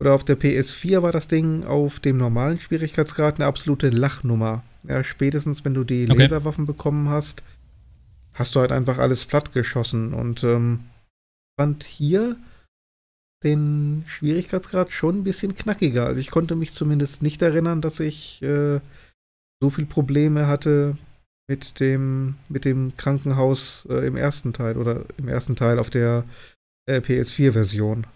[0.00, 4.62] oder auf der PS4 war das Ding auf dem normalen Schwierigkeitsgrad eine absolute Lachnummer.
[4.86, 6.22] Ja, spätestens wenn du die okay.
[6.22, 7.42] Laserwaffen bekommen hast,
[8.34, 10.14] hast du halt einfach alles platt geschossen.
[10.14, 10.84] Und ähm,
[11.58, 12.36] fand hier
[13.42, 16.06] den Schwierigkeitsgrad schon ein bisschen knackiger.
[16.06, 18.80] Also ich konnte mich zumindest nicht erinnern, dass ich äh,
[19.60, 20.96] so viel Probleme hatte
[21.48, 26.24] mit dem, mit dem Krankenhaus äh, im ersten Teil oder im ersten Teil auf der
[26.86, 28.06] äh, PS4-Version.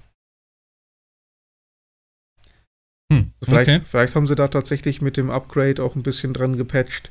[3.12, 3.80] Hm, vielleicht, okay.
[3.88, 7.10] vielleicht haben sie da tatsächlich mit dem Upgrade auch ein bisschen dran gepatcht.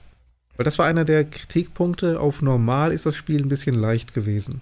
[0.57, 2.19] Weil das war einer der Kritikpunkte.
[2.19, 4.61] Auf normal ist das Spiel ein bisschen leicht gewesen.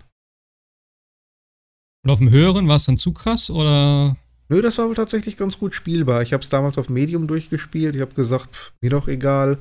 [2.04, 4.16] Und auf dem höheren war es dann zu krass oder?
[4.50, 6.22] Nö, das war wohl tatsächlich ganz gut spielbar.
[6.22, 7.96] Ich habe es damals auf Medium durchgespielt.
[7.96, 9.58] Ich habe gesagt, pff, mir doch egal.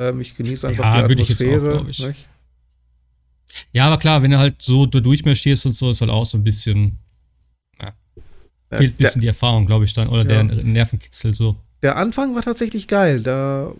[0.00, 1.84] Ähm, ich genieße einfach ja, die Atmosphäre.
[1.88, 2.28] Ich jetzt auch, ich.
[3.72, 6.44] Ja, aber klar, wenn du halt so durchmarschierst und so, ist halt auch so ein
[6.44, 6.98] bisschen
[8.72, 10.08] Fehlt ein bisschen der, die Erfahrung, glaube ich, dann.
[10.08, 10.42] Oder ja.
[10.42, 11.56] der Nervenkitzel so.
[11.82, 13.22] Der Anfang war tatsächlich geil.
[13.22, 13.74] Da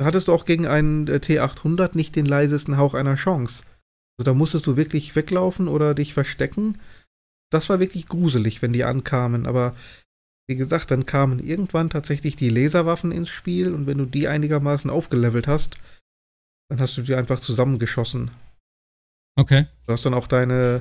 [0.00, 3.64] hattest du auch gegen einen äh, T800 nicht den leisesten Hauch einer Chance.
[4.18, 6.78] Also da musstest du wirklich weglaufen oder dich verstecken.
[7.50, 9.46] Das war wirklich gruselig, wenn die ankamen.
[9.46, 9.74] Aber
[10.48, 14.90] wie gesagt, dann kamen irgendwann tatsächlich die Laserwaffen ins Spiel und wenn du die einigermaßen
[14.90, 15.76] aufgelevelt hast,
[16.70, 18.30] dann hast du die einfach zusammengeschossen.
[19.36, 19.66] Okay.
[19.86, 20.80] Du hast dann auch deine äh,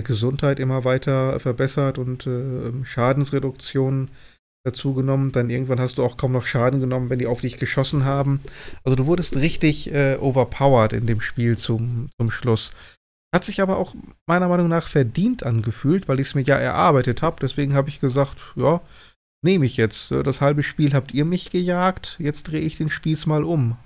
[0.00, 4.08] Gesundheit immer weiter verbessert und äh, Schadensreduktion
[4.64, 5.32] dazu genommen.
[5.32, 8.40] Dann irgendwann hast du auch kaum noch Schaden genommen, wenn die auf dich geschossen haben.
[8.84, 12.70] Also du wurdest richtig äh, overpowered in dem Spiel zum, zum Schluss.
[13.34, 13.94] Hat sich aber auch
[14.26, 17.36] meiner Meinung nach verdient angefühlt, weil ich es mir ja erarbeitet habe.
[17.40, 18.80] Deswegen habe ich gesagt, ja,
[19.42, 20.10] nehme ich jetzt.
[20.10, 23.76] Das halbe Spiel habt ihr mich gejagt, jetzt drehe ich den Spieß mal um.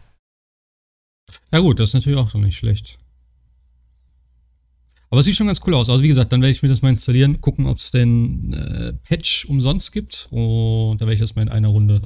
[1.51, 2.99] Ja gut, das ist natürlich auch noch nicht schlecht.
[5.17, 5.89] Aber es sieht schon ganz cool aus.
[5.89, 8.93] Also wie gesagt, dann werde ich mir das mal installieren, gucken, ob es den äh,
[8.93, 10.29] Patch umsonst gibt.
[10.31, 12.03] Und da werde ich das mal in einer Runde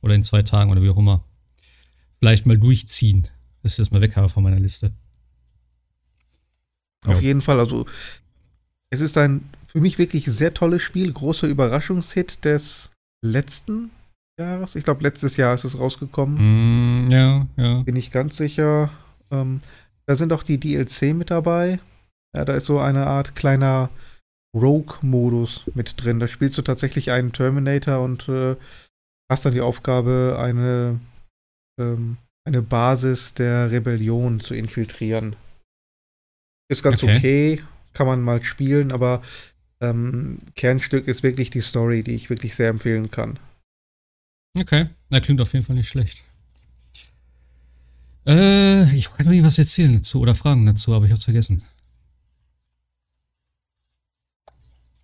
[0.00, 1.22] oder in zwei Tagen oder wie auch immer
[2.18, 3.28] vielleicht mal durchziehen,
[3.62, 4.90] dass ich das mal weg habe von meiner Liste.
[7.06, 7.28] Auf ja.
[7.28, 7.60] jeden Fall.
[7.60, 7.86] Also
[8.90, 12.90] es ist ein für mich wirklich sehr tolles Spiel, großer Überraschungshit des
[13.24, 13.92] letzten
[14.36, 14.74] Jahres.
[14.74, 17.06] Ich glaube, letztes Jahr ist es rausgekommen.
[17.06, 17.82] Mm, ja, ja.
[17.82, 18.90] Bin ich ganz sicher.
[19.30, 19.60] Ähm,
[20.06, 21.78] da sind auch die DLC mit dabei.
[22.36, 23.90] Ja, da ist so eine Art kleiner
[24.54, 26.20] Rogue-Modus mit drin.
[26.20, 28.56] Da spielst du tatsächlich einen Terminator und äh,
[29.30, 31.00] hast dann die Aufgabe, eine,
[31.80, 35.36] ähm, eine Basis der Rebellion zu infiltrieren.
[36.70, 39.22] Ist ganz okay, okay kann man mal spielen, aber
[39.80, 43.38] ähm, Kernstück ist wirklich die Story, die ich wirklich sehr empfehlen kann.
[44.58, 46.22] Okay, das klingt auf jeden Fall nicht schlecht.
[48.26, 51.62] Äh, ich wollte noch irgendwas erzählen dazu oder Fragen dazu, aber ich hab's vergessen.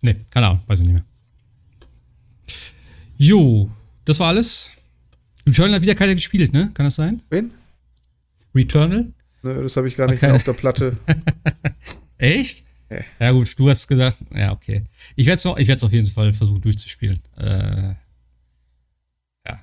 [0.01, 1.05] Ne, keine Ahnung, weiß ich nicht mehr.
[3.17, 3.69] Jo,
[4.05, 4.71] das war alles.
[5.45, 6.71] Returnal hat wieder keiner gespielt, ne?
[6.73, 7.21] Kann das sein?
[7.29, 7.51] Wen?
[8.55, 9.11] Returnal?
[9.43, 10.97] Ne, das habe ich gar nicht mehr auf der Platte.
[12.17, 12.63] Echt?
[12.89, 12.97] Ja.
[13.19, 13.31] ja.
[13.31, 14.83] gut, du hast gesagt, ja, okay.
[15.15, 17.19] Ich werde es auf jeden Fall versuchen durchzuspielen.
[17.37, 17.93] Äh,
[19.47, 19.59] ja.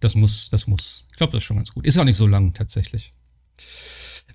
[0.00, 1.06] Das muss, das muss.
[1.10, 1.84] Ich glaube, das ist schon ganz gut.
[1.84, 3.12] Ist auch nicht so lang, tatsächlich.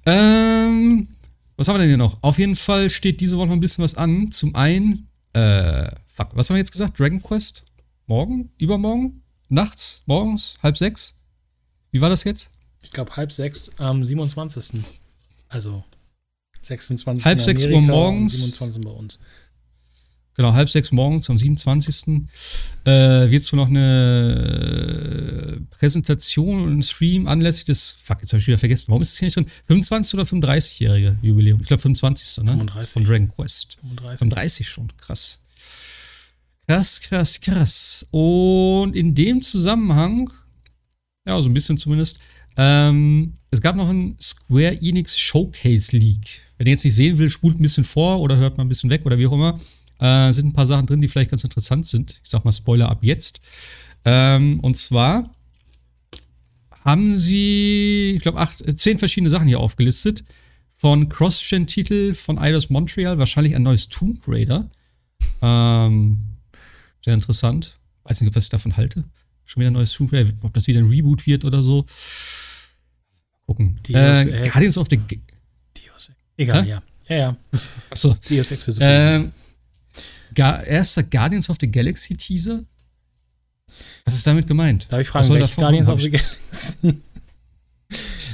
[0.06, 1.08] Ähm,
[1.56, 2.22] was haben wir denn hier noch?
[2.22, 4.32] Auf jeden Fall steht diese Woche noch ein bisschen was an.
[4.32, 7.00] Zum einen, äh, fuck, was haben wir jetzt gesagt?
[7.00, 7.64] Dragon Quest?
[8.06, 8.52] Morgen?
[8.58, 9.24] Übermorgen?
[9.50, 10.04] Nachts?
[10.06, 10.58] Morgens?
[10.62, 11.20] Halb sechs?
[11.92, 12.50] Wie war das jetzt?
[12.82, 14.84] Ich glaube halb sechs am 27.
[15.50, 15.84] Also
[16.62, 17.26] 26.
[17.26, 18.34] Halb sechs Uhr morgens.
[18.34, 19.20] 27 bei uns.
[20.36, 22.24] Genau, halb sechs morgens am 27.
[22.86, 28.48] Äh, wird es wohl noch eine Präsentation und Stream anlässlich des, fuck, jetzt habe ich
[28.48, 29.46] wieder vergessen, warum ist es hier nicht drin?
[29.66, 31.60] 25 oder 35-jährige Jubiläum?
[31.62, 32.46] Ich glaube 25.
[32.46, 32.52] Ne?
[32.52, 32.94] 35.
[32.94, 33.78] Von Dragon Quest.
[33.82, 34.20] 35.
[34.20, 35.44] 35 schon, krass.
[36.68, 38.08] Krass, krass, krass.
[38.10, 40.30] Und in dem Zusammenhang,
[41.28, 42.18] ja, so ein bisschen zumindest,
[42.56, 46.42] ähm, es gab noch ein Square Enix Showcase Leak.
[46.58, 48.90] Wenn ihr jetzt nicht sehen will, spult ein bisschen vor oder hört mal ein bisschen
[48.90, 49.60] weg oder wie auch immer.
[50.04, 52.20] Äh, sind ein paar Sachen drin, die vielleicht ganz interessant sind.
[52.24, 53.40] Ich sag mal Spoiler ab jetzt.
[54.04, 55.32] Ähm, und zwar
[56.84, 60.26] haben sie, ich glaube, acht, äh, zehn verschiedene Sachen hier aufgelistet.
[60.76, 64.70] Von Cross-Gen-Titel von Eidos Montreal, wahrscheinlich ein neues Tomb Raider.
[65.42, 66.18] Ähm,
[67.00, 67.78] sehr interessant.
[68.04, 69.06] Weiß nicht, was ich davon halte.
[69.46, 71.86] Schon wieder ein neues Tomb Raider, ob das wieder ein Reboot wird oder so
[73.46, 73.80] gucken.
[73.88, 75.22] Äh, Guardians of the G
[75.78, 76.10] Dios.
[76.36, 76.70] Egal, Hä?
[76.72, 76.84] ja.
[77.08, 77.38] Ja, ja.
[77.90, 78.18] Achso.
[78.30, 79.32] Deus Ex für
[80.38, 82.64] erster Guardians of the Galaxy Teaser?
[84.06, 84.88] Was ist damit gemeint?
[84.92, 87.02] Darf ich fragen, welche Guardians of the Galaxy?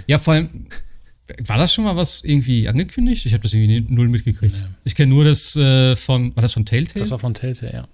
[0.08, 0.68] ja, vor allem,
[1.46, 3.26] war das schon mal was irgendwie angekündigt?
[3.26, 4.56] Ich habe das irgendwie null mitgekriegt.
[4.56, 4.68] Nee.
[4.84, 7.02] Ich kenne nur das äh, von, war das von Telltale?
[7.02, 7.88] Das war von Telltale, ja.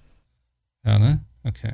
[0.84, 1.20] Ja, ne?
[1.42, 1.72] Okay.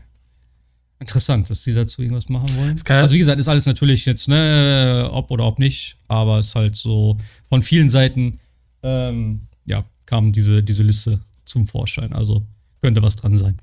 [0.98, 2.80] Interessant, dass die dazu irgendwas machen wollen.
[2.88, 6.54] Also wie gesagt, ist alles natürlich jetzt, ne, ob oder ob nicht, aber es ist
[6.54, 7.18] halt so
[7.48, 8.38] von vielen Seiten,
[8.84, 12.12] ähm, ja, kam diese, diese Liste zum Vorschein.
[12.12, 12.46] Also
[12.80, 13.58] könnte was dran sein.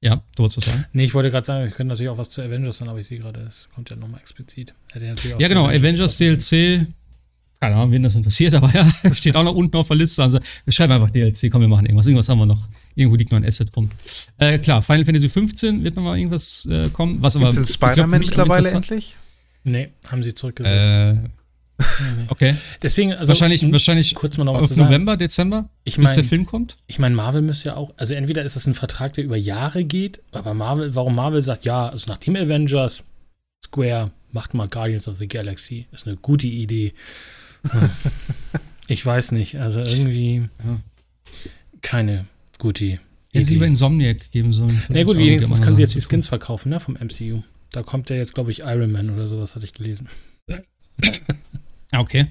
[0.00, 0.84] Ja, du wolltest was sagen?
[0.92, 3.06] Nee, ich wollte gerade sagen, ich könnte natürlich auch was zu Avengers sagen, aber ich
[3.06, 4.74] sehe gerade, es kommt ja nochmal explizit.
[4.94, 6.86] ja, genau, Avengers, Avengers DLC
[7.64, 10.22] keine Ahnung, wen das interessiert, aber ja, steht auch noch unten auf der Liste.
[10.22, 12.06] Also wir schreiben einfach DLC, komm, wir machen irgendwas.
[12.06, 12.68] Irgendwas haben wir noch.
[12.94, 13.88] Irgendwo liegt noch ein Asset rum.
[14.38, 17.22] Äh, klar, Final Fantasy 15 wird nochmal irgendwas äh, kommen.
[17.22, 17.50] Was aber.
[17.50, 19.16] Ist Spider-Man mittlerweile endlich?
[19.64, 21.24] Nee, haben sie zurückgesetzt.
[21.24, 21.28] Äh,
[22.28, 22.54] Okay.
[22.82, 26.46] Deswegen, also wahrscheinlich, wahrscheinlich kurz mal noch auf November, Dezember, ich mein, bis der Film
[26.46, 26.76] kommt.
[26.86, 29.84] Ich meine, Marvel müsste ja auch, also entweder ist das ein Vertrag, der über Jahre
[29.84, 33.02] geht, aber Marvel, warum Marvel sagt, ja, also nach dem Avengers,
[33.64, 36.92] Square macht mal Guardians of the Galaxy, ist eine gute Idee.
[38.88, 39.58] ich weiß nicht.
[39.58, 40.48] Also irgendwie
[41.82, 42.26] keine
[42.58, 43.00] gute Idee.
[43.32, 44.80] Hätten sie über Insomniac geben sollen.
[44.88, 47.42] Na gut, wenigstens können sie jetzt die Skins verkaufen, ne, vom MCU.
[47.72, 50.08] Da kommt ja jetzt, glaube ich, Iron Man oder sowas, hatte ich gelesen.
[51.92, 52.26] Ah, okay.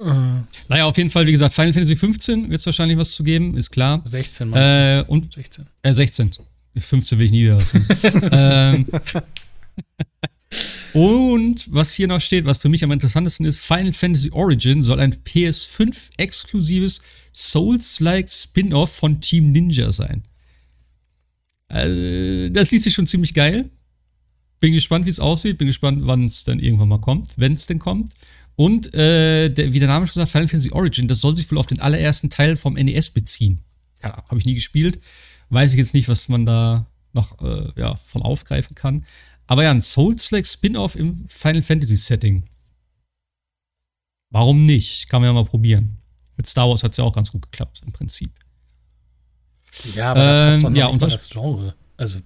[0.00, 0.42] Uh.
[0.68, 3.56] Naja, auf jeden Fall, wie gesagt, Final Fantasy 15 wird es wahrscheinlich was zu geben,
[3.56, 4.02] ist klar.
[4.04, 5.66] 16, äh, und 16.
[5.82, 6.32] Äh, 16.
[6.76, 7.86] 15 will ich nie wieder lassen.
[8.32, 8.86] ähm,
[10.92, 15.00] und was hier noch steht, was für mich am interessantesten ist, Final Fantasy Origin soll
[15.00, 17.00] ein PS5-exklusives
[17.32, 20.24] Souls-like Spin-off von Team Ninja sein.
[21.68, 23.70] Also, das liest sich schon ziemlich geil.
[24.62, 25.58] Bin gespannt, wie es aussieht.
[25.58, 28.12] Bin gespannt, wann es dann irgendwann mal kommt, wenn es denn kommt.
[28.54, 31.58] Und äh, der, wie der Name schon sagt, Final Fantasy Origin, das soll sich wohl
[31.58, 33.58] auf den allerersten Teil vom NES beziehen.
[34.04, 35.00] Ja, habe ich nie gespielt.
[35.48, 39.04] Weiß ich jetzt nicht, was man da noch äh, ja, von aufgreifen kann.
[39.48, 42.44] Aber ja, ein Souls-like Spin-off im Final Fantasy Setting.
[44.30, 45.08] warum nicht?
[45.08, 45.98] Kann man ja mal probieren.
[46.36, 48.30] Mit Star Wars hat es ja auch ganz gut geklappt, im Prinzip.
[49.96, 51.74] Ja, aber Ähm, ja, und das Genre.
[51.96, 52.20] Also.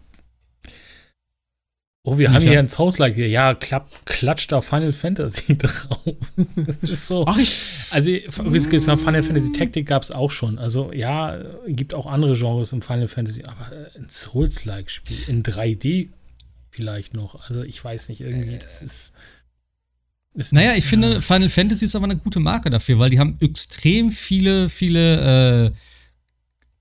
[2.08, 3.16] Oh, wir haben hier ein Souls-like.
[3.16, 6.14] Ja, klapp, klatscht da Final Fantasy drauf.
[6.54, 7.24] Das ist so.
[7.26, 7.52] Ach, ich.
[7.90, 10.56] Also, nach Final Fantasy Tactic gab es auch schon.
[10.60, 16.10] Also, ja, gibt auch andere Genres im Final Fantasy, aber äh, ein Souls-like-Spiel in 3D
[16.70, 17.48] vielleicht noch.
[17.48, 19.12] Also, ich weiß nicht, irgendwie, das ist.
[20.34, 20.90] ist Naja, ich ja.
[20.90, 25.72] finde, Final Fantasy ist aber eine gute Marke dafür, weil die haben extrem viele, viele,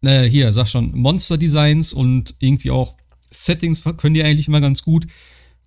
[0.03, 2.95] äh, äh, hier, sag schon, Monster-Designs und irgendwie auch
[3.31, 5.07] Settings können die eigentlich immer ganz gut.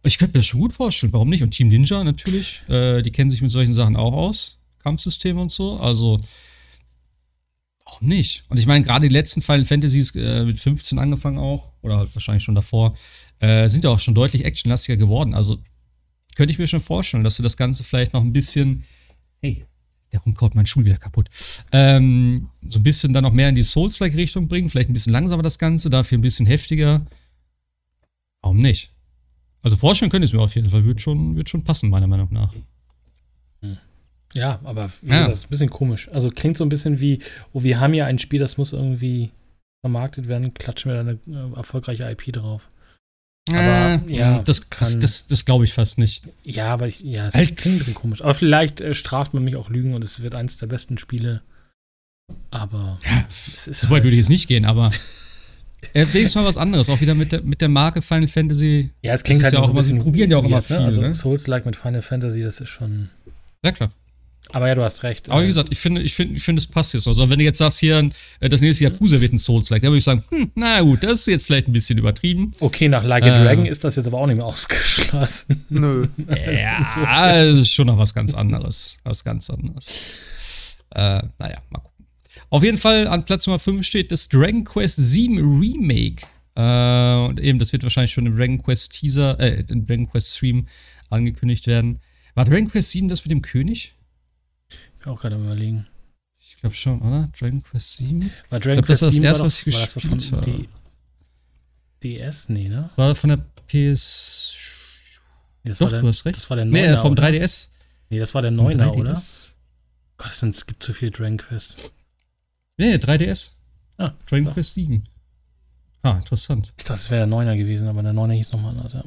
[0.03, 1.43] Ich könnte mir das schon gut vorstellen, warum nicht?
[1.43, 5.51] Und Team Ninja natürlich, äh, die kennen sich mit solchen Sachen auch aus, Kampfsysteme und
[5.51, 5.79] so.
[5.81, 6.21] Also,
[7.85, 8.45] warum nicht?
[8.49, 12.15] Und ich meine, gerade die letzten Final Fantasies äh, mit 15 angefangen auch, oder halt
[12.15, 12.97] wahrscheinlich schon davor,
[13.41, 15.35] äh, sind ja auch schon deutlich actionlastiger geworden.
[15.35, 15.59] Also,
[16.37, 18.85] könnte ich mir schon vorstellen, dass du das Ganze vielleicht noch ein bisschen.
[19.43, 19.67] Hey,
[20.13, 21.29] der Hund kaut meinen Stuhl wieder kaputt.
[21.73, 24.71] Ähm, so ein bisschen dann noch mehr in die Souls-like-Richtung bringen.
[24.71, 27.05] Vielleicht ein bisschen langsamer das Ganze, dafür ein bisschen heftiger.
[28.43, 28.91] Warum nicht?
[29.63, 30.85] Also vorstellen könnte ich es mir auf jeden Fall.
[30.85, 32.55] Wird schon, wird schon passen, meiner Meinung nach.
[34.35, 35.15] Ja, aber wie Ja.
[35.27, 36.09] gesagt, das ist ein bisschen komisch.
[36.11, 37.19] Also klingt so ein bisschen wie,
[37.53, 39.31] oh, wir haben ja ein Spiel, das muss irgendwie
[39.81, 41.19] vermarktet werden, klatschen wir da eine
[41.53, 42.69] äh, erfolgreiche IP drauf.
[43.51, 46.25] Aber, ja, das, das, kann- das, das glaube ich fast nicht.
[46.45, 47.57] Ja, aber ich, ja, es Halt.
[47.57, 48.21] klingt ein bisschen komisch.
[48.21, 51.41] Aber vielleicht äh, straft man mich auch Lügen und es wird eines der besten Spiele.
[52.51, 52.99] Aber
[53.29, 54.91] es ist So weit halt- würde ich jetzt nicht gehen, aber
[55.95, 56.89] äh, wenigstens mal was anderes.
[56.91, 58.91] Auch wieder mit der, mit der Marke Final Fantasy.
[59.03, 60.65] Ja, es klingt halt ja auch so ein immer- sie probieren ja auch immer weird,
[60.65, 60.85] viel, Ne?
[60.85, 61.15] Also ne?
[61.15, 63.11] Souls-like mit Final Fantasy, das ist schon.
[63.65, 63.91] Ja, klar.
[64.51, 65.29] Aber ja, du hast recht.
[65.29, 67.07] Aber wie äh, gesagt, ich finde, ich finde, ich finde, es passt jetzt.
[67.07, 68.09] Also, wenn du jetzt sagst, hier,
[68.41, 71.21] äh, das nächste Yakuza wird ein Souls-like, dann würde ich sagen, hm, na gut, das
[71.21, 72.53] ist jetzt vielleicht ein bisschen übertrieben.
[72.61, 73.45] Okay, nach Like a Äh.
[73.45, 75.67] Dragon ist das jetzt aber auch nicht mehr ausgeschlossen.
[75.69, 76.09] Nö.
[76.27, 76.87] Ja,
[77.45, 78.97] das ist schon noch was ganz anderes.
[79.05, 80.79] Was ganz anderes.
[80.95, 81.88] Äh, naja, mal gucken.
[82.51, 86.27] Auf jeden Fall an Platz Nummer 5 steht das Dragon Quest 7 Remake.
[86.55, 90.37] Äh, und eben, das wird wahrscheinlich schon im Dragon Quest Teaser, äh, im Dragon Quest
[90.37, 90.67] Stream
[91.11, 92.01] angekündigt werden.
[92.35, 93.95] War Dragon Quest 7 das mit dem König?
[94.71, 95.87] Ich bin auch gerade überlegen.
[96.41, 97.29] Ich glaube schon, oder?
[97.39, 98.31] Dragon Quest 7?
[98.51, 100.67] War Dragon glaub, das war das 7 erste, was ich gespielt habe.
[102.03, 102.49] DS?
[102.49, 102.83] Nee, ne?
[102.83, 104.57] Das war von der PS.
[105.65, 106.37] Nee, Doch, der, du hast recht.
[106.37, 107.25] Das war der Nee, 9er, vom oder?
[107.25, 107.69] 3DS.
[108.11, 109.13] Nee, das war der Vom 9er, oder?
[109.15, 109.51] 3DS.
[110.17, 111.93] Gott, es gibt zu viel Dragon Quest.
[112.79, 113.51] Nee, 3DS.
[113.99, 114.53] Ah, Dragon ja.
[114.53, 115.07] Quest 7.
[116.03, 116.73] Ah, interessant.
[116.79, 119.05] Ich dachte, es wäre der 9er gewesen, aber der 9er hieß nochmal anders, ja.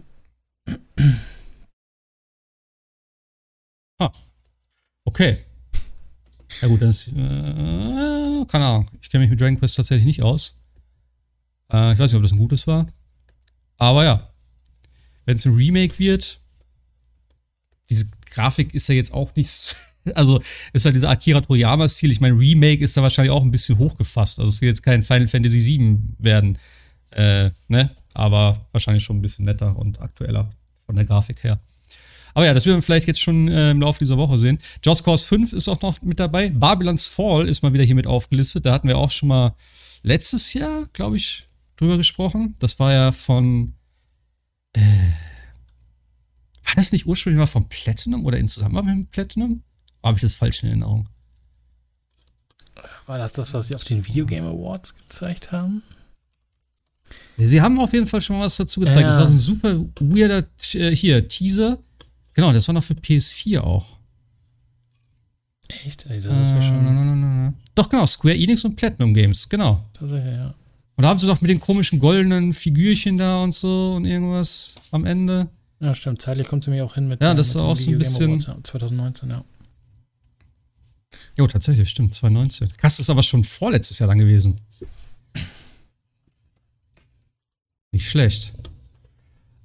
[5.06, 5.40] Okay.
[6.62, 8.86] Ja gut, dann ist, äh, keine Ahnung.
[9.02, 10.56] Ich kenne mich mit Dragon Quest tatsächlich nicht aus.
[11.72, 12.88] Äh, ich weiß nicht, ob das ein gutes war.
[13.78, 14.30] Aber ja,
[15.26, 16.40] wenn es ein Remake wird,
[17.90, 19.76] diese Grafik ist ja jetzt auch nicht, s-
[20.14, 20.42] also
[20.74, 22.12] ist halt dieser Akira Toriyama-Stil.
[22.12, 24.40] Ich meine, Remake ist da wahrscheinlich auch ein bisschen hochgefasst.
[24.40, 26.58] Also es wird jetzt kein Final Fantasy VII werden,
[27.12, 27.92] äh, ne?
[28.14, 30.50] Aber wahrscheinlich schon ein bisschen netter und aktueller
[30.86, 31.60] von der Grafik her.
[32.34, 34.60] Aber ja, das werden wir vielleicht jetzt schon äh, im Laufe dieser Woche sehen.
[34.84, 36.50] Just Cause 5 ist auch noch mit dabei.
[36.50, 38.66] Babylon's Fall ist mal wieder hier mit aufgelistet.
[38.66, 39.56] Da hatten wir auch schon mal
[40.04, 42.56] letztes Jahr, glaube ich, drüber gesprochen.
[42.60, 43.74] Das war ja von.
[44.74, 44.82] Äh,
[46.64, 49.64] war das nicht ursprünglich mal von Platinum oder in Zusammenarbeit mit Platinum?
[50.04, 51.08] Habe ich das falsch in Erinnerung?
[53.06, 55.84] War das das, was sie auf den Videogame Awards gezeigt haben?
[57.38, 59.02] Sie haben auf jeden Fall schon mal was dazu gezeigt.
[59.02, 59.08] Ja.
[59.08, 60.46] Das war so ein super weirder
[60.76, 61.78] äh, hier, Teaser.
[62.34, 63.98] Genau, das war noch für PS4 auch.
[65.68, 66.06] Echt?
[66.10, 66.84] Ey, das ist Äh, schon.
[66.84, 67.54] na, na, na, na.
[67.76, 69.84] Doch, genau, Square Enix und Platinum Games, genau.
[69.94, 70.54] Tatsächlich, ja.
[70.96, 74.76] Und da haben sie doch mit den komischen goldenen Figürchen da und so und irgendwas
[74.92, 75.50] am Ende.
[75.80, 76.22] Ja, stimmt.
[76.22, 78.00] Zeitlich kommt sie mir auch hin mit Ja, das ist auch so ein Video Game
[78.00, 79.44] bisschen- Awards, ja, 2019, ja.
[81.38, 82.70] Jo, tatsächlich, stimmt, 2019.
[82.78, 84.60] Krass, das ist aber schon vorletztes Jahr dann gewesen.
[87.92, 88.54] Nicht schlecht.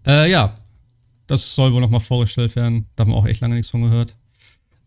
[0.07, 0.57] Äh, ja.
[1.27, 2.87] Das soll wohl nochmal vorgestellt werden.
[2.95, 4.15] Da haben wir auch echt lange nichts von gehört.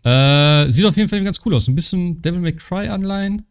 [0.03, 1.67] Äh, sieht auf jeden Fall ganz cool aus.
[1.67, 3.45] Ein bisschen Devil May Cry Anleihen.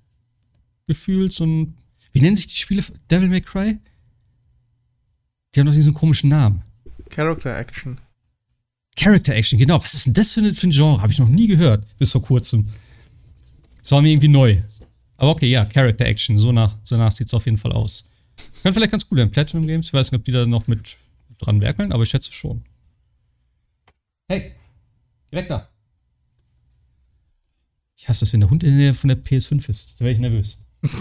[0.86, 1.34] Gefühlt.
[1.34, 1.74] So ein.
[2.12, 2.82] Wie nennen sich die Spiele?
[3.10, 3.78] Devil May Cry?
[5.55, 6.62] Die haben doch diesen komischen Namen.
[7.10, 7.98] Character Action.
[8.96, 9.82] Character Action, genau.
[9.82, 11.02] Was ist denn das für, eine, für ein Genre?
[11.02, 12.68] Habe ich noch nie gehört, bis vor kurzem.
[13.89, 14.60] Das war mir irgendwie neu.
[15.16, 16.39] Aber okay, ja, Character Action.
[16.39, 18.06] So nach, so nach sieht es auf jeden Fall aus.
[18.62, 19.31] Könnte vielleicht ganz cool werden.
[19.31, 19.86] Platinum Games.
[19.86, 20.98] Ich weiß nicht, ob die da noch mit
[21.39, 22.65] dran werkeln, aber ich schätze schon.
[24.28, 24.52] Hey,
[25.31, 25.70] geh weg da.
[27.97, 29.94] Ich hasse das, wenn der Hund in der Nähe von der PS5 ist.
[29.98, 30.59] Da wäre ich nervös.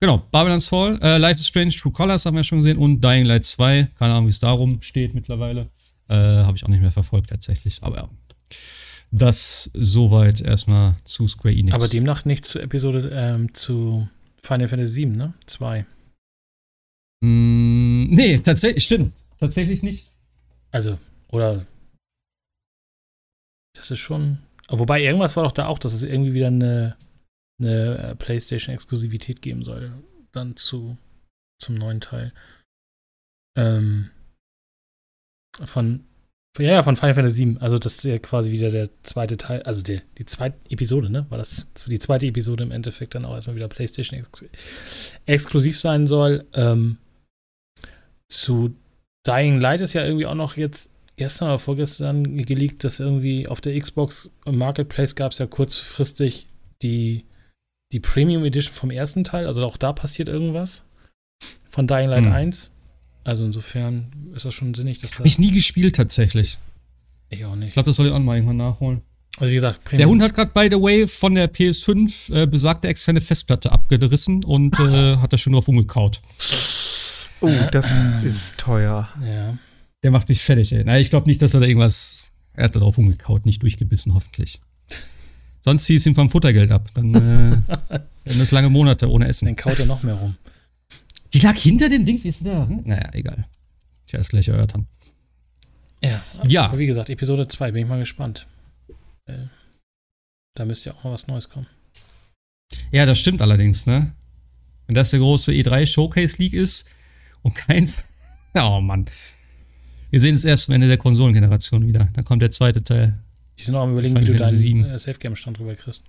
[0.00, 3.24] Genau, Babylon's Fall, äh, Life is Strange, True Colors haben wir schon gesehen und Dying
[3.24, 3.88] Light 2.
[3.98, 5.70] Keine Ahnung, wie es darum steht mittlerweile.
[6.08, 7.82] Äh, Habe ich auch nicht mehr verfolgt tatsächlich.
[7.82, 8.10] Aber ja,
[9.16, 11.72] Das soweit erstmal zu Square Enix.
[11.72, 14.08] Aber demnach nicht zu Episode, ähm, zu
[14.42, 15.34] Final Fantasy VII, ne?
[15.46, 15.86] Zwei.
[17.20, 19.14] Mm, nee, tatsächlich, stimmt.
[19.38, 20.10] Tatsächlich nicht.
[20.72, 21.64] Also, oder.
[23.76, 24.38] Das ist schon.
[24.68, 26.96] Wobei, irgendwas war doch da auch, dass es irgendwie wieder eine,
[27.60, 29.92] eine PlayStation-Exklusivität geben soll.
[30.32, 30.98] Dann zu,
[31.62, 32.32] zum neuen Teil.
[33.56, 34.10] Ähm,
[35.64, 36.04] von
[36.58, 37.56] ja, ja, von Final Fantasy VII.
[37.60, 41.26] Also das ist ja quasi wieder der zweite Teil, also der, die zweite Episode, ne?
[41.28, 44.44] War das die zweite Episode im Endeffekt dann auch erstmal wieder PlayStation ex
[45.26, 46.44] exklusiv sein soll.
[46.54, 46.98] Ähm,
[48.28, 48.74] zu
[49.26, 53.60] Dying Light ist ja irgendwie auch noch jetzt gestern oder vorgestern geleakt, dass irgendwie auf
[53.60, 56.46] der Xbox Marketplace gab es ja kurzfristig
[56.82, 57.24] die,
[57.92, 59.46] die Premium Edition vom ersten Teil.
[59.46, 60.84] Also auch da passiert irgendwas.
[61.68, 62.32] Von Dying Light hm.
[62.32, 62.70] 1.
[63.24, 65.18] Also insofern ist das schon sinnig, dass da.
[65.18, 66.58] Hab ich nie gespielt tatsächlich.
[67.30, 67.68] Ich auch nicht.
[67.68, 69.00] Ich glaube, das soll ich auch mal irgendwann nachholen.
[69.38, 69.98] Also wie gesagt, Premium.
[69.98, 74.44] Der Hund hat gerade, by the way, von der PS5 äh, besagte externe Festplatte abgerissen
[74.44, 76.20] und äh, hat da schon drauf umgekaut.
[77.40, 77.86] Oh, das
[78.22, 79.08] ist teuer.
[79.26, 79.58] Ja.
[80.04, 80.84] Der macht mich fertig, ey.
[80.84, 82.30] Na, ich glaube nicht, dass er da irgendwas.
[82.52, 84.60] Er hat da drauf umgekaut, nicht durchgebissen, hoffentlich.
[85.62, 86.88] Sonst ziehe ich ihm vom Futtergeld ab.
[86.94, 87.18] Dann äh,
[88.24, 89.46] werden das lange Monate ohne Essen.
[89.46, 90.36] Dann kaut er noch mehr rum.
[91.34, 92.68] Die lag hinter dem Ding, wie ist da?
[92.68, 92.82] Hm?
[92.84, 93.44] Naja, egal.
[94.06, 94.86] Tja, das gleich erhört haben.
[96.00, 96.66] Ja, ja.
[96.66, 98.46] Aber wie gesagt, Episode 2, bin ich mal gespannt.
[99.26, 99.46] Äh,
[100.54, 101.66] da müsste ja auch mal was Neues kommen.
[102.92, 104.12] Ja, das stimmt allerdings, ne?
[104.86, 106.88] Wenn das der große E3 Showcase League ist
[107.42, 107.90] und kein.
[108.56, 109.04] Oh Mann.
[110.10, 112.08] Wir sehen es erst am Ende der Konsolengeneration wieder.
[112.12, 113.18] Da kommt der zweite Teil.
[113.58, 116.04] Die sind auch am überlegen, wie du deinen äh, Safe Game Stand drüber kriegst.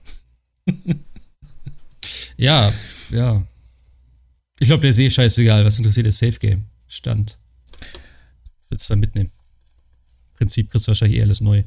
[2.37, 2.71] ja,
[3.09, 3.43] ja.
[4.59, 5.65] Ich glaube, der ist eh scheißegal.
[5.65, 6.65] Was interessiert der Safe Game?
[6.87, 7.37] Stand.
[7.81, 9.31] Ich würde es dann mitnehmen.
[10.31, 11.63] Im Prinzip kriegst du wahrscheinlich eh alles neu.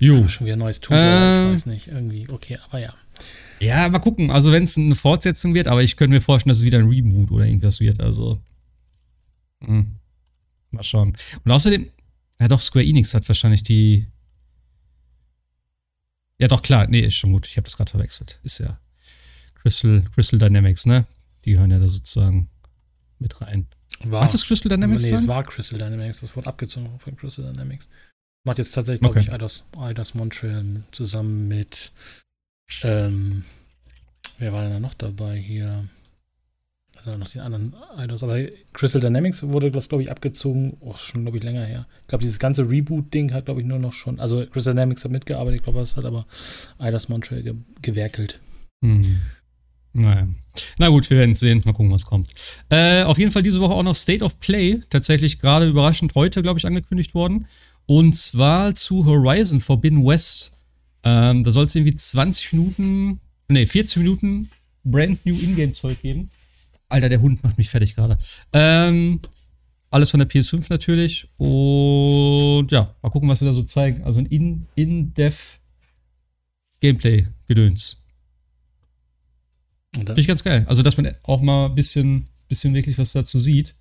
[0.00, 0.26] Jo.
[0.28, 1.88] Schon wieder ein neues Tool, äh, ich weiß nicht.
[1.88, 2.94] Irgendwie, okay, aber ja.
[3.60, 4.30] Ja, mal gucken.
[4.30, 6.88] Also, wenn es eine Fortsetzung wird, aber ich könnte mir vorstellen, dass es wieder ein
[6.88, 8.00] Reboot oder irgendwas wird.
[8.00, 8.40] Also.
[9.60, 9.68] Mh.
[9.68, 9.96] Hm,
[10.70, 11.16] mal schauen.
[11.44, 11.90] Und außerdem,
[12.40, 14.06] ja doch, Square Enix hat wahrscheinlich die.
[16.38, 16.86] Ja, doch, klar.
[16.88, 17.46] Nee, ist schon gut.
[17.46, 18.40] Ich habe das gerade verwechselt.
[18.42, 18.80] Ist ja
[19.56, 21.04] Crystal, Crystal Dynamics, ne?
[21.44, 22.48] Die hören ja da sozusagen
[23.18, 23.66] mit rein.
[24.04, 25.04] War, Hat das Crystal Dynamics?
[25.04, 26.20] Nee, es war Crystal Dynamics.
[26.20, 27.88] Das wurde abgezogen von Crystal Dynamics.
[28.44, 29.28] Macht jetzt tatsächlich, glaube okay.
[29.28, 31.92] ich, Eidos, Eidos Montreal zusammen mit.
[32.82, 33.42] Ähm,
[34.38, 35.88] wer war denn da noch dabei hier?
[36.96, 38.22] Also noch die anderen Eidos.
[38.22, 38.38] Aber
[38.72, 40.78] Crystal Dynamics wurde das, glaube ich, abgezogen.
[40.80, 41.86] Oh, schon, glaube ich, länger her.
[42.02, 44.18] Ich glaube, dieses ganze Reboot-Ding hat, glaube ich, nur noch schon.
[44.20, 45.58] Also Crystal Dynamics hat mitgearbeitet.
[45.58, 46.26] Ich glaube, das hat aber
[46.78, 48.40] Eidos Montreal ge gewerkelt.
[48.82, 49.20] Hm.
[49.92, 50.28] Naja.
[50.78, 51.62] Na gut, wir werden es sehen.
[51.64, 52.32] Mal gucken, was kommt.
[52.68, 54.80] Äh, auf jeden Fall diese Woche auch noch State of Play.
[54.90, 57.46] Tatsächlich gerade überraschend heute, glaube ich, angekündigt worden.
[57.86, 60.52] Und zwar zu Horizon Forbidden West.
[61.02, 64.50] Ähm, da soll es irgendwie 20 Minuten, nee, 14 Minuten
[64.84, 66.30] brand new Ingame-Zeug geben.
[66.88, 68.18] Alter, der Hund macht mich fertig gerade.
[68.52, 69.20] Ähm,
[69.90, 71.28] alles von der PS5 natürlich.
[71.36, 74.04] Und ja, mal gucken, was wir da so zeigen.
[74.04, 75.58] Also ein In-Dev
[76.80, 77.99] Gameplay-Gedöns.
[79.94, 80.64] Finde ich ganz geil.
[80.68, 83.74] Also, dass man auch mal ein bisschen, bisschen wirklich was dazu sieht.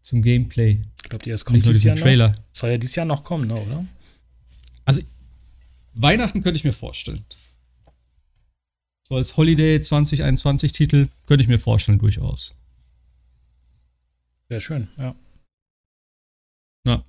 [0.00, 0.80] Zum Gameplay.
[0.96, 2.30] Ich glaube, die erst kommt dieses Jahr Trailer.
[2.30, 2.38] Noch.
[2.52, 3.84] Soll ja dieses Jahr noch kommen, ne, oder?
[4.84, 5.02] Also,
[5.94, 7.24] Weihnachten könnte ich mir vorstellen.
[9.08, 12.54] So als Holiday 2021 Titel könnte ich mir vorstellen, durchaus.
[14.48, 15.14] Sehr schön, ja.
[16.86, 17.04] Ja.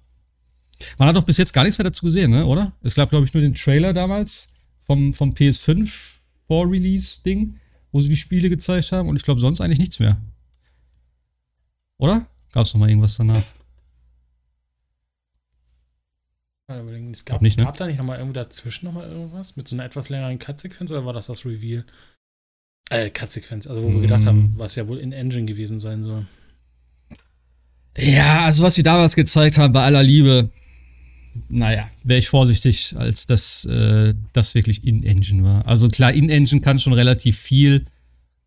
[0.98, 2.74] Man hat doch bis jetzt gar nichts mehr dazu gesehen, ne, oder?
[2.82, 7.60] Es gab, glaube ich, nur den Trailer damals vom, vom PS5 Vor-Release-Ding
[7.92, 10.18] wo sie die Spiele gezeigt haben und ich glaube sonst eigentlich nichts mehr.
[11.98, 12.28] Oder?
[12.52, 13.44] Gab es noch mal irgendwas danach?
[17.12, 17.66] Es gab, nicht, ne?
[17.66, 20.38] gab da nicht noch mal irgendwo dazwischen noch mal irgendwas mit so einer etwas längeren
[20.38, 21.84] Cut-Sequenz oder war das das Reveal?
[22.92, 23.94] Äh, Cut-Sequenz, also wo mm.
[23.96, 26.28] wir gedacht haben, was ja wohl in Engine gewesen sein soll.
[27.98, 30.50] Ja, also was sie damals gezeigt haben, bei aller Liebe,
[31.50, 35.68] naja, wäre ich vorsichtig, als dass äh, das wirklich In-Engine war.
[35.68, 37.86] Also klar, In-Engine kann schon relativ viel.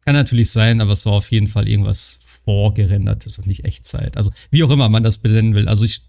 [0.04, 4.16] Kann natürlich sein, aber es war auf jeden Fall irgendwas vorgerendertes und nicht Echtzeit.
[4.16, 5.68] Also wie auch immer man das benennen will.
[5.68, 6.02] Also ich.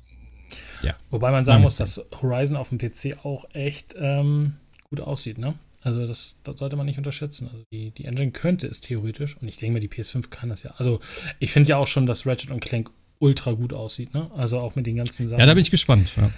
[0.81, 0.95] Ja.
[1.11, 4.55] Wobei man sagen muss, dass Horizon auf dem PC auch echt ähm,
[4.89, 5.55] gut aussieht, ne?
[5.81, 7.49] Also das, das, sollte man nicht unterschätzen.
[7.51, 10.63] Also die, die Engine könnte es theoretisch und ich denke mir, die PS5 kann das
[10.63, 10.73] ja.
[10.77, 10.99] Also
[11.39, 12.89] ich finde ja auch schon, dass Ratchet Clank
[13.19, 14.29] ultra gut aussieht, ne?
[14.35, 15.39] Also auch mit den ganzen Sachen.
[15.39, 16.15] Ja, da bin ich gespannt.
[16.15, 16.31] Ja.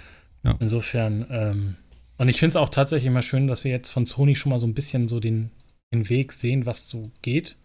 [0.46, 0.56] Ja.
[0.60, 1.76] Insofern, ähm,
[2.18, 4.60] und ich finde es auch tatsächlich immer schön, dass wir jetzt von Sony schon mal
[4.60, 5.50] so ein bisschen so den,
[5.92, 7.56] den Weg sehen, was so geht.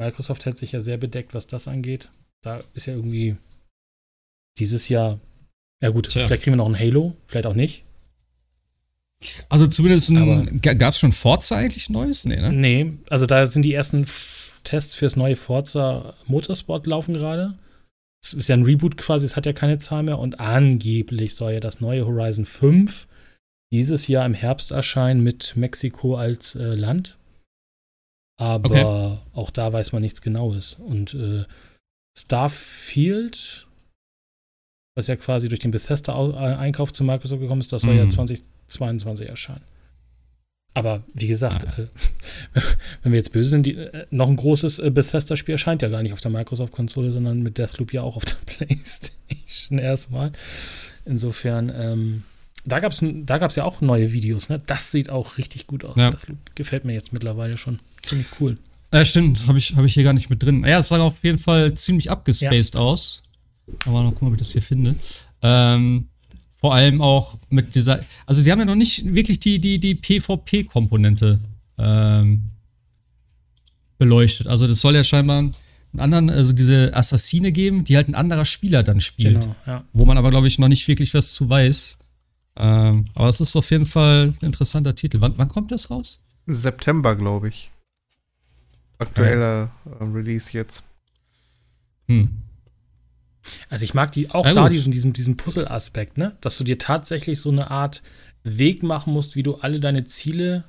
[0.00, 2.10] Microsoft hält sich ja sehr bedeckt, was das angeht.
[2.42, 3.36] Da ist ja irgendwie
[4.58, 5.20] dieses Jahr,
[5.80, 6.26] ja gut, Tja.
[6.26, 7.84] vielleicht kriegen wir noch ein Halo, vielleicht auch nicht.
[9.48, 10.12] Also zumindest
[10.62, 12.24] gab es schon Forza eigentlich Neues?
[12.24, 12.52] Nee, ne?
[12.52, 14.06] Nee, also da sind die ersten
[14.64, 17.58] Tests fürs neue Forza Motorsport laufen gerade.
[18.24, 21.52] Es ist ja ein Reboot quasi, es hat ja keine Zahl mehr und angeblich soll
[21.52, 23.06] ja das neue Horizon 5
[23.72, 27.16] dieses Jahr im Herbst erscheinen mit Mexiko als äh, Land.
[28.40, 29.18] Aber okay.
[29.34, 30.74] auch da weiß man nichts Genaues.
[30.74, 31.44] Und äh,
[32.16, 33.66] Starfield,
[34.96, 37.98] was ja quasi durch den Bethesda-Einkauf zu Microsoft gekommen ist, das soll mm.
[37.98, 39.30] ja 2022 mhm.
[39.30, 39.64] erscheinen.
[40.74, 41.82] Aber wie gesagt, ah.
[41.82, 42.60] äh,
[43.02, 46.02] wenn wir jetzt böse sind, die, äh, noch ein großes äh, Bethesda-Spiel erscheint ja gar
[46.02, 50.32] nicht auf der Microsoft-Konsole, sondern mit Deathloop ja auch auf der PlayStation erstmal.
[51.04, 52.22] Insofern, ähm,
[52.64, 54.60] da gab es da gab's ja auch neue Videos, ne?
[54.66, 55.96] Das sieht auch richtig gut aus.
[55.96, 56.10] Ja.
[56.10, 57.78] Das gefällt mir jetzt mittlerweile schon.
[58.02, 58.58] Ziemlich cool.
[58.92, 59.46] Ja, stimmt.
[59.46, 60.64] Habe ich, hab ich hier gar nicht mit drin.
[60.64, 62.80] Ja, es sah auf jeden Fall ziemlich abgespaced ja.
[62.80, 63.22] aus.
[63.84, 64.94] Aber noch gucken, ob ich das hier finde.
[65.42, 66.08] Ähm,
[66.60, 68.00] vor allem auch mit dieser.
[68.26, 71.40] Also, sie haben ja noch nicht wirklich die, die, die PvP-Komponente
[71.78, 72.50] ähm,
[73.98, 74.46] beleuchtet.
[74.46, 75.54] Also, das soll ja scheinbar einen
[75.96, 79.40] anderen, also diese Assassine geben, die halt ein anderer Spieler dann spielt.
[79.40, 79.84] Genau, ja.
[79.92, 81.98] Wo man aber, glaube ich, noch nicht wirklich was zu weiß.
[82.56, 85.20] Ähm, aber es ist auf jeden Fall ein interessanter Titel.
[85.20, 86.22] Wann, wann kommt das raus?
[86.46, 87.70] September, glaube ich.
[88.98, 89.92] Aktueller ja.
[90.00, 90.82] äh, Release jetzt.
[92.08, 92.42] Hm.
[93.68, 96.36] Also ich mag die auch ja, da diesen, diesen, diesen Puzzle-Aspekt, ne?
[96.40, 98.02] Dass du dir tatsächlich so eine Art
[98.44, 100.64] Weg machen musst, wie du alle deine Ziele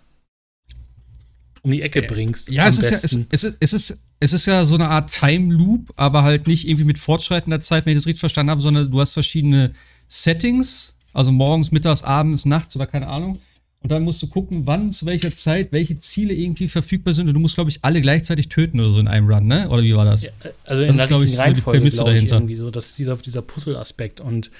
[1.62, 2.50] um die Ecke bringst.
[2.50, 5.12] Ja, es ist ja, es, es, ist, es, ist, es ist ja so eine Art
[5.12, 8.62] Time Loop, aber halt nicht irgendwie mit fortschreitender Zeit, wenn ich das richtig verstanden habe,
[8.62, 9.74] sondern du hast verschiedene
[10.08, 13.40] Settings, also morgens, mittags, abends, nachts oder keine Ahnung.
[13.82, 17.30] Und dann musst du gucken, wann, zu welcher Zeit, welche Ziele irgendwie verfügbar sind.
[17.30, 19.70] Und du musst, glaube ich, alle gleichzeitig töten oder so in einem Run, ne?
[19.70, 20.26] Oder wie war das?
[20.26, 20.32] Ja,
[20.66, 22.36] also in das ist, glaube ich, so die Prämisse dahinter.
[22.36, 24.20] Irgendwie so, das ist dieser, dieser Puzzle-Aspekt.
[24.20, 24.52] Und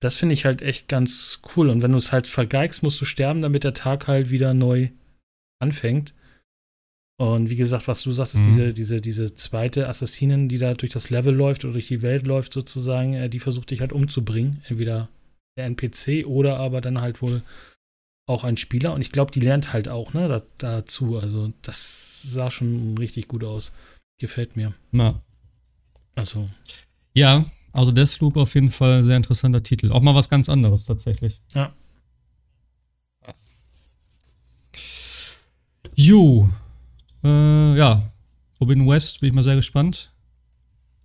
[0.00, 1.70] das finde ich halt echt ganz cool.
[1.70, 4.90] Und wenn du es halt vergeigst, musst du sterben, damit der Tag halt wieder neu
[5.58, 6.12] anfängt.
[7.18, 8.46] Und wie gesagt, was du sagst, ist mhm.
[8.46, 12.26] diese, diese, diese zweite Assassinin, die da durch das Level läuft oder durch die Welt
[12.26, 14.62] läuft, sozusagen, äh, die versucht dich halt umzubringen.
[14.68, 15.08] Entweder
[15.56, 17.40] der NPC oder aber dann halt wohl
[18.26, 21.16] auch ein Spieler und ich glaube, die lernt halt auch ne, da, dazu.
[21.18, 23.72] Also das sah schon richtig gut aus.
[24.18, 24.74] Gefällt mir.
[24.90, 25.22] Na.
[26.16, 26.48] Also.
[27.14, 29.92] Ja, also Deathloop auf jeden Fall sehr interessanter Titel.
[29.92, 31.40] Auch mal was ganz anderes tatsächlich.
[31.54, 31.72] Ja.
[35.94, 36.48] Jo.
[37.22, 38.12] Äh, ja.
[38.60, 40.12] Robin West bin ich mal sehr gespannt.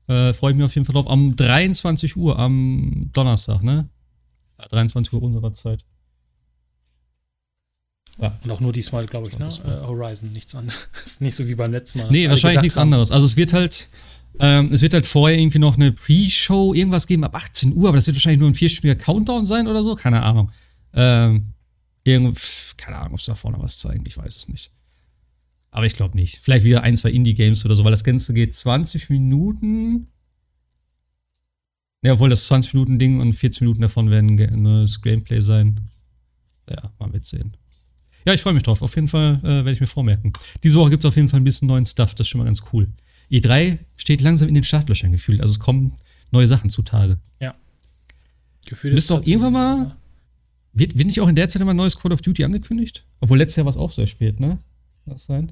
[0.08, 1.10] Äh, Freue ich mich auf jeden Fall drauf.
[1.10, 3.90] Am 23 Uhr am Donnerstag, ne?
[4.70, 5.84] 23 Uhr unserer Zeit.
[8.20, 8.38] Ja.
[8.44, 9.48] Und auch nur diesmal, glaube ich, ne?
[9.48, 10.80] Äh, Horizon, nichts anderes.
[11.20, 12.12] nicht so wie beim letzten Mal.
[12.12, 12.94] Nee, wahrscheinlich nichts haben.
[12.94, 13.12] anderes.
[13.12, 13.88] Also es wird halt,
[14.40, 17.98] ähm, es wird halt vorher irgendwie noch eine Pre-Show irgendwas geben ab 18 Uhr, aber
[17.98, 19.96] das wird wahrscheinlich nur ein vierstündiger Countdown sein oder so.
[19.96, 20.52] Keine Ahnung.
[20.94, 21.54] Ähm,
[22.04, 22.40] irgend,
[22.78, 24.72] keine Ahnung, ob es da vorne was zeigen, ich weiß es nicht.
[25.72, 26.40] Aber ich glaube nicht.
[26.42, 30.08] Vielleicht wieder ein, zwei Indie-Games oder so, weil das Ganze geht 20 Minuten.
[32.04, 35.90] Ja, obwohl das 20 Minuten Ding und 14 Minuten davon werden ein neues Gameplay sein.
[36.70, 37.56] Ja, mal mitsehen.
[38.26, 38.82] Ja, ich freue mich drauf.
[38.82, 40.34] Auf jeden Fall äh, werde ich mir vormerken.
[40.64, 42.14] Diese Woche gibt es auf jeden Fall ein bisschen neuen Stuff.
[42.16, 42.88] Das ist schon mal ganz cool.
[43.32, 45.42] E3 steht langsam in den Startlöchern gefühlt.
[45.42, 45.94] Also es kommen
[46.32, 47.18] neue Sachen zutage.
[47.40, 47.56] Ja.
[48.66, 49.98] Gefühlt Bist du auch irgendwann mal.
[50.74, 53.06] Wird, wird nicht auch in der Zeit immer ein neues Call of Duty angekündigt?
[53.20, 54.60] Obwohl letztes Jahr war es auch sehr spät, ne?
[55.04, 55.52] Kann das sein?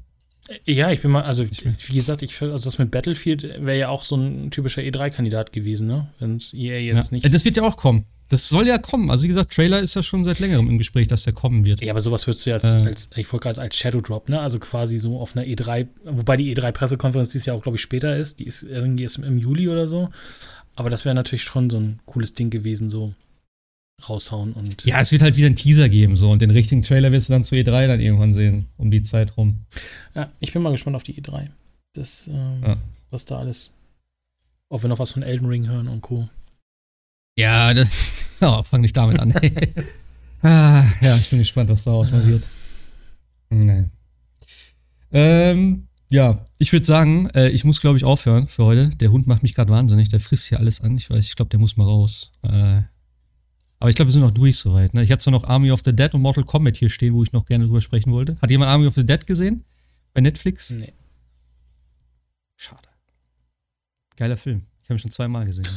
[0.66, 4.04] Ja, ich bin mal, also wie gesagt, ich also das mit Battlefield wäre ja auch
[4.04, 6.10] so ein typischer E3-Kandidat gewesen, ne?
[6.20, 7.16] Wenn es EA jetzt ja.
[7.16, 7.34] nicht.
[7.34, 8.06] Das wird ja auch kommen.
[8.30, 9.10] Das soll ja kommen.
[9.10, 11.82] Also wie gesagt, Trailer ist ja schon seit längerem im Gespräch, dass der kommen wird.
[11.82, 12.86] Ja, aber sowas würdest du jetzt äh.
[12.86, 14.40] als, ich wollte gerade als Shadow Drop, ne?
[14.40, 18.16] Also quasi so auf einer E3, wobei die E3-Pressekonferenz dieses Jahr auch, glaube ich, später
[18.16, 18.40] ist.
[18.40, 20.10] Die ist irgendwie ist im Juli oder so.
[20.76, 23.14] Aber das wäre natürlich schon so ein cooles Ding gewesen, so
[24.08, 24.86] raushauen und.
[24.86, 26.30] Ja, es wird halt wieder einen Teaser geben, so.
[26.30, 29.36] Und den richtigen Trailer wirst du dann zu E3 dann irgendwann sehen, um die Zeit
[29.38, 29.66] rum.
[30.16, 31.48] Ja, ich bin mal gespannt auf die E3.
[31.94, 32.78] Das, ähm, ja.
[33.10, 33.72] was da alles.
[34.70, 36.30] Ob wir noch was von Elden Ring hören und Co.
[37.36, 37.90] Ja, das,
[38.42, 39.34] oh, fang nicht damit an.
[40.42, 42.44] ah, ja, ich bin gespannt, was daraus mal wird.
[43.50, 43.86] Nee.
[45.12, 48.90] Ähm, ja, ich würde sagen, äh, ich muss, glaube ich, aufhören für heute.
[48.90, 50.10] Der Hund macht mich gerade wahnsinnig.
[50.10, 50.98] Der frisst hier alles an.
[50.98, 52.32] Ich weiß, ich glaube, der muss mal raus.
[52.42, 52.82] Äh,
[53.80, 54.94] aber ich glaube, wir sind noch durch soweit.
[54.94, 55.04] Ne?
[55.04, 57.32] Ich hatte zwar noch Army of the Dead und Mortal Kombat hier stehen, wo ich
[57.32, 58.38] noch gerne drüber sprechen wollte.
[58.42, 59.64] Hat jemand Army of the Dead gesehen?
[60.14, 60.72] Bei Netflix?
[60.72, 60.94] Nee.
[62.58, 62.90] Schade.
[64.18, 64.64] Geiler Film.
[64.82, 65.68] Ich habe ihn schon zweimal gesehen.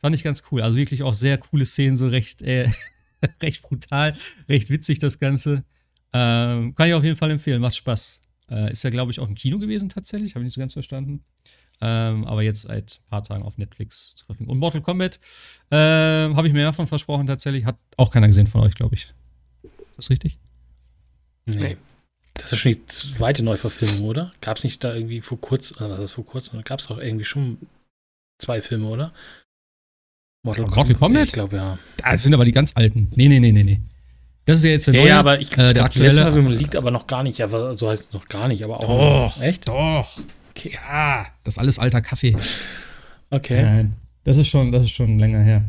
[0.00, 0.62] Fand ich ganz cool.
[0.62, 2.70] Also wirklich auch sehr coole Szenen, so recht, äh,
[3.42, 4.14] recht brutal,
[4.48, 5.64] recht witzig das Ganze.
[6.12, 8.20] Ähm, kann ich auf jeden Fall empfehlen, macht Spaß.
[8.50, 10.72] Äh, ist ja, glaube ich, auch im Kino gewesen tatsächlich, habe ich nicht so ganz
[10.72, 11.24] verstanden.
[11.80, 14.50] Ähm, aber jetzt seit ein paar Tagen auf Netflix zu verfügen.
[14.50, 15.20] Und Mortal Kombat
[15.70, 19.12] äh, habe ich mir davon versprochen tatsächlich, hat auch keiner gesehen von euch, glaube ich.
[19.96, 20.38] Das ist richtig?
[21.46, 21.76] Nee.
[22.34, 24.32] Das ist schon die zweite Neuverfilmung, oder?
[24.40, 26.62] Gab es nicht da irgendwie vor kurzem, oder was ist vor kurzem?
[26.62, 27.58] Gab es doch irgendwie schon
[28.38, 29.12] zwei Filme, oder?
[30.42, 31.26] Mortal Kombat?
[31.26, 31.78] Ich glaube, ja.
[32.02, 33.10] Das sind aber die ganz alten.
[33.14, 33.80] Nee, nee, nee, nee, nee.
[34.44, 35.08] Das ist ja jetzt der Ja, neue.
[35.10, 36.54] ja, aber ich äh, der glaub, die letzte aktuelle.
[36.54, 39.34] Liegt aber noch gar nicht, aber so heißt es noch gar nicht, aber auch.
[39.36, 39.42] Doch.
[39.42, 39.68] Echt?
[39.68, 40.08] Doch.
[40.50, 40.72] Okay.
[40.74, 42.34] Ja, das ist alles alter Kaffee.
[43.30, 43.62] Okay.
[43.62, 43.92] Nein,
[44.24, 45.64] das ist schon, das ist schon länger her.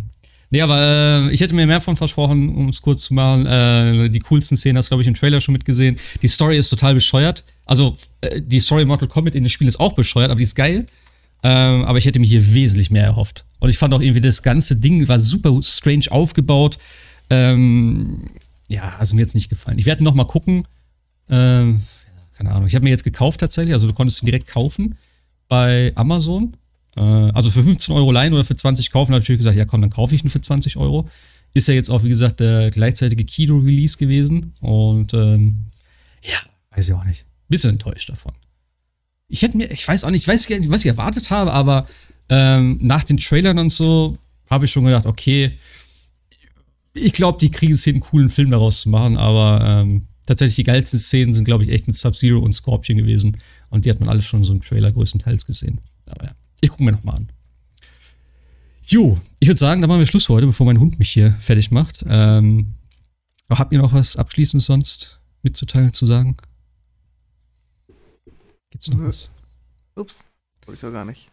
[0.52, 3.46] Nee, aber äh, ich hätte mir mehr von versprochen, um es kurz zu machen.
[3.46, 5.98] Äh, die coolsten Szenen hast du, glaube ich, im Trailer schon mitgesehen.
[6.22, 7.44] Die Story ist total bescheuert.
[7.66, 10.56] Also, äh, die Story Mortal Kombat in dem Spiel ist auch bescheuert, aber die ist
[10.56, 10.88] geil.
[11.44, 13.46] Ähm, aber ich hätte mir hier wesentlich mehr erhofft.
[13.60, 16.78] Und ich fand auch irgendwie, das ganze Ding war super strange aufgebaut.
[17.30, 18.30] Ähm,
[18.68, 19.78] ja, also mir jetzt nicht gefallen.
[19.78, 20.68] Ich werde noch mal gucken.
[21.30, 21.82] Ähm,
[22.38, 22.68] keine Ahnung.
[22.68, 23.74] Ich habe mir jetzt gekauft tatsächlich.
[23.74, 24.98] Also, du konntest ihn direkt kaufen
[25.48, 26.56] bei Amazon.
[26.96, 29.66] Äh, also für 15 Euro leihen oder für 20 kaufen, habe ich natürlich gesagt, ja
[29.66, 31.10] komm, dann kaufe ich ihn für 20 Euro.
[31.54, 34.54] Ist ja jetzt auch, wie gesagt, der gleichzeitige Kido-Release gewesen.
[34.62, 35.66] Und ähm,
[36.22, 36.38] ja,
[36.76, 37.26] weiß ich auch nicht.
[37.48, 38.34] Bisschen enttäuscht davon.
[39.28, 41.88] Ich hätte mir, ich weiß auch nicht, ich weiß nicht, was ich erwartet habe, aber
[42.30, 44.18] ähm, nach den Trailern und so
[44.50, 45.58] habe ich schon gedacht, okay,
[46.94, 50.56] ich glaube, die kriegen es hin, einen coolen Film daraus zu machen, aber ähm, tatsächlich
[50.56, 53.38] die geilsten Szenen sind, glaube ich, echt mit Sub-Zero und Scorpion gewesen.
[53.70, 55.80] Und die hat man alle schon so im Trailer größtenteils gesehen.
[56.08, 56.32] Aber ja,
[56.62, 57.32] ich gucke mir noch mal an.
[58.86, 61.34] Jo, ich würde sagen, da machen wir Schluss für heute, bevor mein Hund mich hier
[61.42, 62.04] fertig macht.
[62.08, 62.74] Ähm,
[63.50, 66.38] habt ihr noch was Abschließendes sonst mitzuteilen, zu sagen?
[68.72, 69.30] Gibt's noch was?
[69.96, 70.18] Ups,
[70.66, 71.30] wollte ich doch gar nicht.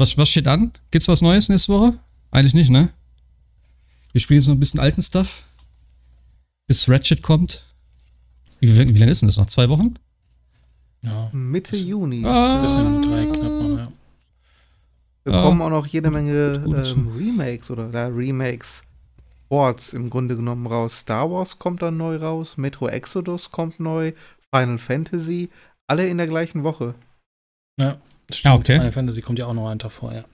[0.00, 0.18] Was?
[0.18, 0.72] Was steht an?
[0.90, 1.98] Gibt's was Neues nächste Woche?
[2.30, 2.88] Eigentlich nicht, ne?
[4.12, 5.44] Wir spielen jetzt noch ein bisschen alten Stuff.
[6.66, 7.64] Bis Ratchet kommt.
[8.60, 9.46] Wie, wie lange ist denn das noch?
[9.46, 9.94] Zwei Wochen?
[11.02, 11.30] Ja.
[11.32, 12.24] Mitte Juni.
[12.24, 12.62] Ah.
[12.62, 13.92] Bisschen drei knapp noch, ja.
[15.24, 15.42] Wir Ja.
[15.42, 16.86] bekommen auch noch jede Menge Gut.
[16.96, 18.82] ähm, Remakes oder ja, Remakes.
[19.48, 21.00] Ports im Grunde genommen raus.
[21.00, 24.12] Star Wars kommt dann neu raus, Metro Exodus kommt neu,
[24.54, 25.50] Final Fantasy,
[25.88, 26.94] alle in der gleichen Woche.
[27.78, 27.98] Ja,
[28.36, 28.54] stimmt.
[28.54, 28.72] Ah, okay.
[28.74, 30.24] Final Fantasy kommt ja auch noch einen Tag vor, ja.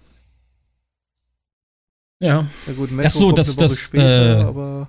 [2.21, 4.89] Ja, Ja gut, Metro Ach so, das- das, später, äh, aber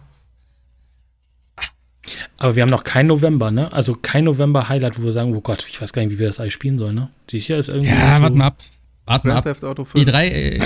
[2.37, 3.71] aber wir haben noch kein November, ne?
[3.73, 6.39] Also kein November-Highlight, wo wir sagen, oh Gott, ich weiß gar nicht, wie wir das
[6.39, 7.09] alles spielen sollen, ne?
[7.29, 7.89] Die hier ist irgendwie.
[7.89, 8.57] Ja, so, warte mal ab.
[9.05, 9.53] Warte mal Grand ab.
[9.53, 10.07] Theft Auto 5.
[10.07, 10.59] E3, äh,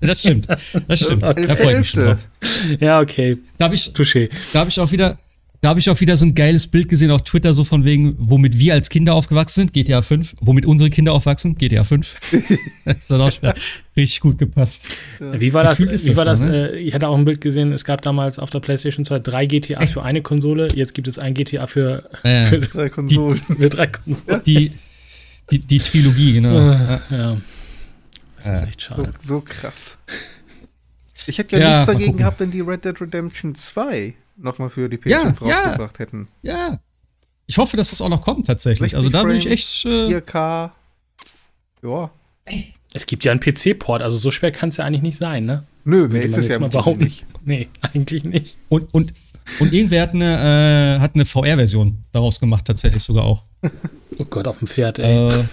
[0.06, 0.48] das stimmt.
[0.48, 1.22] Das stimmt.
[1.22, 2.26] Da freue ich mich schon drauf.
[2.80, 3.38] Ja, okay.
[3.58, 4.30] Da habe ich, Touché.
[4.52, 5.18] da ich auch wieder.
[5.62, 8.16] Da habe ich auch wieder so ein geiles Bild gesehen auf Twitter, so von wegen,
[8.18, 12.16] womit wir als Kinder aufgewachsen sind, GTA 5, womit unsere Kinder aufwachsen, GTA 5.
[12.84, 13.52] das hat auch schon
[13.96, 14.86] richtig gut gepasst.
[15.20, 15.78] Wie war das?
[15.78, 16.48] Gefühlt ist Wie war das das?
[16.48, 16.70] so, ne?
[16.72, 19.46] äh, ich hatte auch ein Bild gesehen, es gab damals auf der PlayStation 2 drei
[19.46, 23.38] GTAs für eine Konsole, jetzt gibt es ein GTA für, Äh, für, Drei Konsolen.
[23.40, 24.42] für drei Konsolen.
[24.44, 24.72] die,
[25.52, 26.58] die, die Trilogie, genau.
[26.72, 27.02] Ja.
[27.08, 27.36] Ja.
[28.42, 29.12] Das ist echt So, schade.
[29.24, 29.96] so krass.
[31.28, 34.88] Ich hätte ja, Ja, nichts dagegen gehabt, wenn die Red Dead Redemption 2 nochmal für
[34.88, 35.62] die Ja, PS5 ja.
[35.64, 36.28] rausgebracht hätten.
[36.42, 36.78] ja.
[37.48, 38.96] Ich hoffe, dass das auch noch kommt, tatsächlich.
[38.96, 39.84] Also da würde ich echt.
[39.84, 40.70] Äh, 4K.
[41.82, 42.10] Ja.
[42.94, 45.64] Es gibt ja einen PC-Port, also so schwer kann es ja eigentlich nicht sein, ne?
[45.84, 47.04] Nö, mehr ist es jetzt ja mal behaupten.
[47.04, 47.26] nicht.
[47.44, 48.56] Nee, eigentlich nicht.
[48.68, 49.12] und, und,
[49.58, 53.42] und irgendwer hat eine, äh, hat eine VR-Version daraus gemacht, tatsächlich sogar auch.
[54.18, 55.28] Oh Gott, auf dem Pferd, ey.
[55.30, 55.44] Äh,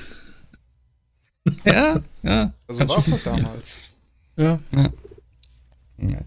[1.66, 2.54] ja, ja.
[2.68, 3.46] Also war schon es funktionieren.
[3.46, 3.98] damals.
[4.38, 6.20] Ja.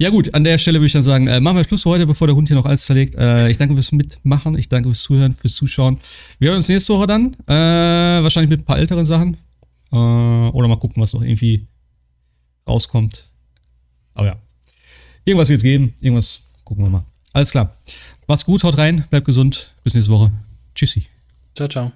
[0.00, 2.06] Ja gut, an der Stelle würde ich dann sagen, äh, machen wir Schluss für heute,
[2.06, 3.16] bevor der Hund hier noch alles zerlegt.
[3.16, 5.98] Äh, ich danke fürs Mitmachen, ich danke fürs Zuhören, fürs Zuschauen.
[6.38, 9.36] Wir hören uns nächste Woche dann, äh, wahrscheinlich mit ein paar älteren Sachen.
[9.90, 11.66] Äh, oder mal gucken, was noch irgendwie
[12.66, 13.28] rauskommt.
[14.14, 14.36] Aber ja,
[15.24, 17.04] irgendwas wird es geben, irgendwas gucken wir mal.
[17.32, 17.76] Alles klar.
[18.28, 20.30] Macht's gut, haut rein, bleibt gesund, bis nächste Woche.
[20.74, 21.06] Tschüssi.
[21.56, 21.92] Ciao, ciao.